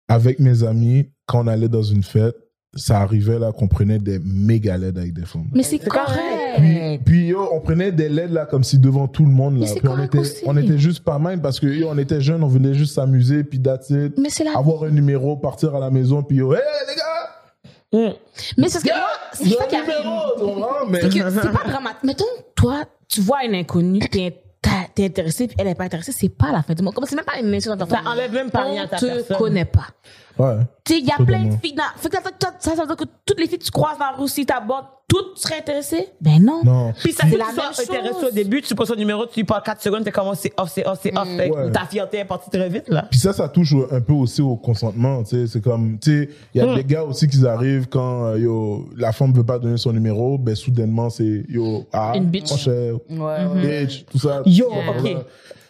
[0.08, 2.36] avec mes amis, quand on allait dans une fête,
[2.76, 5.48] ça arrivait là qu'on prenait des méga LED avec des femmes.
[5.54, 6.20] Mais c'est correct.
[6.58, 9.60] Puis, puis yo, on prenait des LED là comme si devant tout le monde là.
[9.62, 10.44] Mais c'est Puis on correct était, aussi.
[10.46, 13.44] on était juste pas mal parce que yo, on était jeunes, on voulait juste s'amuser
[13.44, 14.18] puis that's it.
[14.18, 16.60] Mais la Avoir un numéro, partir à la maison puis yo, hey
[16.90, 17.04] les gars,
[17.94, 18.14] Hum.
[18.58, 19.88] Mais c'est ce que moi, c'est ça qui arrive.
[20.90, 22.04] Mais C'est que c'est pas dramatique.
[22.04, 24.36] Mettons, toi, tu vois une inconnue, t'es
[24.94, 26.94] t'es intéressé, puis elle est pas intéressée, c'est pas la fin du monde.
[26.94, 28.98] Comme c'est même pas une insulte dans ta Ça enlève même pas rien à ta
[28.98, 29.38] On te personne.
[29.38, 29.88] connaît pas.
[30.40, 30.56] Ouais.
[30.84, 31.74] Tu sais, il y a plein de filles.
[31.74, 33.72] dans- Fait que ça, ça, ça, ça veut dire que toutes les filles que tu
[33.72, 36.10] croises dans la rue, si t'abordes, toutes seraient intéressées?
[36.20, 36.62] Ben non.
[36.66, 36.94] Non.
[37.02, 37.90] Puis ça C'est la même chose.
[37.90, 40.52] intéressé au début, tu poses son numéro, tu lui parles 4 secondes, t'es comment c'est
[40.58, 41.28] off, c'est off, c'est off.
[41.28, 41.72] Ouais.
[41.72, 43.06] Ta fierté est partie très vite, là.
[43.10, 45.48] Puis ça, ça touche un peu aussi au consentement, tu sais.
[45.48, 46.76] C'est comme, tu sais, il y a Mm.
[46.76, 50.38] des gars aussi qui arrivent quand, euh, yo, la femme veut pas donner son numéro,
[50.38, 52.52] ben soudainement, c'est, yo, ah, Une bitch.
[52.52, 54.42] mon cher, Ouais, bitch, tout ça.
[54.46, 54.90] Yo, Yeah.
[55.18, 55.26] ok.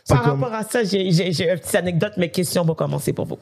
[0.07, 3.13] Par comme- rapport à ça, j'ai j'ai- j'ai une petite anecdote, mes questions vont commencer
[3.13, 3.37] pour vous.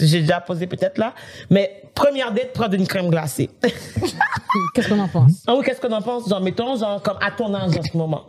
[0.00, 1.12] J'ai déjà posé peut-être là.
[1.50, 3.50] Mais première date, prendre une crème glacée.
[4.74, 5.42] Qu'est-ce qu'on en pense?
[5.46, 6.28] Ah oui, qu'est-ce qu'on en pense?
[6.28, 8.24] Genre, mettons, genre, comme à ton âge en ce moment.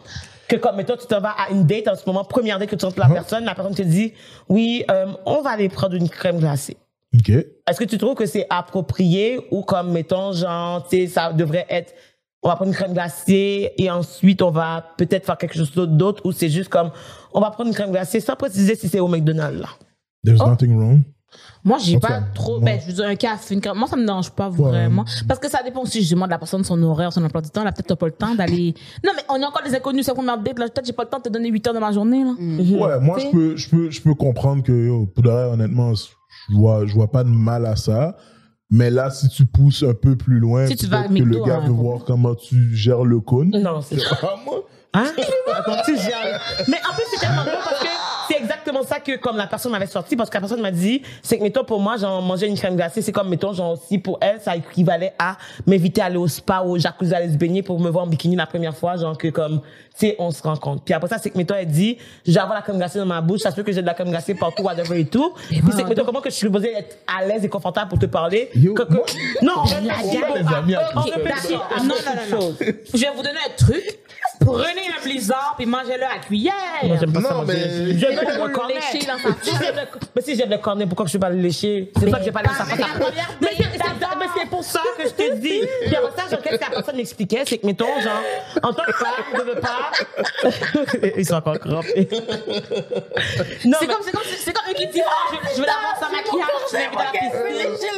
[0.48, 2.76] Que comme, mettons, tu te vas à une date en ce moment, première date que
[2.76, 3.14] tu rentres la Uh-huh.
[3.14, 4.14] personne, la personne te dit,
[4.50, 6.78] oui, euh, on va aller prendre une crème glacée.
[7.14, 7.30] Ok.
[7.30, 11.66] Est-ce que tu trouves que c'est approprié ou comme, mettons, genre, tu sais, ça devrait
[11.70, 11.94] être,
[12.42, 16.22] on va prendre une crème glacée et ensuite on va peut-être faire quelque chose d'autre
[16.26, 16.92] ou c'est juste comme,
[17.34, 19.70] on va prendre une crème glacée sans préciser si c'est au McDonald's, là.
[20.26, 21.02] There's nothing wrong.
[21.64, 22.54] Moi, j'ai tout pas cas, trop.
[22.60, 23.78] moi- Ben, je veux dire, un café, une crème.
[23.78, 25.06] Moi, ça me dérange pas vraiment.
[25.28, 27.64] Parce que ça dépend aussi, justement, de la personne, son horaire, son emploi du temps.
[27.64, 28.74] Là, peut-être t'as pas le temps d'aller.
[29.06, 30.58] Non, mais on est encore des inconnus, c'est la première date.
[30.58, 32.32] Là, peut-être j'ai pas le temps de te donner 8 heures de ma journée, là.
[32.40, 36.86] Ouais, moi, je peux, je peux, je peux comprendre que, yo, pour honnêtement, je vois,
[36.88, 38.16] je vois pas de mal à ça.
[38.72, 41.24] Mais là, si tu pousses un peu plus loin, Si tu vas à peut-être que
[41.24, 43.50] le gars hein, veut voir comment tu gères le cône.
[43.52, 44.64] Non, c'est Ah, moi,
[44.94, 45.06] Hein?
[45.54, 46.42] Attends, tu gères.
[46.68, 47.88] Mais en plus, c'est tellement drôle parce que
[48.84, 51.02] c'est exactement ça que, comme la personne m'avait sorti, parce que la personne m'a dit,
[51.22, 53.98] c'est que, mettons, pour moi, genre, manger une crème glacée, c'est comme, mettons, genre, aussi,
[53.98, 57.38] pour elle, ça équivalait à m'inviter à aller au spa ou au jacuzzi, aller se
[57.38, 59.62] baigner pour me voir en bikini la première fois, genre, que, comme,
[59.98, 60.84] tu sais, on se rencontre.
[60.84, 63.06] Puis après ça, c'est que, mettons, elle dit, je vais avoir la crème glacée dans
[63.06, 65.34] ma bouche, ça se peut que j'ai de la crème glacée partout, whatever et tout.
[65.48, 68.00] Puis c'est que, mettons, comment que je suis supposée être à l'aise et confortable pour
[68.00, 68.50] te parler.
[68.56, 69.06] Yo, Que- que- moi-
[69.42, 69.64] non.
[72.94, 74.00] Je vais vous donner un truc.
[74.42, 76.54] Prenez un blizzard puis mangez-le à cuillère.
[76.84, 78.16] Moi, j'aime pas Non, ça, moi, mais- J'aime
[78.76, 79.30] Lécher dans sa
[80.16, 81.92] Mais si j'aime le cornet, pourquoi je vais pas le lécher?
[82.00, 82.88] C'est ça que j'ai pas le sa mais face.
[82.96, 85.62] c'est- pour ça que je te dis.
[85.86, 87.44] Puis après ça, genre, qu'est-ce que la personne m'expliquait?
[87.46, 88.22] C'est que, mettons, genre,
[88.64, 89.92] en tant que femme, je veux pas.
[91.18, 92.10] Ils sont encore crampés.
[93.66, 96.12] Non, C'est comme, c'est comme, c'est comme eux qui disent, ah, je, vais l'avoir sans
[96.12, 97.90] maquillage, je vais à la piscine.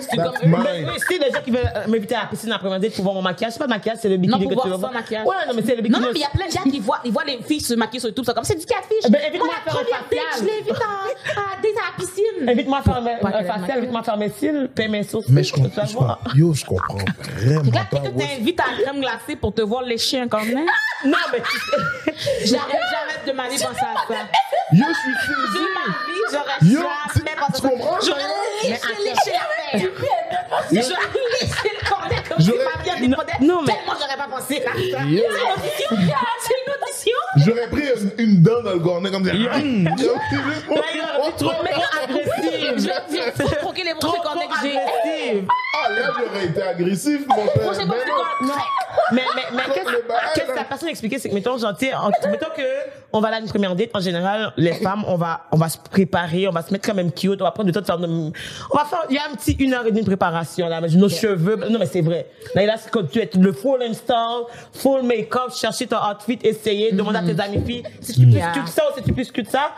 [0.00, 0.98] C'est comme eux.
[1.08, 3.52] si les gens qui veulent euh, m'inviter à la piscine après-midi pour voir mon maquillage,
[3.52, 4.92] c'est pas maquillage, c'est le bikini que tu veux voir.
[4.92, 6.00] Ouais, non, mais c'est le bikini.
[6.00, 7.74] Non, mais il y a plein de gars qui voient, ils voient les filles se
[7.74, 9.04] maquiller sur YouTube, c'est comme, c'est du catfish.
[9.06, 10.26] Eh ben, invite-moi Moi, à la faire un première date, facial.
[10.38, 12.48] je l'invite à, à à la piscine.
[12.48, 13.78] Invite-moi à faire un, Pas un qu'elle ait facial, maquillage.
[13.78, 15.32] invite-moi à faire mes cils, paye mes sourcils.
[15.32, 16.18] Mais je comprends, je voir.
[16.18, 16.36] comprends.
[16.38, 16.98] Yo, je comprends
[17.36, 18.00] vraiment Regarde, pas.
[18.00, 18.36] quelqu'un ouais.
[18.38, 20.64] t'invite à la crème glacée pour te voir lécher un cornet.
[21.04, 21.42] Non, mais
[22.44, 23.74] J'arrête jamais de ma vie penser à
[24.08, 24.14] ça.
[24.72, 25.58] Yo, je suis saisi.
[25.58, 26.80] De ma vie, j'aurais Yo,
[27.14, 27.68] jamais pensé à tu ça.
[27.68, 27.98] comprends?
[28.04, 28.22] J'aurais
[28.62, 29.32] léché, léché
[29.72, 29.78] la
[30.70, 30.80] J'aurais
[31.40, 33.32] léché le cornet comme J'aurais- ma vie dépendait.
[33.40, 35.04] non, mais- Tellement j'aurais pas pensé à ça.
[35.04, 35.22] Yo.
[35.30, 36.16] C'est une audition.
[36.40, 37.18] C'est une audition.
[37.46, 37.86] J'aurais pris
[38.18, 39.32] une, une dent dans le cornet comme ça.
[41.36, 42.74] Trop, agressive.
[42.76, 44.76] Je vais troquer les trop cornets que j'ai.
[44.76, 45.48] agressive.
[45.82, 47.62] Ah, là, j'aurais été agressif, mon père.
[47.64, 47.84] Cornet
[48.42, 48.52] non.
[49.12, 50.56] Mais, mais, mais qu'est-ce le bail, qu'est-ce que là.
[50.56, 52.62] la personne expliquait, c'est que, mettons, genre, mettons que,
[53.12, 55.68] on va aller à une première date, en général, les femmes, on va, on va
[55.68, 57.86] se préparer, on va se mettre quand même cute, on va prendre du temps de
[57.86, 58.32] faire nos-
[58.72, 60.39] on va faire, il y a un petit une heure et demie de préparation,
[60.96, 62.26] nos cheveux, non, mais c'est vrai.
[62.54, 66.92] Là, là, c'est comme tu es le full install, full make-up, chercher ton outfit, essayer,
[66.92, 68.52] demander à tes amis filles, si tu plus Yeah.
[68.52, 69.70] cute ça ou si tu plus cute ça,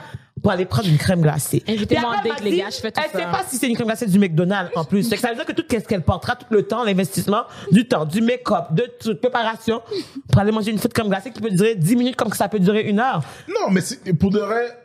[0.42, 1.62] pour aller prendre une crème glacée.
[1.68, 3.18] Invitez-moi Puis après, en date, elle m'a les dit, gars, je fais tout Elle ça.
[3.18, 5.04] sait pas si c'est une crème glacée du McDonald's, en plus.
[5.04, 7.86] C'est que ça veut dire que tout ce qu'elle portera, tout le temps, l'investissement, du
[7.86, 9.82] temps, du make-up, de toute préparation,
[10.30, 12.58] pour aller manger une crème glacée qui peut durer 10 minutes comme que ça peut
[12.58, 13.22] durer une heure.
[13.48, 13.82] Non, mais
[14.14, 14.76] pour de vrai,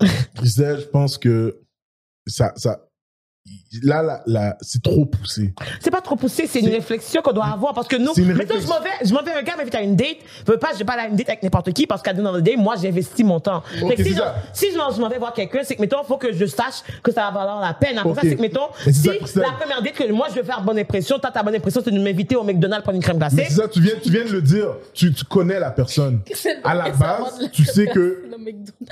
[0.36, 1.58] Christelle, je pense que
[2.26, 2.85] ça, ça,
[3.82, 5.52] là, là, là, c'est trop poussé.
[5.80, 8.66] C'est pas trop poussé, c'est une réflexion qu'on doit avoir parce que nous, mettons, je
[8.66, 10.16] m'en vais, je m'en vais, un gars m'invite à une date,
[10.46, 12.14] je veux pas, je vais pas aller à une date avec n'importe qui parce qu'à
[12.14, 13.62] the end day, moi, j'ai investi mon temps.
[13.82, 14.34] Ok, Fait que si, je, ça.
[14.52, 16.82] si je m'en je m'en vais voir quelqu'un, c'est que, mettons, faut que je sache
[17.02, 17.98] que ça va valoir la peine.
[17.98, 18.16] Après Ok.
[18.16, 20.78] ça, c'est que, mettons, si ça, la première date que moi, je veux faire bonne
[20.78, 23.36] impression, toi, ta bonne impression, c'est de m'inviter au McDonald's pour une crème glacée.
[23.36, 24.68] Mais c'est ça, tu viens, tu viens de le dire.
[24.94, 26.20] Tu, tu connais la personne.
[26.64, 28.24] À la base, tu sais que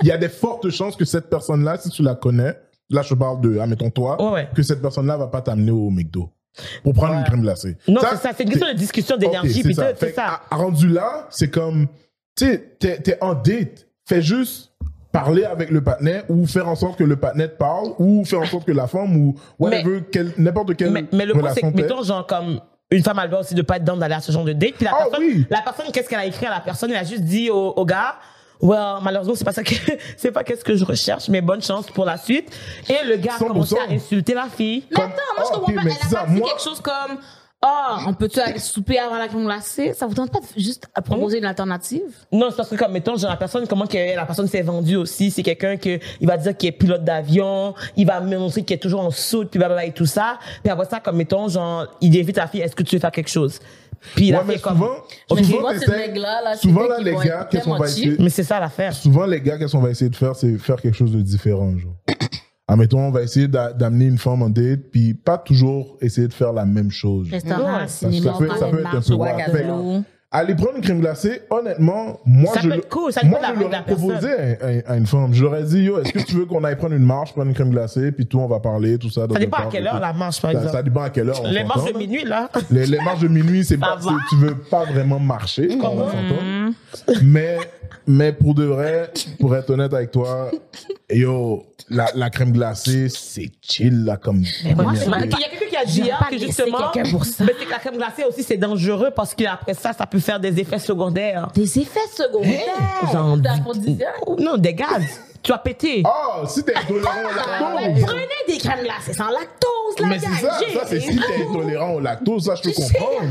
[0.02, 2.54] il y a des fortes chances que cette personne-là, si tu la connais,
[2.90, 4.48] là, je parle de, admettons toi, Ouais, ouais.
[4.54, 6.30] que cette personne-là va pas t'amener au McDo
[6.82, 7.76] pour prendre une crème glacée.
[7.88, 10.40] Non, ça, c'est une question de discussion d'énergie, c'est ça.
[10.50, 11.86] à- rendu là, c'est comme,
[12.36, 13.86] tu sais, t'es, t'es en date.
[14.06, 14.72] Fais juste
[15.10, 18.40] parler avec le partenaire ou faire en sorte que le partenaire te parle ou faire
[18.40, 21.60] en sorte que la femme ou whatever, quel- n'importe quelle Mais, mais le point, c'est
[21.62, 22.60] que, mettons, genre, comme,
[22.90, 24.74] une femme, elle doit aussi de pas être dans d'aller à ce genre de date.
[24.74, 25.46] Puis la Ah personne, oui.
[25.50, 26.90] la personne, qu'est-ce qu'elle a écrit à la personne?
[26.90, 28.16] Elle a juste dit au, au gars,
[28.64, 29.74] well, malheureusement, c'est pas ça que,
[30.16, 32.50] c'est pas qu'est-ce que je recherche, mais bonne chance pour la suite.
[32.88, 33.46] Et le gars a 100%.
[33.48, 34.84] commencé à insulter la fille.
[34.90, 35.82] Mais attends, moi je Ah, comprends pas.
[35.84, 37.18] mais Elle a dit quelque chose comme
[37.66, 40.86] Ah, on peut-tu aller souper avant la crème glacée Ça vous tente pas de juste
[41.04, 42.02] proposer une alternative?
[42.30, 44.96] Non, c'est parce que comme mettons, genre la personne, comment que la personne s'est vendue
[44.96, 48.64] aussi, c'est quelqu'un que il va dire qu'il est pilote d'avion, il va me montrer
[48.64, 50.38] qu'il est toujours en soute, puis blablabla et tout ça.
[50.62, 53.12] Puis après ça, comme mettons, genre, il invite la fille, est-ce que tu veux faire
[53.12, 53.58] quelque chose?
[54.14, 54.94] Puis Ouais, mais est comme, souvent,
[55.34, 58.42] Mais souvent, mecs-là, là, souvent là, qui les gars, qu'est-ce qu'on va essayer, mais c'est
[58.44, 58.92] ça l'affaire.
[58.92, 61.76] souvent les gars, qu'est-ce qu'on va essayer de faire, c'est faire quelque chose de différent,
[61.78, 61.96] genre.
[62.68, 66.32] Admettons, on va essayer d'a- d'amener une femme en date, puis pas toujours essayer de
[66.32, 67.28] faire la même chose.
[67.30, 70.04] Restaurant, cinéma, ça peut- ça peut être un peu
[70.36, 73.38] Aller prendre une crème glacée, honnêtement, moi, Ça je, peut le- être cool, ça moi,
[73.54, 75.32] je l'aurais proposé à, à- à une femme.
[75.32, 77.46] Je leur ai dit, yo, est-ce que tu veux qu'on aille prendre une marche, prendre
[77.48, 79.28] une crème glacée, puis tout, on va parler, tout ça.
[79.32, 80.76] Ça dépend à quelle heure la marche, par Ça, exemple.
[80.76, 81.40] ça dépend à quelle heure.
[81.44, 82.50] on Les marches de minuit, là.
[82.70, 83.96] Les, les marches de minuit, c'est pas,
[84.28, 86.42] tu veux pas vraiment marcher, on s'entendre.
[86.42, 87.12] Mm.
[87.22, 87.58] Mais,
[88.06, 90.50] mais pour de vrai, pour être honnête avec toi,
[91.10, 94.42] yo, la, la crème glacée, c'est chill, là, comme.
[94.64, 97.10] moi, première je- Il y a quelqu'un qui a dit J'aurais hein, que justement, quelqu'un
[97.10, 97.44] pour ça.
[97.44, 100.40] mais c'est que la crème glacée aussi c'est dangereux parce qu'après ça, ça peut faire
[100.40, 101.48] des effets secondaires.
[101.54, 102.60] Des effets secondaires?
[103.12, 104.14] Genre, T'as du- aphrodisiaque.
[104.38, 105.02] non, des gaz.
[105.42, 106.02] tu vas péter.
[106.06, 108.02] Oh, si t'es intolérant au lactose.
[108.06, 112.00] Prenez des crèmes glacées sans lactose, la Mais c'est ça, c'est si t'es intolérant au
[112.00, 113.28] lactose, ça je peux comprendre.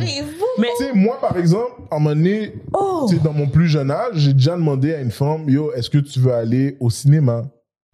[0.60, 3.08] Mais Tu sais, moi, par exemple, à un moment donné, Oh.
[3.10, 5.90] tu sais, dans mon plus jeune âge, j'ai déjà demandé à une femme, yo, est-ce
[5.90, 7.44] que tu veux aller au cinéma?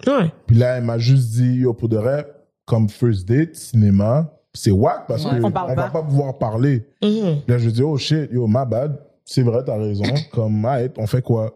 [0.08, 0.32] Ouais.
[0.48, 2.28] Puis là, elle m'a juste dit, yo, pour de vrai,
[2.66, 5.40] comme first date, cinéma, c'est wack parce Ouais.
[5.40, 6.04] que On va pas.
[6.04, 6.86] pouvoir parler.
[7.04, 7.42] Mhm.
[7.48, 9.00] Là, je dis, oh shit, yo, my bad.
[9.26, 10.04] C'est vrai, t'as raison.
[10.32, 11.54] comme, arrête, on fait quoi?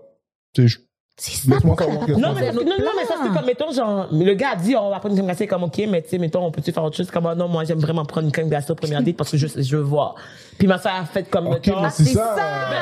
[0.53, 0.79] Tu sais, je-
[1.15, 1.53] C'est ça.
[1.53, 4.07] laisse-moi savoir la qu'est-ce Non mais, que- non, non, mais ça, c'est comme, mettons, genre,
[4.11, 6.17] le gars a dit, on va prendre une crème glacée, comme, ok, mais tu sais,
[6.17, 7.11] mettons, on peut-tu faire autre chose?
[7.11, 9.37] Comme, ah, non, moi, j'aime vraiment prendre une crème glacée au premier date parce que
[9.37, 10.15] je, je veux voir.
[10.57, 12.35] Puis ma soeur a fait comme, Ok, mettons, mais c'est c'est ça.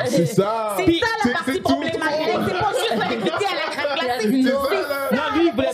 [0.06, 0.76] C'est ça.
[0.78, 2.00] C'est ça la c'est- partie problématique.
[2.02, 4.42] C'est pas juste l'inviter à la crème glacée.
[5.12, 5.72] Non, lui, il voulait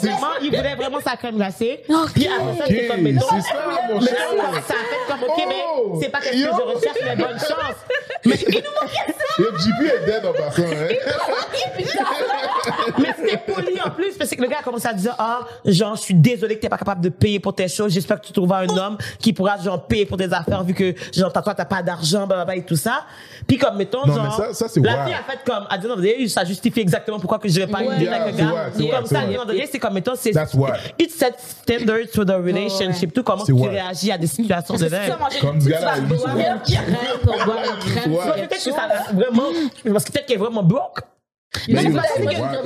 [0.59, 1.81] il voulait vraiment sa crème glacée.
[1.89, 2.13] Ok.
[2.15, 3.55] Puis après ça, c'est comme, mettons, c'est ça,
[3.89, 4.17] mon mais cher.
[4.19, 4.35] ça,
[4.69, 5.43] ça a fait comme, ok,
[5.81, 5.93] Oh.
[5.95, 7.77] mais c'est pas quelque chose que je recherche, mais bonne chance.
[8.25, 8.35] Mais,
[9.39, 10.89] Yo, JP est dead en passant, hein.
[12.99, 15.95] mais c'était poli en plus, parce que le gars a commencé à dire, ah, genre,
[15.97, 18.33] je suis désolé que t'es pas capable de payer pour tes choses, j'espère que tu
[18.33, 21.65] trouveras un homme qui pourra, genre, payer pour tes affaires, vu que, genre, toi, t'as
[21.65, 23.05] pas d'argent, blablabla et tout ça.
[23.47, 26.03] Puis comme, mettons, Non, genre, ça- ça, la fille a fait comme, à dire, non,
[26.29, 28.97] ça justifie exactement pourquoi que je vais pas une Yeah, avec un c'est gars.
[28.97, 30.95] Comme ça, c'est à un moment donné, c'est comme, mettons, c'est, That's wack.
[30.99, 34.89] it sets standards for the relationship, tout comment C'est tu réagis à des situations de
[34.89, 35.13] même.
[35.41, 36.09] Comme petite gars-là, vache lui,
[38.47, 39.49] Peut-être que ça vraiment,
[39.93, 41.01] parce que peut-être qu'elle est vraiment broke.
[41.69, 42.03] Mais là?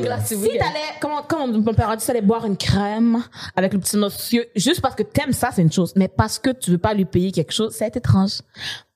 [0.00, 3.22] glacée, Si t'allais, comment, comment mon père a dit, t'allais boire une crème
[3.54, 5.92] avec le petit monsieur, juste parce que t'aimes ça, c'est une chose.
[5.96, 8.40] Mais parce que tu veux pas lui payer quelque chose, c'est étrange.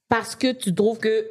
[0.09, 1.25] Parce que tu trouves que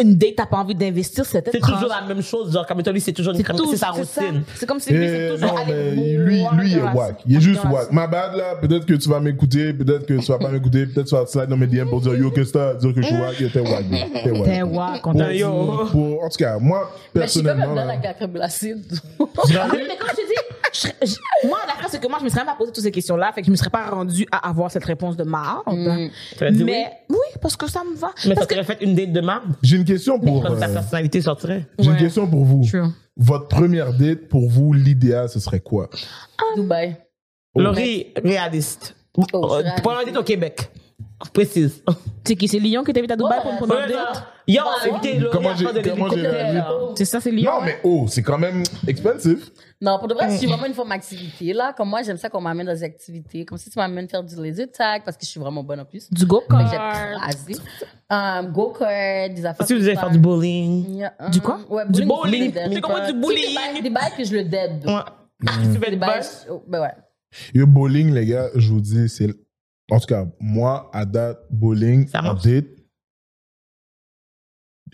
[0.00, 3.12] une date, t'as pas envie d'investir, c'est C'est toujours la même chose, genre, comme c'est
[3.12, 4.42] toujours une C'est crème, tout, c'est sa routine.
[4.54, 7.16] C'est comme si lui, c'est Eh, toujours non, mais lui, lui, il est wack.
[7.26, 7.92] Il est juste wack.
[7.92, 11.04] Ma bad, là, peut-être que tu vas m'écouter, peut-être que tu vas pas m'écouter, peut-être
[11.04, 13.02] que tu vas slide dans mes DM pour dire yo, qu'est-ce que t'as, dire que
[13.02, 13.84] je suis wack, t'es wack,
[14.24, 14.44] t'es wack.
[14.44, 15.86] T'es wack, on Pour- t'a yo.
[15.90, 18.32] pour- en tout cas, moi, Mais je suis comme personnellement, dedans là, avec la crème
[18.32, 18.74] glacée.
[19.18, 22.40] Mais comme je te dis, je je- moi, la c'est que moi, je me serais
[22.40, 24.70] même pas posé toutes ces questions-là, fait que je me serais pas rendue à avoir
[24.70, 25.62] cette réponse de marde.
[25.68, 26.10] Oui.
[26.40, 28.10] Mais oui, parce que ça me va.
[28.24, 29.54] Mais ça parce que t'aurait fait une date de marde?
[29.62, 31.66] j'ai une question pour, Comme ta euh, personnalité sortirait.
[31.78, 32.64] j'ai une question pour vous.
[32.66, 32.86] True.
[33.16, 35.90] Votre première date, pour vous, l'idéal, ce serait quoi?
[36.56, 36.96] Dubaï.
[37.54, 37.60] Oh.
[37.60, 38.96] Laurie, réaliste.
[39.16, 39.82] Oh, Euh, réaliste.
[39.82, 40.70] Pour un date au Québec.
[41.32, 41.82] Précise.
[42.26, 44.92] C'est qui, c'est Lyon qui t'invite à Dubaï Ouais, pour une c'est première Ouais, date?
[44.92, 46.58] invité Laurie Comment j'ai- comment réagi?
[46.96, 47.50] C'est ça, c'est Lyon?
[47.52, 49.50] Non, mais oh, c'est quand même expensive.
[49.80, 51.52] Non, pour de vrai, je suis vraiment une forme d'activité.
[51.52, 53.44] Là, comme moi, j'aime ça qu'on m'amène dans des activités.
[53.44, 55.84] Comme si tu m'amènes faire du laser tag, parce que je suis vraiment bonne en
[55.84, 56.08] plus.
[56.12, 56.70] Du go Fait que
[57.48, 57.56] j'ai.
[58.10, 59.66] Um, go-kart, des affaires.
[59.66, 60.96] Si vous allez faire du bowling.
[60.98, 61.58] Yeah, um, Du quoi?
[61.68, 62.52] Ouais, Du bowling.
[62.54, 62.74] le.
[62.74, 63.82] Tu comprends du Des bowling?
[63.82, 64.84] Des bails que je le dead.
[64.86, 64.92] Ouais.
[65.40, 66.22] Tu fais Des bails.
[66.50, 66.92] oh, Ben ouais.
[67.54, 69.28] Yo, bowling, les gars, je vous dis, c'est.
[69.92, 72.44] En tout cas, moi, à date, bowling, Ça en marche.
[72.44, 72.64] date,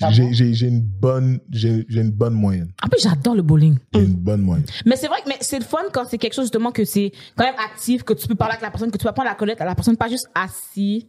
[0.02, 2.72] Ah j'ai une bonne j'ai j'ai une bonne moyenne.
[2.84, 3.76] En plus, j'adore le bowling.
[3.94, 4.66] J'ai une bonne moyenne.
[4.86, 7.12] Mais c'est vrai que mais c'est le fun quand c'est quelque chose justement que c'est
[7.36, 9.32] quand même actif, que tu peux parler avec la personne, que tu vas apprendre à
[9.32, 11.08] la connaître, à la personne pas juste assis.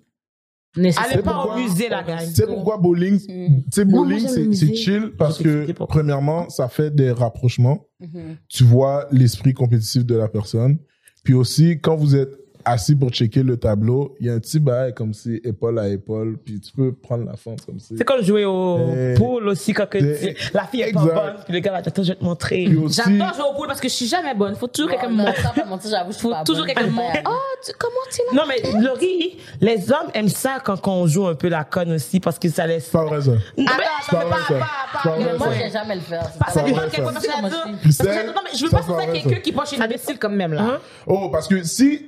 [0.78, 2.20] Allez pas au musée, la gang.
[2.20, 7.88] Sais pourquoi bowling Non, bowling, c'est c'est chill parce que, premièrement, ça fait des rapprochements.
[8.00, 8.38] Mhm.
[8.48, 10.78] Tu vois l'esprit compétitif de la personne.
[11.24, 12.38] Puis aussi, quand vous êtes
[12.72, 15.88] assis pour checker le tableau, il y a un petit bail comme si épaule à
[15.88, 17.96] épaule, puis tu peux prendre la fente comme si.
[17.98, 19.14] C'est comme jouer au Eh.
[19.16, 20.36] pool aussi quand que Eh.
[20.54, 21.14] la fille est pas Exact.
[21.16, 21.34] bonne.
[21.46, 22.68] Puis le gars va te dire, je vais te montrer.
[22.76, 24.56] Aussi, J'adore jouer au pool parce que je suis jamais bonne.
[24.56, 25.54] Faut toujours quelqu'un me montre.
[25.54, 27.20] pas mentir, j'avoue, je suis pas toujours quelqu'un me montre.
[27.26, 27.32] Oh,
[27.66, 28.42] tu- comment tu là?
[28.42, 32.20] Non, mais Laurie, les hommes aiment ça quand on joue un peu la conne aussi
[32.20, 32.86] parce que ça laisse.
[32.86, 33.32] c'est pas vrai ça.
[33.32, 34.54] Attends, pas attends, pas, ça.
[34.54, 35.10] pas, pas.
[35.10, 35.68] pas Mais moi, ça.
[35.68, 36.22] je jamais le faire.
[36.22, 36.62] Pas- pas Ça ça.
[36.72, 39.36] Parce que c'est- non, mais je veux ça pas vrai, quelqu'un ça.
[39.38, 40.62] qui pense chez une imbécile comme même là.
[40.62, 40.80] Hein?
[41.08, 42.06] Oh, parce que si,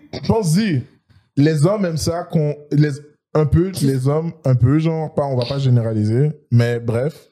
[1.37, 2.91] les hommes aiment ça qu'on, les,
[3.33, 7.29] un peu, les hommes, un peu, genre, pas, on va pas généraliser, mais bref,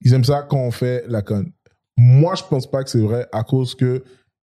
[0.00, 1.52] ils aiment ça quand on fait la conne.
[1.96, 4.02] Moi, je pense pas que c'est vrai à cause que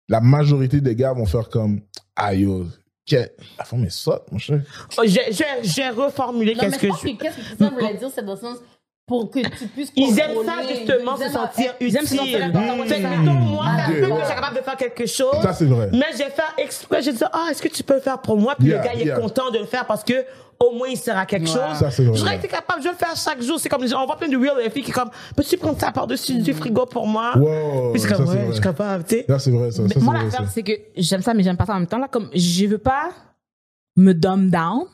[0.09, 1.81] la majorité des gars vont faire comme,
[2.15, 2.65] aïe, yo,
[3.09, 4.61] que- la femme est sotte, mon cher.
[4.97, 6.91] Oh, J'ai reformulé qu'est-ce que je.
[7.13, 8.57] que qu'est-ce que Christian voulait dire, c'est dans le sens
[9.07, 12.15] pour que tu puisses Ils aiment ça justement Ils se aiment- sentir Ils aiment se
[12.15, 12.43] sentir utile.
[12.43, 15.41] important, Fait que, mettons, moi, ça peut que je suis capable de faire quelque chose.
[15.43, 15.89] Ça, c'est vrai.
[15.93, 18.55] Mais j'ai fait exprès, j'ai dit, ah, est-ce que tu peux le faire pour moi?
[18.57, 20.13] Puis le gars, il est content de le faire parce que
[20.57, 21.59] au moins, il sert à quelque chose.
[21.77, 22.17] Ça, c'est vrai.
[22.17, 23.59] Je que t'es capable, je vais le faire chaque jour.
[23.59, 26.35] C'est comme, on voit plein de real filles qui sont comme, peux-tu prendre ça par-dessus
[26.39, 27.37] du frigo pour moi?
[27.37, 29.25] Wow, Puis c'est comme, ouais, je suis capable, tu sais.
[29.27, 29.83] Ça, c'est vrai, ça.
[29.99, 31.97] Moi, l'affaire, c'est que j'aime ça, mais j'aime pas ça en même temps.
[31.99, 33.09] Là, comme je veux pas
[33.97, 34.85] me dumb down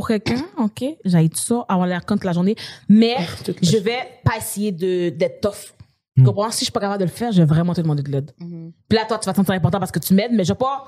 [0.00, 0.84] pour quelqu'un, ok?
[1.04, 2.56] J'ai tout ça, avoir l'air con toute la journée.
[2.88, 5.74] Mais la je vais pas essayer de, d'être tough.
[6.16, 6.24] Tu Hmm.
[6.26, 6.50] comprends?
[6.50, 8.32] Si je suis pas capable de le faire, je vais vraiment te demander de l'aide.
[8.40, 8.72] Mhm.
[8.88, 10.58] Puis là, toi, tu vas te sentir important parce que tu m'aides, mais je vais
[10.58, 10.86] pas.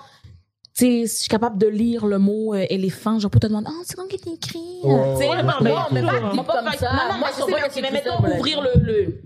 [0.76, 3.38] Tu sais, si je suis capable de lire le mot euh, écrit, je vais pas
[3.38, 4.58] te demander, oh, c'est comme qui est écrit?
[4.82, 5.88] Ouais, Tu sais, ouais, non, mais pas
[6.30, 6.92] peut pas Comme ça.
[6.92, 9.20] Non, non, Moi, je je sais, mais- mettons, me l'a ouvrir le.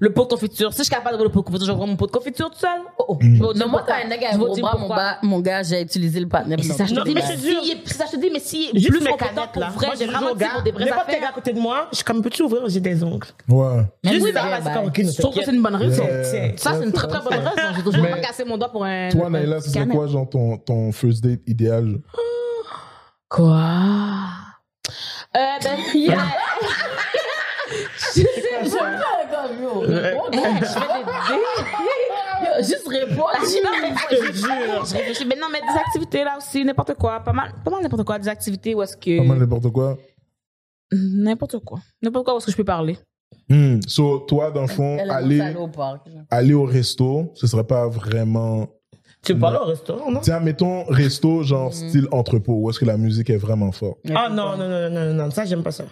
[0.00, 0.72] Le pot de confiture.
[0.72, 2.12] Si je suis capable d'ouvrir le pot de confiture, je vais ouvrir mon pot de
[2.12, 2.80] confiture tout seul.
[2.98, 3.18] Oh, oh.
[3.20, 3.38] Mm.
[3.56, 6.28] Non, moi, quand un vais vous gros bras, mon, gars, mon gars, j'ai utilisé le
[6.28, 6.58] partenaire.
[6.62, 7.32] C'est ça, je te dis, mais si,
[7.72, 9.70] est- c'est ça, je te dis, mais si est plus mes canettes, là.
[9.70, 11.88] vrai, Moi, j'ai vraiment dit pour des vraies N'importe quel gars à côté de moi,
[11.90, 12.62] je suis comme, peux-tu ouvrir?
[12.68, 13.26] J'ai des ongles.
[13.48, 13.82] Ouais.
[14.04, 16.04] Juste oui, ça, c'est comme, ok, Je trouve que c'est une bonne raison.
[16.56, 17.72] Ça, c'est une très très bonne raison.
[17.76, 19.08] J'ai toujours pas cassé mon doigt pour un.
[19.08, 19.96] Toi, un Naïla, ce serait canette.
[19.96, 21.98] quoi, genre, ton, ton first date idéal?
[23.28, 23.56] Quoi?
[25.36, 26.16] Euh, ben, y a-
[28.14, 29.00] Je sais pas,
[29.30, 29.80] comme yo.
[29.80, 30.30] réponds,
[30.60, 30.80] je fais
[32.58, 33.16] des Juste réponds.
[33.64, 34.84] Non, mais faut- je jure.
[34.84, 35.24] Je réfléchis.
[35.26, 37.20] Mais non, mais des activités là aussi, n'importe quoi.
[37.20, 38.18] Pas mal, pas mal n'importe quoi.
[38.18, 39.18] Des activités où est-ce que.
[39.18, 39.98] Pas mal n'importe quoi.
[40.92, 41.80] N'importe quoi.
[42.02, 42.98] N'importe quoi où est-ce que je peux parler.
[43.48, 43.80] Hmm.
[43.86, 46.06] So, toi, dans le fond, aller, aller au parc.
[46.30, 48.68] aller au resto, ce serait pas vraiment.
[49.22, 50.20] Tu aller au restaurant, non?
[50.20, 53.98] Tiens, mettons resto, genre style entrepôt, où est-ce que la musique est vraiment forte.
[54.14, 55.84] Ah non, non, non, non, non, non, ça, j'aime pas ça.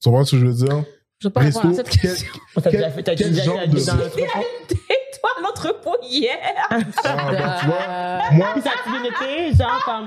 [0.00, 0.84] Tu comprends ce que je veux dire?
[1.20, 2.32] Je veux pas répondre à cette quel- question.
[2.54, 6.36] T'as Quel- déjà fait, t'as déjà genre été de- dans toi, à l'entrepôt hier.
[6.70, 6.84] Ah, ben,
[7.60, 10.06] tu vois, moi, Puis ça a bien été, genre comme.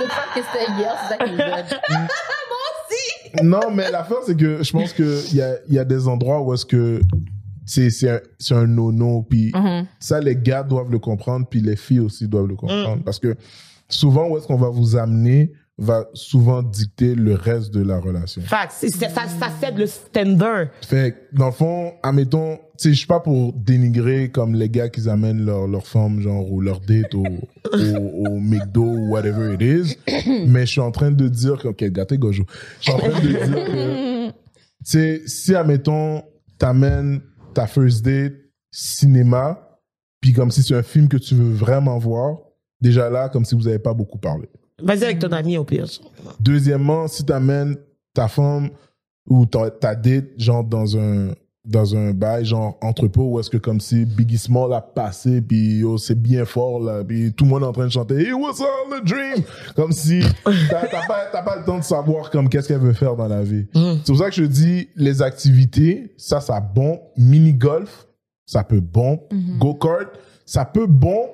[0.00, 1.64] De faire que c'était hier, c'est ça qui me donne.
[3.42, 6.40] non, mais l'affaire, c'est que je pense qu'il y a, il y a des endroits
[6.42, 7.00] où est-ce que
[7.64, 9.86] c'est, c'est un, c'est un no-no, puis Mhm.
[10.00, 13.02] ça, les gars doivent le comprendre, puis les filles aussi doivent le comprendre.
[13.04, 13.36] Parce que
[13.88, 18.40] souvent, où est-ce qu'on va vous amener va souvent dicter le reste de la relation.
[18.40, 20.68] Fact, ça, ça cède le standard.
[20.80, 24.88] Fait dans le fond, admettons, tu sais, je suis pas pour dénigrer comme les gars
[24.88, 29.54] qui amènent leur, leur femme, genre, ou leur date au, au, au McDo ou whatever
[29.54, 29.98] it is.
[30.46, 32.44] mais je suis en train de dire que, ok, gâté gojo.
[32.80, 34.34] Je suis en train de dire que, tu
[34.82, 36.22] sais, si, admettons,
[36.58, 37.20] t'amènes
[37.52, 38.32] ta first date
[38.70, 39.78] cinéma,
[40.20, 42.38] puis comme si c'est un film que tu veux vraiment voir,
[42.80, 44.48] déjà là, comme si vous avez pas beaucoup parlé.
[44.82, 45.86] Vas-y avec ton ami au pire.
[46.40, 47.76] Deuxièmement, si tu amènes
[48.12, 48.70] ta femme
[49.28, 51.32] ou ta, ta date, genre dans un
[51.66, 55.82] dans un bail, genre entrepôt, où est-ce que comme si Biggie Small a passé, puis
[55.82, 58.32] oh, c'est bien fort, là, puis tout le monde est en train de chanter Hey,
[58.32, 59.44] what's up, the dream?
[59.74, 63.16] Comme si t'as pas, t'as pas le temps de savoir comme qu'est-ce qu'elle veut faire
[63.16, 63.66] dans la vie.
[63.74, 67.00] C'est pour ça que je dis, les activités, ça, ça bon.
[67.16, 68.06] Mini-golf,
[68.46, 69.20] ça peut bon.
[69.58, 70.08] Go-kart,
[70.44, 71.26] ça peut bon,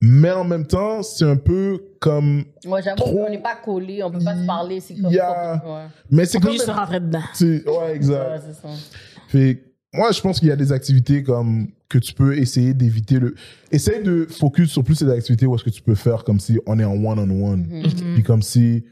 [0.00, 2.44] mais en même temps, c'est un peu comme...
[2.66, 5.16] Ouais, j'avoue Trop- qu'on n'est pas collés, on peut pas se parler, c'est comme Il
[5.16, 6.52] y a- Ouais, Mais c'est On comme...
[6.52, 7.20] juste rentrer dedans.
[7.40, 8.30] Ouais, exact.
[8.30, 8.68] ouais c'est ça.
[9.28, 9.64] Fait
[9.94, 13.34] moi, je pense qu'il y a des activités comme que tu peux essayer d'éviter le.
[13.72, 16.60] Essaye de focus sur plus ces activités où est-ce que tu peux faire comme si
[16.66, 17.66] on est en one-on-one.
[17.70, 18.14] Mhm.
[18.14, 18.84] Puis comme si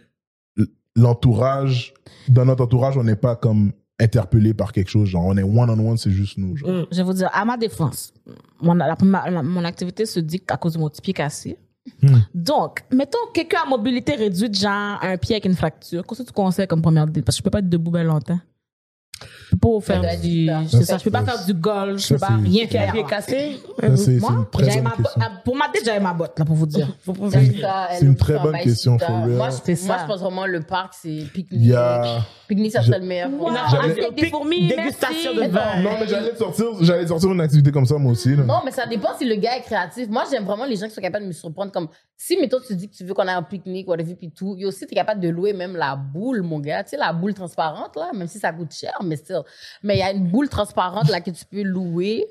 [0.96, 1.92] l'entourage,
[2.28, 5.08] dans notre entourage, on n'est pas comme interpellé par quelque chose.
[5.08, 6.56] Genre, on est one-on-one, c'est juste nous.
[6.56, 6.86] Genre.
[6.90, 8.12] Je vais vous dire, à ma défense,
[8.60, 11.56] mon, la- ma- la- mon activité se dicte à cause de mon pied cassé.
[12.02, 12.18] Hmm.
[12.34, 16.04] Donc, mettons quelqu'un à mobilité réduite, genre un pied avec une fracture.
[16.04, 17.06] Qu'est-ce que tu conseilles comme première?
[17.06, 18.40] Parce que je peux pas être debout bien longtemps.
[19.50, 22.20] Je peux pas faire du, c'est ça, je peux pas faire du golf, je peux
[22.20, 22.92] pas rien faire.
[22.92, 23.60] pied cassé?
[24.18, 24.46] Moi,
[24.98, 26.88] botte- pour ma date, j'avais ma botte, là, pour vous dire.
[27.30, 29.30] C'est une très bonne question, real.
[29.30, 30.02] Moi, je, C'est moi, ça.
[30.04, 31.72] je pense vraiment le parc, c'est pique-nique.
[32.48, 33.30] Pique-nique, ça serait le meilleur.
[33.82, 35.80] Avec des fourmis, Dégustation de vin.
[35.82, 38.36] Non, mais j'allais sortir, j'allais sortir une activité comme ça, moi aussi.
[38.36, 38.42] là.
[38.44, 40.08] Non, mais ça dépend si le gars est créatif.
[40.08, 41.72] Moi, j'aime vraiment les gens qui sont capables de me surprendre.
[41.72, 44.56] Comme si, mettons, tu dis que tu veux qu'on ait un pique-nique, whatever, puis tout.
[44.62, 46.84] A aussi, t'es capable de louer même la boule, mon gars.
[46.84, 49.40] Tu sais, la boule transparente, là, même si ça coûte cher, mais still.
[49.82, 52.26] Mais il y a une boule transparente, là, que tu peux louer.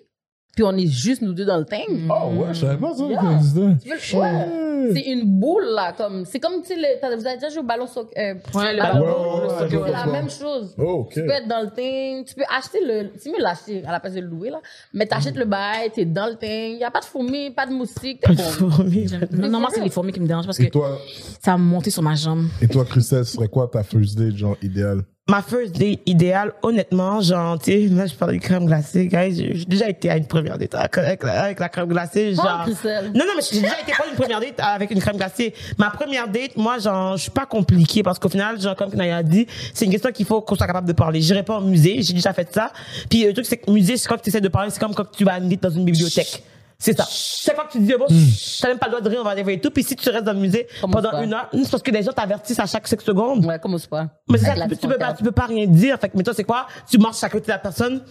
[0.55, 2.07] Puis on est juste nous deux dans le thing.
[2.09, 3.03] Ah ouais, je savais pas ça.
[3.07, 3.17] Yeah.
[3.19, 3.59] que ça existait.
[3.83, 4.91] Tu veux le ouais.
[4.93, 6.23] C'est une boule, là, comme.
[6.25, 8.13] C'est comme, tu sais, vous avez déjà joué au ballon soccer.
[8.17, 10.73] euh, Ouais, le ballon- ouais, ouais, c'est la même chose.
[10.77, 11.09] Oh, ok.
[11.13, 13.09] Tu peux être dans le thing, tu peux acheter le.
[13.17, 14.61] C'est mieux l'acheter à la place de le louer, là.
[14.93, 17.73] Mais t'achètes le bail, t'es dans le thing, y a pas de fourmis, pas de
[17.73, 18.69] moustiques, bon.
[19.31, 20.97] Non, non, moi, c'est les fourmis qui me dérangent parce Et que toi,
[21.43, 22.45] ça a monté sur ma jambe.
[22.61, 25.03] et toi, Christelle, ce serait quoi ta first date, genre, idéale?
[25.27, 29.35] Ma first date idéale, honnêtement, genre, tu sais, là, je parle de crème glacée, guys.
[29.35, 32.63] J'ai déjà été à une première date avec, la, avec la crème glacée, genre.
[33.11, 35.51] Non, non, mais j'ai déjà été pas une première date avec une crème glacée.
[35.79, 39.17] Ma première date, moi, genre, je suis pas compliquée parce qu'au final, genre, comme Naya
[39.17, 41.21] a dit, c'est une question qu'il faut qu'on soit capable de parler.
[41.21, 42.71] J'irai pas au musée, j'ai déjà fait ça.
[43.09, 45.11] Puis le truc, c'est que musée, c'est quand tu essaies de parler, c'est comme quand
[45.11, 46.43] tu vas à une date dans une bibliothèque.
[46.77, 47.05] C'est ça.
[47.09, 48.05] C'est quand tu dis, bon,
[48.61, 49.71] t'as même pas le droit de rire, on va et tout.
[49.71, 52.11] Puis si tu restes dans le musée pendant une heure, c'est parce que les gens
[52.11, 53.45] t'avertissent à chaque 5 secondes.
[53.45, 54.07] Ouais, comment c'est pas?
[54.29, 55.97] Mais c'est ça, la tu, peux- tu peux pas, tu peux pas rien dire.
[55.99, 56.67] Fait que, mais toi, c'est quoi?
[56.89, 58.01] Tu marches à côté de la personne,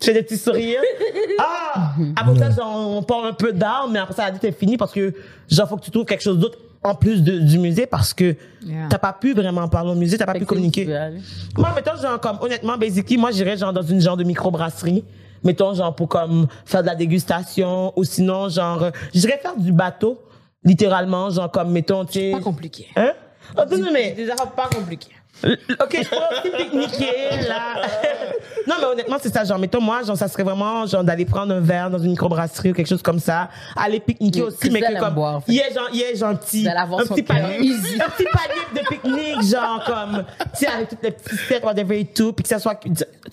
[0.00, 0.80] tu fais des petits sourires.
[1.38, 1.94] ah!
[2.16, 4.76] Après ça, genre, on parle un peu d'art, mais après ça, la date est finie
[4.76, 5.12] parce que,
[5.50, 8.34] genre, faut que tu trouves quelque chose d'autre en plus de- du musée parce que
[8.64, 8.86] Yeah.
[8.88, 10.70] t'as pas pu vraiment parler au musée, t'as pas Fait pu que c'est où tu
[10.70, 10.84] communiquer.
[10.84, 11.20] veux aller.
[11.56, 15.04] Moi, mettons, genre, comme, honnêtement, basically, moi, j'irais, genre, dans une genre de microbrasserie.
[15.44, 20.20] Mettons, genre, pour, comme, faire de la dégustation, ou sinon, genre, j'irais faire du bateau,
[20.64, 22.30] littéralement, genre, comme, mettons, tu.
[22.32, 22.88] Pas compliqué.
[22.96, 23.12] Hein?
[23.56, 25.12] Oh, non, non, mais, Des affaires pas compliquées.
[25.44, 27.82] Ok, je aussi pique-niquer, là.
[28.66, 29.44] non, mais honnêtement, c'est ça.
[29.44, 32.70] Genre, mettons, moi, genre, ça serait vraiment, genre, d'aller prendre un verre dans une microbrasserie
[32.70, 33.48] ou quelque chose comme ça.
[33.76, 35.52] Aller pique-niquer aussi, mais que comme, boire, en fait.
[35.52, 36.62] il est genre, il est gentil.
[36.62, 38.00] Vous allez avoir un petit cœur panier, easy.
[38.00, 40.24] un petit panier de pique-nique, genre, comme,
[40.54, 42.80] tu sais, avec toutes les petites fêtes, whatever et tout, puis que ça soit,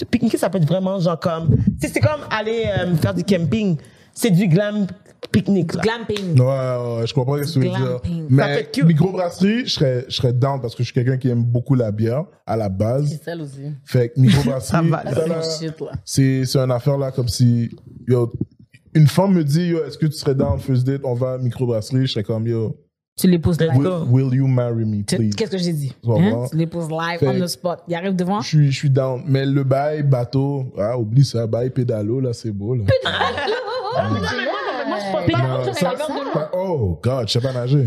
[0.10, 1.50] pique-niquer, ça peut être vraiment, genre, comme,
[1.80, 3.78] tu sais, c'est comme aller euh, faire du camping.
[4.14, 4.86] C'est du glam
[5.32, 5.72] pique-nique.
[5.78, 6.40] Glamping.
[6.40, 6.46] Ouais,
[7.00, 8.00] ouais, je comprends ce que tu veux dire.
[8.30, 11.76] Mais microbrasserie, je serais, je serais down parce que je suis quelqu'un qui aime beaucoup
[11.76, 13.10] la bière à la base.
[13.10, 13.72] C'est celle aussi.
[13.86, 14.90] Fait que microbrasserie,
[16.06, 17.70] C'est c'est une affaire là comme si
[18.08, 18.32] yo,
[18.94, 21.38] une femme me dit yo, est-ce que tu serais down first date, on va à
[21.38, 22.76] microbrasserie, je serais comme yo,
[23.20, 23.70] Tu l'épouses live.
[23.74, 25.36] Let's will, will you marry me Tu- please?
[25.36, 25.94] Qu'est-ce que j'ai dit?
[26.08, 26.46] Hein?
[26.50, 27.80] Tu l'épouses live, Fait- on the spot.
[27.88, 28.42] Il arrive devant.
[28.42, 32.34] Je suis je suis down, mais le bail bateau, ah oublie ça, bail pédalo là,
[32.34, 32.84] c'est beau là.
[33.06, 34.20] Ah, mais
[35.00, 35.12] c'est
[35.86, 36.42] pas de l'eau.
[36.54, 37.86] oh god, je sais pas nager.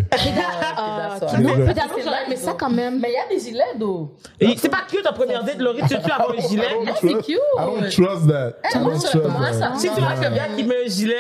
[2.29, 3.01] Mais ça quand même.
[3.01, 4.17] Mais il y a des gilets d'eau.
[4.57, 6.65] C'est pas cute en première date, Laurie, tu veux avoir un gilet?
[6.87, 7.29] Ah, c'est cute.
[7.29, 8.79] I don't trust that.
[8.81, 11.15] Me Si tu vois quelqu'un qui met un gilet,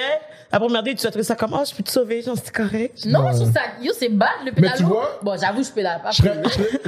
[0.50, 2.54] la première date, tu vas trouver ça comme, oh, je peux te sauver, genre, c'est
[2.54, 3.04] correct.
[3.06, 3.60] Non, je trouve ça.
[3.80, 4.76] Yo, c'est bad le pédalo.
[4.76, 6.10] tu vois- Bon, j'avoue, je pédale pas.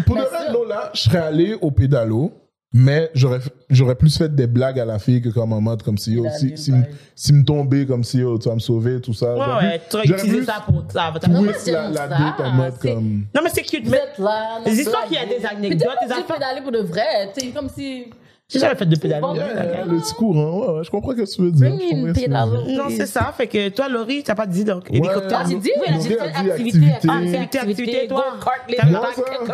[0.07, 2.33] Pour de Mais vrai, là, je serais allé au pédalo,
[2.77, 3.39] mais j'aurais,
[3.71, 6.25] j'aurais plus fait des blagues à la fille que comme en mode, comme si, yo,
[6.25, 6.73] Pédaler, si, si,
[7.15, 9.33] si me tomber, comme si, yo, tu vas me sauver, tout ça.
[9.33, 11.13] Ouais, ouais, tu aurais utilisé plus ça pour ça.
[11.29, 13.27] Non, la, la ça, date en mode comme.
[13.33, 14.59] Non, mais c'est cute, mais là.
[14.67, 16.35] les histoires qu'il y a des anecdotes, des affaires.
[16.35, 17.31] pédaler pour de vrai.
[17.33, 18.07] Tu sais, comme si.
[18.49, 19.29] j'ai jamais fait de pédalo.
[19.29, 21.79] Bon, Yeah, le petit courant, ouais, ouais, je comprends ce que tu veux dire.
[22.13, 22.29] Tu.
[22.29, 23.33] Non, c'est ça.
[23.37, 24.91] Fait que toi, Laurie, t'as pas dit donc.
[24.91, 24.99] Ouais.
[24.99, 25.43] hélicoptère.
[25.45, 26.51] Ah, j'ai dit, oui, j'ai dit activité.
[26.51, 27.09] activité.
[27.09, 28.25] Ah, c'est activité, activité, toi.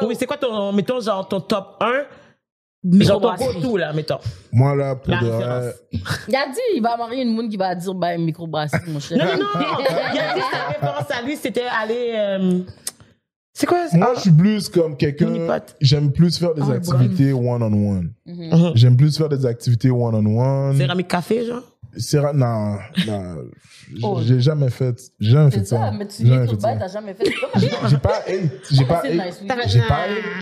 [0.04, 1.86] Oui, c'est quoi ton, mettons, genre, ton top 1?
[2.82, 3.54] Ton Microbrasserie.
[3.60, 4.18] go-to, là, mettons.
[4.52, 5.64] Moi, là, pour La de référence.
[5.64, 5.74] vrai,
[6.28, 9.18] Il a dit, il va marier une monde qui va dire, bah, microbrasserie, mon cher.
[9.18, 9.84] Non, non, non.
[10.14, 12.60] Il a dit sa référence à lui, c'était aller, euh,
[13.52, 13.84] c'est quoi?
[13.92, 15.26] moi, Ah, je suis plus comme quelqu'un.
[15.26, 15.76] Mini-pot.
[15.82, 18.12] J'aime plus faire des Ah, activités one-on-one.
[18.24, 18.72] Mhm.
[18.74, 20.76] J'aime plus faire des activités one-on-one.
[20.78, 21.62] Céramique café, genre?
[21.96, 22.76] C'est ra- non,
[23.06, 23.36] non,
[24.02, 24.20] Oh.
[24.24, 25.90] j'ai jamais fait, j'ai jamais fait C'est ça, ça.
[25.90, 26.68] mais tu J'ai viens jamais tout fait ça.
[26.74, 27.32] bas, t'as jamais fait ça.
[27.56, 29.02] J'ai pas j'ai pas C'est j'ai pas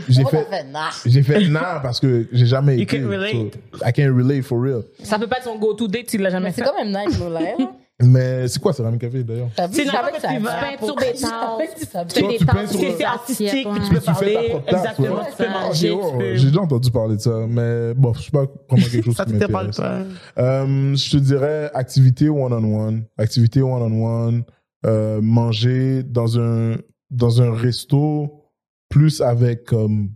[0.09, 0.65] j'ai Comment fait?
[0.65, 0.91] Nah.
[1.07, 3.01] j'ai fait non parce que j'ai jamais You été.
[3.01, 3.33] can relate.
[3.73, 4.83] so I can relate for real.
[5.03, 6.69] Ça peut pas être son go-to date s'il l'a jamais Mais c'est fait.
[6.71, 7.69] quand même nice, lives.
[8.01, 9.49] Mais c'est quoi Céramique Café d'ailleurs?
[9.57, 10.51] C'est je que qui va.
[10.53, 13.81] allait Peinture pour- des Je ça Tu fais des tu peins sur C'est artistique, tu
[13.83, 14.57] Tu peux fais ta parler.
[14.69, 15.23] Exactement, ouais.
[15.31, 18.87] tu peux manger, tu J'ai déjà entendu parler de ça, mais bon, c'est pas vraiment
[18.89, 19.77] quelque chose Ça qui m'intéresse.
[19.77, 20.03] pas.
[20.39, 24.45] Euh, je te dirais activité one-on-one, activité one-on-one,
[24.87, 26.77] euh, manger dans un
[27.11, 28.45] dans un resto
[28.89, 30.11] plus avec comme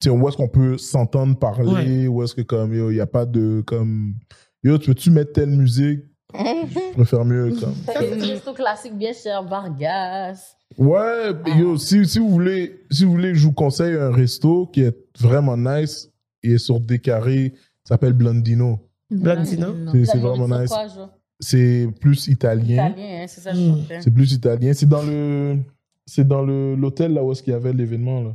[0.00, 3.06] tu sais où est-ce qu'on peut s'entendre parler, où est-ce que comme il y a
[3.06, 4.14] pas de comme
[4.62, 6.00] yo tu veux-tu mettre telle musique,
[6.34, 7.54] je préfère mieux
[7.86, 10.56] Fait que des restos classiques bien cher, Vargas.
[10.76, 14.82] ouais yo si si vous voulez si vous voulez je vous conseille un resto qui
[14.82, 16.10] est vraiment nice
[16.42, 18.78] il est sur des carrés s'appelle Blondino
[19.10, 19.74] Blandino.
[19.92, 20.72] c'est c'est vraiment nice
[21.40, 23.76] c'est plus italien Italien, hein, c'est ça, Mm.
[23.78, 24.00] cherchais.
[24.02, 24.72] C'est plus italien.
[24.74, 25.58] C'est dans le,
[26.04, 28.32] c'est dans le l'hôtel là où est-ce qu'il y avait l'événement là.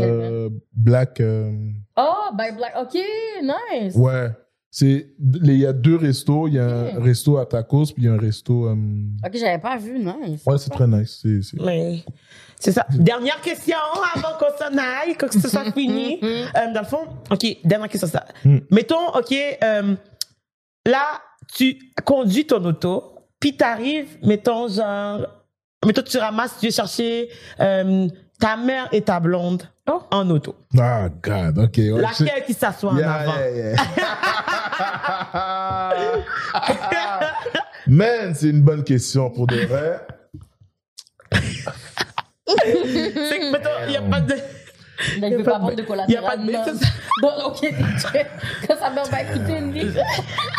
[0.00, 1.20] Euh, Black.
[1.22, 1.50] euh,
[1.96, 2.74] Oh, by Black.
[2.82, 2.98] Ok,
[3.42, 3.96] nice.
[3.96, 4.28] ouais.
[4.74, 6.48] C'est, il y a deux restos.
[6.48, 6.64] Il y a
[6.96, 8.68] un resto à tacos puis il y a un resto.
[8.68, 8.74] euh,
[9.22, 10.40] Ok, j'avais pas vu, nice.
[10.46, 11.18] ouais, c'est très nice.
[11.20, 12.02] C'est, c'est- Mais
[12.58, 12.86] c'est ça.
[12.90, 13.76] Dernière question
[14.14, 16.18] avant qu'on s'en aille, que ce soit fini.
[16.22, 18.24] Euh, dans le fond, ok, dernière question ça.
[18.46, 18.58] Mm.
[18.70, 19.94] Mettons, ok, euh,
[20.86, 21.20] là,
[21.54, 25.26] tu conduis ton auto, puis t'arrives, mettons, genre,
[25.84, 27.28] mettons, tu ramasses, tu veux chercher
[27.60, 28.08] euh,
[28.40, 30.54] ta mère et ta blonde en auto.
[30.78, 31.76] Ah God, ok.
[31.76, 33.32] ouais, Laquelle qui s'assoit en Yeah, avant?
[33.34, 33.76] yeah, yeah.
[37.88, 40.06] Man, c'est une bonne question pour de vrai.
[42.46, 44.34] C'est que, mettons, il n'y a pas de.
[45.16, 46.24] Il a veut pas pas de- vendre de y a collatéral.
[46.24, 46.52] pas de.
[47.20, 47.60] Bon, ok,
[48.66, 49.92] quand sa mère va écouter, une ligne,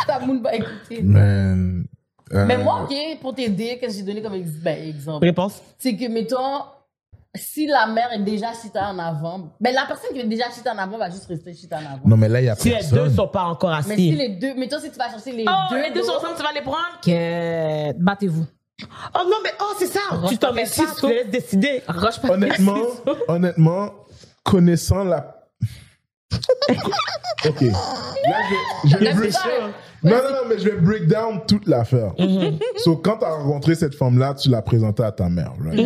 [0.07, 1.01] ta moune va écouter.
[1.01, 1.85] Man.
[2.31, 5.25] euh, Mais moi, ok, pour t'aider, qu'est-ce que j'ai donné comme ex- ben, exemple?
[5.25, 5.61] Réponse?
[5.79, 6.61] C'est que, mettons,
[7.35, 10.71] si la mère est déjà chita en avant, ben la personne qui est déjà chita
[10.73, 12.01] en avant va juste rester chita en avant.
[12.05, 13.15] Non, mais là, il y a Si les deux personne.
[13.15, 13.89] sont pas encore assis.
[13.89, 15.81] Mais si les deux, mettons, si tu vas chercher les Oh, deux.
[15.81, 16.99] les deux sont ensemble, tu vas les prendre?
[17.03, 17.93] Que...
[17.99, 18.45] Battez-vous.
[19.15, 19.99] Oh non, mais oh, c'est ça.
[20.27, 21.81] tu t'en mets pas, tu les laisses décider.
[21.87, 22.77] Roche pas Honnêtement,
[23.27, 23.89] honnêtement,
[24.43, 25.42] connaissant la.
[27.49, 27.61] ok.
[27.61, 28.37] Là,
[28.83, 29.39] je, je vais break- ça.
[30.05, 32.13] Non, non, non, mais je vais break down toute l'affaire.
[32.77, 35.79] So, quand tu as rencontré cette femme-là, tu l'as présentée à ta mère, right?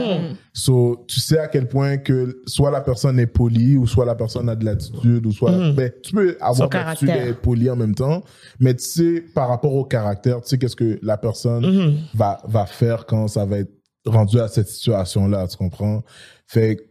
[0.54, 4.16] So, tu sais à quel point que soit la personne est polie, ou soit la
[4.16, 5.52] personne a de l'attitude, ou soit.
[5.74, 8.24] Ben, tu peux avoir l'attitude et être poli en même temps,
[8.60, 11.64] mais tu sais, par rapport au caractère, tu sais qu'est-ce que la personne
[12.16, 13.72] va, va faire quand ça va être
[14.06, 16.02] rendu à cette situation-là, tu comprends?
[16.48, 16.82] Fait que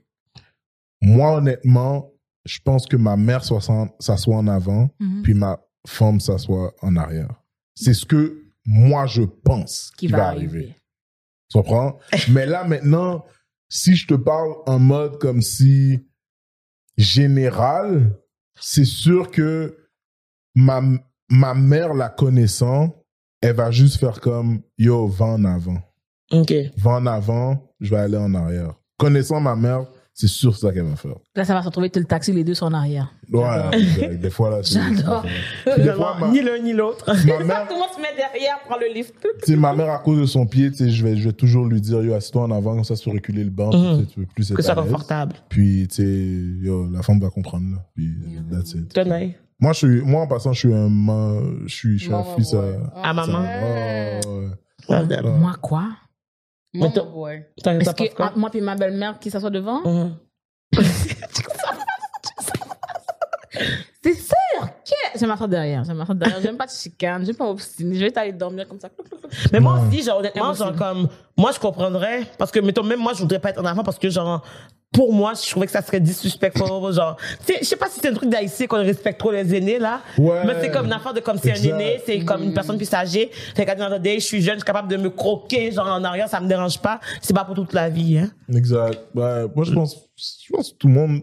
[1.00, 2.12] moi, honnêtement,
[2.46, 5.22] je pense que ma mère s'assoit en avant, Mhm.
[5.22, 7.42] puis ma femme s'assoit en arrière.
[7.74, 10.74] C'est ce que moi je pense Qui va arriver.
[11.50, 11.98] Tu comprends?
[12.32, 13.24] Mais là, maintenant,
[13.68, 16.00] si je te parle en mode comme si
[16.96, 18.16] général,
[18.58, 19.76] c'est sûr que
[20.54, 20.82] ma,
[21.28, 23.02] ma mère, la connaissant,
[23.40, 25.78] elle va juste faire comme yo, va en avant.
[26.32, 26.52] OK.
[26.78, 28.74] Va en avant, je vais aller en arrière.
[28.98, 29.86] Connaissant ma mère,
[30.18, 31.12] c'est sûr ça qu'elle va faire.
[31.34, 33.12] Là, ça va se retrouver que le taxi, les deux sont en arrière.
[33.30, 33.42] Ouais,
[33.74, 34.14] exact.
[34.18, 34.80] des fois là, c'est.
[34.80, 35.24] J'adore.
[36.20, 37.04] Ma, Ni l'un ni l'autre.
[37.06, 37.14] ma
[37.44, 39.14] mère, Tout le monde se met derrière, prend le lift.
[39.20, 41.32] tu sais, ma mère, à cause de son pied, tu sais, je vais, je vais
[41.34, 44.06] toujours lui dire, yo, assieds-toi en avant, comme ça, sur reculer le banc, Mhm.
[44.34, 45.34] plus Que ce soit confortable.
[45.50, 47.84] Puis, tu sais, yo, la femme va comprendre, là.
[47.94, 48.10] Puis,
[48.50, 48.88] that's it.
[48.94, 49.36] Tenez.
[49.60, 52.24] Moi, je suis, moi, en passant, je suis un, man- je suis, je suis un
[52.36, 52.62] fils à,
[53.02, 53.40] À maman.
[53.42, 54.20] Ouais.
[54.26, 54.40] Oh,
[54.88, 54.98] ouais.
[54.98, 55.22] Ouais.
[55.38, 55.88] Moi, quoi?
[56.76, 57.44] Mais boy.
[57.56, 58.26] Est-ce que quoi?
[58.26, 59.80] entre moi et ma belle-mère qui s'assoit devant?
[59.82, 60.16] Mhm.
[64.02, 64.36] C'est sûr
[64.90, 65.84] que je vais m'asseoir derrière.
[65.84, 66.40] Je vais m'asseoir derrière.
[66.40, 67.22] J'aime pas de chicane.
[67.22, 67.94] Je vais pas m'obstiner.
[67.94, 68.88] Je vais aller dormir comme ça.
[69.52, 73.12] Mais moi aussi, genre, honnêtement, genre, comme, moi, je comprendrais, parce que, mettons, même moi,
[73.14, 74.42] je voudrais pas être en avant parce que, genre,
[74.92, 78.00] pour moi, je trouvais que ça serait disrespectful, genre, tu sais, je sais pas si
[78.00, 80.00] c'est un truc d'haïtien qu'on respecte trop les aînés, là.
[80.16, 80.42] Ouais.
[80.46, 82.92] Mais c'est comme une affaire de comme c'est un aîné, c'est comme une personne plus
[82.94, 83.30] âgée.
[83.54, 86.40] Fait qu'à je suis jeune, je suis capable de me croquer, genre, en arrière, ça
[86.40, 87.00] me dérange pas.
[87.20, 88.30] C'est pas pour toute la vie, hein.
[88.54, 88.98] Exact.
[89.14, 91.22] Ouais, moi, je pense, je pense que tout le monde,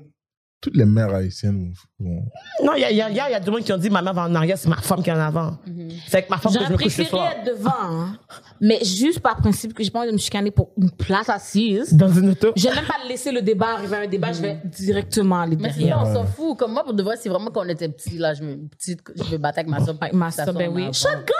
[0.64, 2.23] toutes les mères haïtiennes vont,
[2.64, 3.77] Non, il y a, y a, y a, il y a des gens qui ont
[3.77, 5.57] dit, ma mère va en arrière, c'est ma femme qui est en avant.
[6.07, 7.31] C'est avec ma femme que je me couche préféré soir.
[7.34, 7.72] être devant.
[7.81, 8.18] hein.
[8.61, 11.94] Mais juste par principe que j'ai pas envie de me chicaner pour une place assise.
[11.94, 12.53] Dans une auto.
[12.56, 14.31] J'aime même pas laisser le débat arriver à un débat.
[14.31, 16.06] Je vais directement aller Mais derrière.
[16.06, 16.57] ça, on s'en fout.
[16.57, 19.02] Comme moi, pour de vrai, c'est vraiment quand on était petits, là, je me, petite,
[19.15, 19.95] je me battais avec ma soeur.
[19.99, 20.88] Avec ma soeur, ben oui.
[20.94, 21.34] Shotgun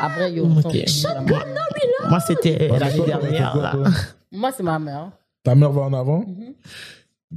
[0.00, 0.50] Après, yo, Ok.
[0.56, 2.08] on s'en fout, vraiment.
[2.08, 3.72] Moi, c'était l'année dernière, là.
[4.32, 5.10] Moi, c'est ma mère.
[5.44, 6.24] Ta mère va en avant?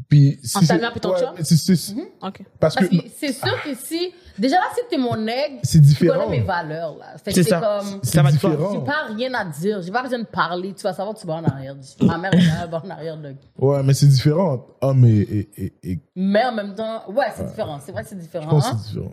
[0.10, 1.30] Puis, si En ta c'est- mère puis ton ouais, chum?
[1.44, 2.41] c'est- c'est- Ok.
[2.60, 5.78] Parce que Parce que c'est sûr que si, déjà là, si t'es mon aigle, c'est
[5.80, 6.24] tu différent.
[6.26, 7.15] connais mes valeurs, là.
[7.24, 7.60] Fait que C'est ça.
[7.60, 8.49] comme, C'est Ça va de soi.
[8.49, 8.82] j'ai différent.
[8.82, 11.44] pas rien à dire, j'ai pas besoin de parler, tu vas savoir, tu vas en
[11.44, 11.76] arrière.
[12.02, 13.36] Ma mère est là, elle va en arrière de.
[13.60, 14.65] Ouais, mais c'est différent.
[14.82, 18.10] Homme et, et, et, et- Mais en même temps, ouais, c'est différent, c'est vrai que
[18.10, 18.49] c'est je différent.
[18.49, 18.78] pense que hein.
[18.84, 19.11] c'est différent.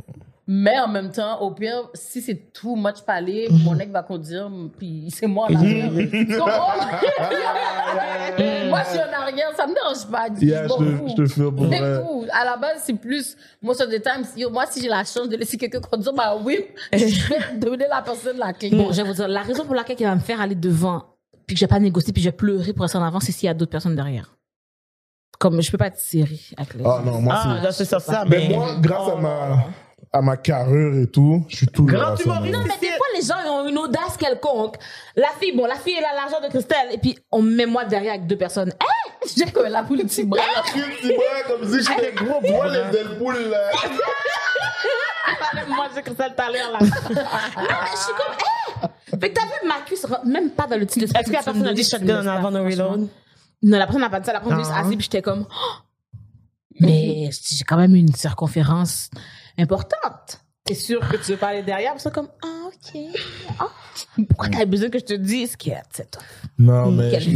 [0.52, 4.50] Mais en même temps, au pire, si c'est too much parler, mon ex va conduire,
[4.78, 5.92] puis c'est moi en arrière.
[8.70, 10.26] Moi, je suis en arrière, ça me dérange pas.
[10.40, 12.00] Je Yeah, je te, je te fais pour vrai.
[12.02, 12.24] tout.
[12.32, 15.28] À la base, c'est plus, moi, sur des times, yo, moi, si j'ai la chance
[15.28, 18.70] de laisser quelqu'un conduire, bah oui, je vais donner la personne la clé.
[18.70, 21.04] Bon, je vais vous dire, la raison pour laquelle il va me faire aller devant,
[21.46, 23.32] puis que je vais pas négocier, puis je vais pleurer pour rester en avant, c'est
[23.32, 24.34] s'il y a d'autres personnes derrière.
[25.38, 27.84] Comme je peux pas être série avec les Ah non, moi, Ah, c'est.
[27.86, 28.54] sur ça, Mais mais.
[28.56, 29.64] moi, grâce à ma,
[30.12, 32.52] à ma carrure et tout, je suis tout le Grand humoriste.
[32.52, 34.76] Non, mais des fois, les gens ils ont une audace quelconque.
[35.14, 37.84] La fille, bon, la fille, elle a l'argent de Christelle, et puis on met moi
[37.84, 38.72] derrière avec deux personnes.
[38.80, 39.28] Eh!
[39.36, 40.40] J'ai comme la poule petit bras.
[40.72, 42.40] petit bras comme si j'étais gros.
[42.40, 43.70] Moi, les ailes poules, là.
[45.68, 46.78] moi, j'ai Christelle tout à l'heure, là.
[46.80, 48.34] non, mais je suis comme,
[48.82, 49.16] eh!
[49.20, 51.32] Fait que t'as vu, ma cuisse rentre même pas dans le titre de Est-ce que
[51.36, 53.08] la personne a dit shotgun en avant de reload?
[53.62, 54.32] Non, la personne n'a pas dit ça.
[54.32, 54.80] La personne a juste Ah.
[54.80, 55.72] assis, puis j'étais comme, oh!
[56.80, 59.10] mais j'ai quand même une circonférence
[59.56, 60.38] importante.
[60.70, 61.92] T'es sûr que tu veux pas aller derrière?
[61.94, 63.00] Puis c'est comme, ah, ok.
[63.58, 63.64] Ah.
[64.28, 66.22] Pourquoi t'as besoin que je te dise que c'est toi?
[66.58, 67.30] Non, mais je-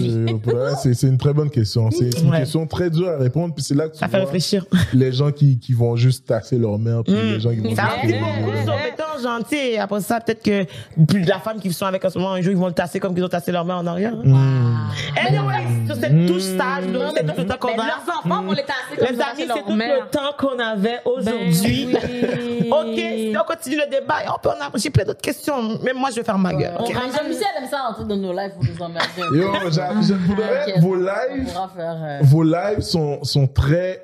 [0.83, 1.91] c'est c'est une très bonne question.
[1.91, 2.39] C'est c'est une Ouais.
[2.41, 3.55] question très dure à répondre.
[3.55, 4.65] Puis c'est là que tu Ça fait réfléchir.
[4.93, 7.33] les gens qui, qui vont juste tasser leur mère, puis Mm.
[7.33, 8.83] les gens qui vont Ça juste en dit Ouais, beaucoup ouais, sur ouais.
[8.85, 9.77] mettons gentil.
[9.79, 10.65] Après ça, peut-être que
[11.05, 12.73] plus de la femme qu'ils sont avec en ce moment, un jour, ils vont le
[12.73, 14.15] tasser comme qu'ils ont tassé leur mère en arrière.
[14.17, 14.91] Mm.
[15.27, 16.85] Anyway, sur cette touche sage,
[17.17, 17.87] c'est tout le temps qu'on Mais a.
[17.87, 20.05] leurs enfants vont les tasser comme Les amis, c'est tout mère.
[20.05, 21.89] le temps qu'on avait aujourd'hui.
[21.93, 22.51] Ben oui.
[22.75, 22.99] Ok,
[23.31, 25.79] si on continue le débat, on peut en avoir- j'ai plein d'autres questions.
[25.83, 26.75] Même moi, je vais faire ma gueule.
[26.79, 26.93] ok?
[26.93, 29.23] Jean-Michel aime ça entrer dans nos lives pour nous emmerder.
[29.35, 30.81] Yo, Ok.
[30.81, 32.03] vos On lives, faire.
[32.05, 34.01] euh, vos lives sont, sont très.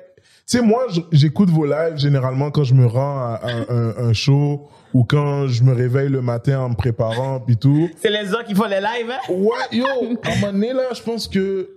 [0.47, 4.13] Tu sais, moi, j'écoute vos lives généralement quand je me rends à, à un, un
[4.13, 7.89] show ou quand je me réveille le matin en me préparant puis tout.
[8.01, 9.19] C'est les gens qui font les lives, hein?
[9.33, 11.69] Ouais, yo, à un moment donné, là, je pense que.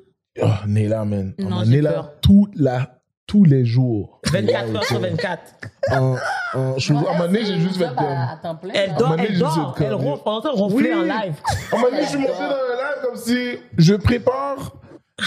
[0.43, 1.33] Oh, Néla, man.
[1.39, 2.13] À un moment donné, là, peur.
[2.21, 2.94] tout, la,
[3.27, 4.21] tous les jours.
[4.31, 5.41] 24 heures sur 24.
[5.91, 6.17] En,
[6.55, 8.73] en, je, à un moment donné, j'ai juste fait à, à plein.
[8.75, 11.35] Elle dort, elle dort, elle ronfle, on entend ronfler en live.
[11.73, 14.73] À un moment donné, je suis monté dans un live comme si je prépare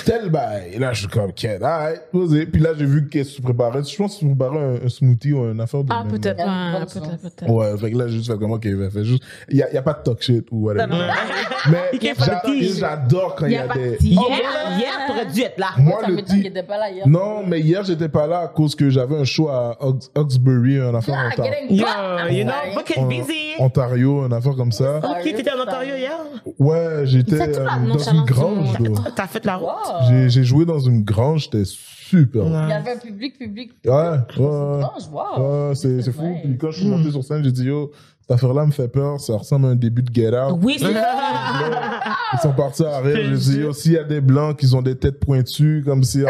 [0.06, 0.72] tel bail.
[0.74, 2.46] Et là, je suis comme, ok, alright, posé.
[2.46, 3.82] Puis là, j'ai vu qu'est-ce que tu préparais.
[3.84, 6.74] Je pense que tu préparais un, un smoothie ou une affaire de Ah, peut-être, Il
[6.76, 7.50] ouais, peut-être, peut-être.
[7.50, 9.24] Ouais, fait que là, j'ai juste fait comme, ok, ben, fais juste.
[9.50, 10.88] Il n'y a, il y a pas de talk shit ou whatever.
[11.72, 12.80] Mais Il de j'a- tease.
[12.80, 13.98] j'adore quand il y a, des.
[13.98, 14.10] tease.
[14.12, 14.78] Hier, Yeah.
[14.78, 15.68] hier, t'aurais dû être là.
[15.78, 17.08] Moi, Ça le m'étonne qu'il était pas là hier.
[17.08, 19.78] Non, mais hier, j'étais pas là à cause que j'avais un show à
[20.16, 21.52] Oxbury, un affaire Ah, en Ontario.
[21.86, 22.32] back.
[22.32, 23.54] you know, booking En- busy.
[23.60, 24.98] Ontario, une affaire comme ça.
[24.98, 26.18] Ok, t'étais en Ontario hier?
[26.60, 28.68] Ouais, j'étais euh, dans une grange.
[29.16, 29.77] T'as fait la route?
[30.08, 32.44] J'ai j'ai joué dans une grange, j'étais super.
[32.46, 33.72] Il y avait un public, public.
[33.86, 35.70] Ouais, ouais, wow.
[35.70, 36.36] Ouais, c'est c'est fou.
[36.44, 37.92] Puis quand je suis monté sur scène, j'ai dit, yo,
[38.22, 40.60] cette affaire-là me fait peur, ça ressemble à un début de Get Out.
[40.62, 43.16] Oui, c'est Ils sont partis à rire.
[43.16, 46.24] J'ai dit, yo, s'il y a des blancs qui ont des têtes pointues, comme si
[46.24, 46.28] en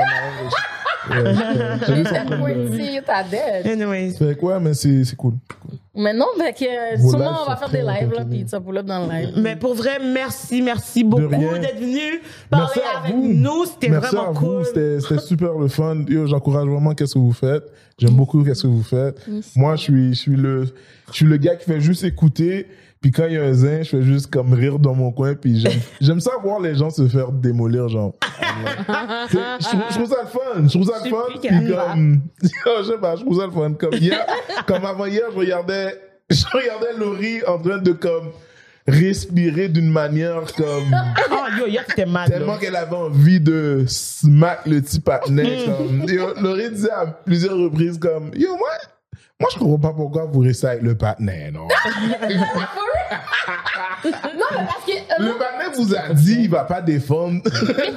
[1.09, 3.67] en train de- Pointy, t'as dead.
[3.67, 4.15] Anyways.
[4.17, 5.33] Fait que ouais, mais c'est cool.
[5.95, 8.51] Mais non, mais que, euh, Vos sûrement on va faire des lives, là, puis tu
[8.51, 9.33] vas pull up dans le live.
[9.37, 12.21] Mais pour vrai, merci, merci beaucoup d'être venu
[12.51, 13.33] parler avec vous.
[13.33, 13.65] nous.
[13.65, 14.65] C'était Merci vraiment à vous, cool.
[14.65, 16.03] c'était c'était super le fun.
[16.07, 17.63] Yo, j'encourage vraiment qu'est-ce que vous faites.
[17.97, 19.19] J'aime beaucoup qu'est-ce que vous faites.
[19.55, 20.65] Moi, je suis, je suis le,
[21.09, 22.67] je suis le gars qui fait juste écouter.
[23.01, 25.35] Puis quand il y a un zin, je fais juste comme rire dans mon coin.
[25.35, 28.15] Puis j'aime, j'aime ça voir les gens se faire démolir, genre.
[29.29, 29.37] Je,
[29.67, 30.63] trouve- je trouve ça le fun.
[30.63, 31.23] Je trouve ça le fun.
[31.39, 33.73] Puis comme, je sais pas, je trouve ça le fun.
[33.73, 34.25] Comme hier,
[34.65, 35.95] comme avant hier, je regardais,
[36.29, 38.31] je regardais Laurie en train de comme
[38.87, 40.95] respirer d'une manière comme
[41.31, 42.29] Oh, yo, yo, c'était mal.
[42.29, 45.65] tellement qu'elle avait envie de smack le petit patinet.
[45.65, 48.69] comme, yo, Laurie disait à plusieurs reprises comme, yo, moi,
[49.39, 51.67] moi, je comprends pas pourquoi vous restez avec le patinet, non?
[54.03, 54.11] Non,
[54.51, 54.91] mais parce que.
[54.91, 57.41] euh, le patinet vous a dit, il va pas défendre.
[57.45, 57.93] c'est vrai,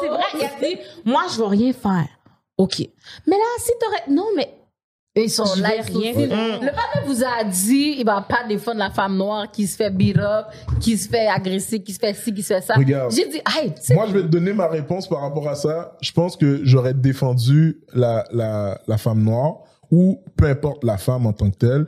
[0.00, 0.24] c'est vrai.
[0.34, 2.06] Il a dit, moi, je veux rien faire.
[2.56, 2.80] OK.
[3.26, 4.02] Mais là, si t'aurais.
[4.14, 4.54] Non, mais.
[5.16, 6.60] Ils sont là, vais ils sont rien faire.
[6.60, 9.90] Le pape vous a dit, il va pas défendre la femme noire qui se fait
[9.90, 10.46] beat up,
[10.80, 12.74] qui se fait agresser, qui se fait ci, qui se fait ça.
[12.74, 13.10] Regarde.
[13.10, 15.96] J'ai dit, hey, Moi, je vais te donner ma réponse par rapport à ça.
[16.00, 21.26] Je pense que j'aurais défendu la, la, la femme noire ou peu importe la femme
[21.26, 21.86] en tant que telle.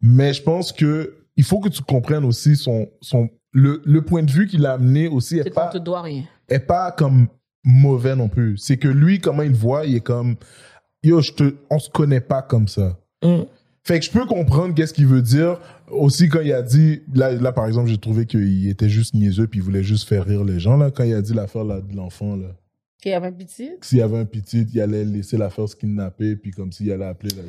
[0.00, 4.22] Mais je pense que il faut que tu comprennes aussi son, son, le, le point
[4.22, 6.24] de vue qu'il a amené aussi est pas, te doit rien.
[6.48, 7.28] est pas comme
[7.64, 8.58] mauvais non plus.
[8.58, 10.36] C'est que lui, comment il voit, il est comme,
[11.02, 12.98] yo, je te, on se connaît pas comme ça.
[13.22, 13.42] Mm.
[13.84, 15.58] Fait que je peux comprendre qu'est-ce qu'il veut dire.
[15.90, 19.46] Aussi, quand il a dit, là, là par exemple, j'ai trouvé qu'il était juste niaiseux
[19.46, 21.80] puis il voulait juste faire rire les gens, là, quand il a dit l'affaire là,
[21.80, 22.48] de l'enfant, là.
[23.02, 23.70] Qu'il y avait un petit?
[23.82, 27.04] S'il y avait un petit, il allait laisser l'affaire se kidnapper puis comme s'il allait
[27.04, 27.42] appeler la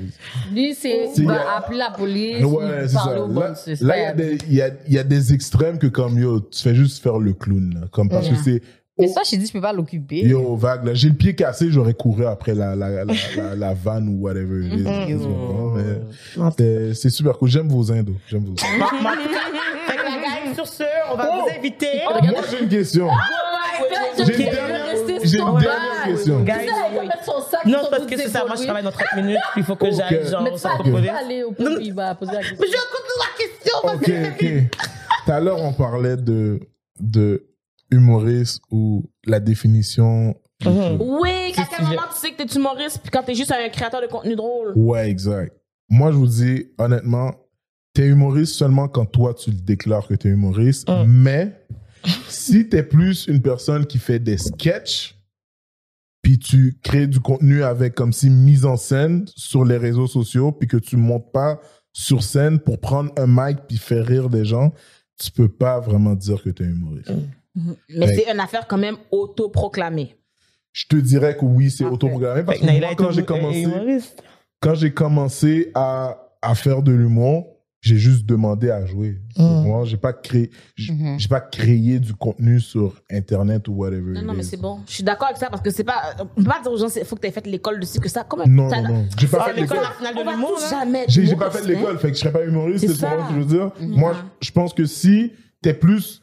[0.53, 3.13] Lui, c'est, il va appeler la police, Ouais, ou c'est ça.
[3.15, 3.85] Là, bon suspect.
[3.85, 6.17] là, il y a des, il y a, il y a des extrêmes que comme,
[6.17, 7.87] yo, tu fais juste faire le clown, là.
[7.91, 8.61] Comme parce que c'est,
[8.97, 10.21] Mais ça, j'ai dit, je peux pas l'occuper.
[10.25, 13.73] Yo, vague, là, j'ai le pied cassé, j'aurais couru après la, la, la, la, la
[13.73, 14.67] vanne ou whatever.
[14.69, 15.75] comprends?
[16.59, 17.49] Mais c'est- super cool.
[17.49, 18.13] J'aime vos indos.
[18.27, 18.85] J'aime vos indos.
[19.87, 20.11] Fait que la
[20.45, 21.87] gang, sur ce, on va vous inviter.
[22.05, 23.07] Moi, j'ai une question.
[24.17, 24.85] J'ai J'ai une dernière-
[25.33, 26.39] j'ai une dernière question.
[26.41, 28.45] Guys, mettre son sac Non, parce que c'est ça.
[28.45, 31.77] Moi, je travaille dans 30 minutes, puis il faut que j'aille, genre, Mais pont, puis
[31.81, 32.57] il va poser la question.
[32.59, 34.69] Mais je vais écouter la question.
[34.69, 34.79] Ok.
[35.25, 36.59] Tout à l'heure, on parlait de,
[36.99, 37.47] de
[37.91, 40.35] humoriste ou la définition.
[40.65, 40.97] Mhm.
[40.99, 44.01] Oui, à quel moment tu sais que t'es humoriste puis quand t'es juste un créateur
[44.01, 44.73] de contenu drôle?
[44.75, 45.53] Ouais, exact.
[45.89, 47.31] Moi, je vous dis, honnêtement,
[47.93, 50.89] t'es humoriste seulement quand toi, tu le déclares que t'es humoriste.
[50.89, 51.05] Mm.
[51.05, 51.65] Mais
[52.27, 55.15] si t'es plus une personne qui fait des sketchs,
[56.23, 60.51] puis tu crées du contenu avec comme si mise en scène sur les réseaux sociaux,
[60.51, 61.59] puis que tu montes pas
[61.91, 64.73] sur scène pour prendre un mic puis faire rire des gens,
[65.19, 67.11] tu peux pas vraiment dire que t'es humoriste.
[67.89, 68.15] Mais Ouais.
[68.15, 70.15] c'est une affaire quand même autoproclamée.
[70.71, 73.67] Je te dirais que oui, c'est autoprogrammé parce que moi, quand j'ai hum- commencé,
[74.59, 77.52] quand j'ai commencé à, à faire de l'humour,
[77.83, 79.19] j'ai juste demandé à jouer.
[79.37, 79.43] Mm.
[79.65, 81.19] Moi, j'ai pas créé, j'ai Mhm.
[81.19, 84.13] j'ai pas créé du contenu sur Internet ou whatever.
[84.13, 84.45] Non, non, mais is.
[84.45, 84.79] c'est bon.
[84.87, 86.15] Je suis d'accord avec ça parce que c'est pas.
[86.17, 87.99] On peut pas dire aux gens, il faut que tu aies fait l'école de ci,
[87.99, 88.23] que ça.
[88.23, 89.05] Comme Non, non, non.
[89.19, 90.69] J'ai pas Ah, fait l'école nationale de l'humour, là.
[90.69, 93.11] jamais J'ai pas fait l'école, fait que je serais pas humoriste, C'est ce ça.
[93.27, 93.71] que je veux dire?
[93.81, 96.21] Moi, je pense que si t'es plus.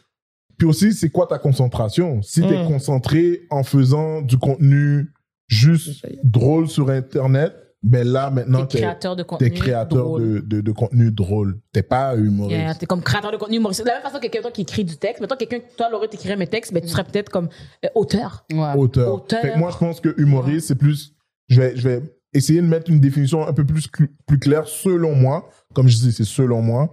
[0.57, 2.23] Puis aussi, c'est quoi ta concentration?
[2.23, 2.69] Si t'es Mm.
[2.69, 5.09] concentré en faisant du contenu
[5.47, 9.48] juste drôle sur Internet, ben là, maintenant, T'es créateur de contenu.
[9.51, 10.23] t'es créateur drôle.
[10.23, 11.59] de, de, de contenu drôle.
[11.73, 12.59] T'es pas humoriste.
[12.61, 13.86] Yeah, t'es comme créateur de contenu humoristique.
[13.86, 16.36] De la même façon que quelqu'un qui écrit du texte, mettons quelqu'un, toi, Laurie, t'écrirais
[16.36, 17.48] mes textes, ben, tu serais peut-être comme
[17.85, 18.44] euh, auteur.
[18.52, 18.74] Ouais.
[18.77, 19.15] auteur.
[19.15, 19.40] Auteur.
[19.40, 21.15] Fait que moi, je pense que humoriste, c'est plus.
[21.48, 22.02] Je vais, je vais
[22.35, 25.48] essayer de mettre une définition un peu plus, cl- plus claire selon moi.
[25.74, 26.93] Comme je dis, c'est selon moi.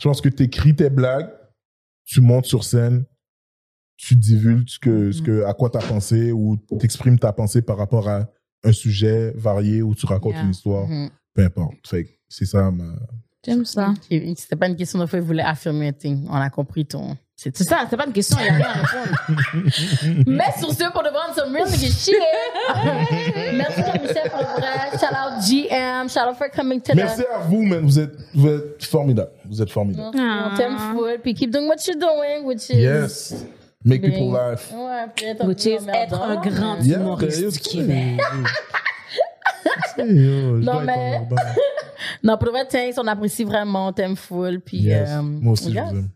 [0.00, 1.28] Je pense que tu écris tes blagues,
[2.04, 3.04] tu montes sur scène,
[3.96, 7.32] tu divulgues ce que, ce que, à quoi tu as pensé ou tu exprimes ta
[7.32, 8.28] pensée par rapport à
[8.64, 10.44] un sujet varié ou tu racontes Yeah.
[10.44, 11.10] une histoire, Mhm.
[11.34, 11.74] peu importe.
[11.88, 12.84] Fait que c'est ça ma.
[13.44, 13.94] J'aime ça.
[14.10, 16.26] C'était pas une question de fois, il voulait affirmer un thing.
[16.28, 17.16] On a compris ton.
[17.36, 20.24] C'est ça, c'est pas une question, il y a rien à répondre.
[20.26, 22.14] Mais sur ce, pour de vendre some real nigga shit.
[23.54, 24.98] Merci Jean-Michel pour le vrai.
[24.98, 26.08] Shout out GM.
[26.08, 27.84] Shout out for coming to Merci à vous, man.
[27.84, 29.30] Vous êtes, vous êtes formidable.
[29.48, 30.16] Vous êtes formidable.
[30.16, 30.20] the.
[30.20, 31.18] On t'aime full.
[31.22, 32.74] Puis keep doing what you're doing, which is.
[32.82, 33.34] Yes.
[33.88, 34.72] Make people laugh.
[34.72, 38.20] Ouais, puis être un Which is être un grand Yeah, humoriste du Québec.
[39.98, 40.58] yo.
[40.58, 41.20] Non, mais-.
[42.22, 44.60] Non, pour le vrai, thanks, on apprécie vraiment, on t'aime full.
[44.60, 45.08] Puis, Yes.
[45.10, 45.94] euh, Moi aussi, je regarde.
[45.94, 46.08] vous aime.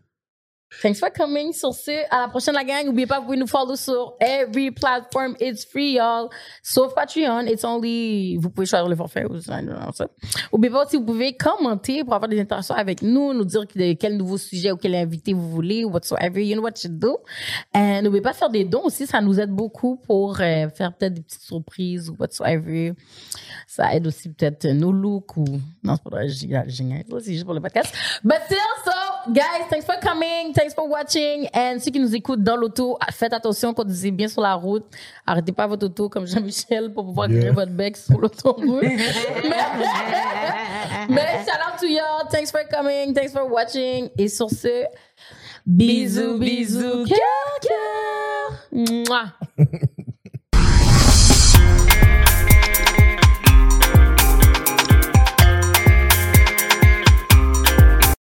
[0.81, 1.53] Thanks for coming.
[1.53, 2.85] Sur ce, à la prochaine, la gang.
[2.85, 5.35] N'oubliez pas, vous pouvez nous follow sur every platform.
[5.39, 6.29] It's free, y'all.
[6.61, 7.47] Sauf Patreon.
[7.47, 9.61] It's only, vous pouvez choisir le forfait ou ça.
[9.61, 13.93] N'oubliez pas aussi, vous pouvez commenter pour avoir des interactions avec nous, nous dire de
[13.93, 16.45] quel nouveau sujet ou quel invité vous voulez ou whatsoever.
[16.45, 17.19] You know what you do.
[17.73, 19.07] Et n'oubliez pas de faire des dons aussi.
[19.07, 22.93] Ça nous aide beaucoup pour euh, faire peut-être des petites surprises ou whatsoever.
[23.75, 25.45] Ça aide aussi peut-être nos looks ou,
[25.83, 27.03] non, c'est pas vrai, génial, génial.
[27.23, 27.91] C'est juste pour le podcast.
[28.23, 28.91] But still, so,
[29.31, 30.53] guys, thanks for coming.
[30.53, 31.47] Thanks for watching.
[31.55, 34.85] And ceux qui nous écoutent dans l'auto, faites attention, conduisez bien sur la route.
[35.25, 37.39] Arrêtez pas votre auto comme Jean-Michel pour pouvoir Yeah.
[37.39, 38.63] créer votre bec sur l'autoroute.
[38.83, 38.95] mais,
[41.09, 42.27] mais shout out to y'all.
[42.29, 43.11] Thanks for coming.
[43.15, 44.07] Thanks for watching.
[44.19, 44.83] Et sur ce,
[45.65, 48.67] bisous, bisous, cœur, cœur.
[48.71, 49.33] Mouah.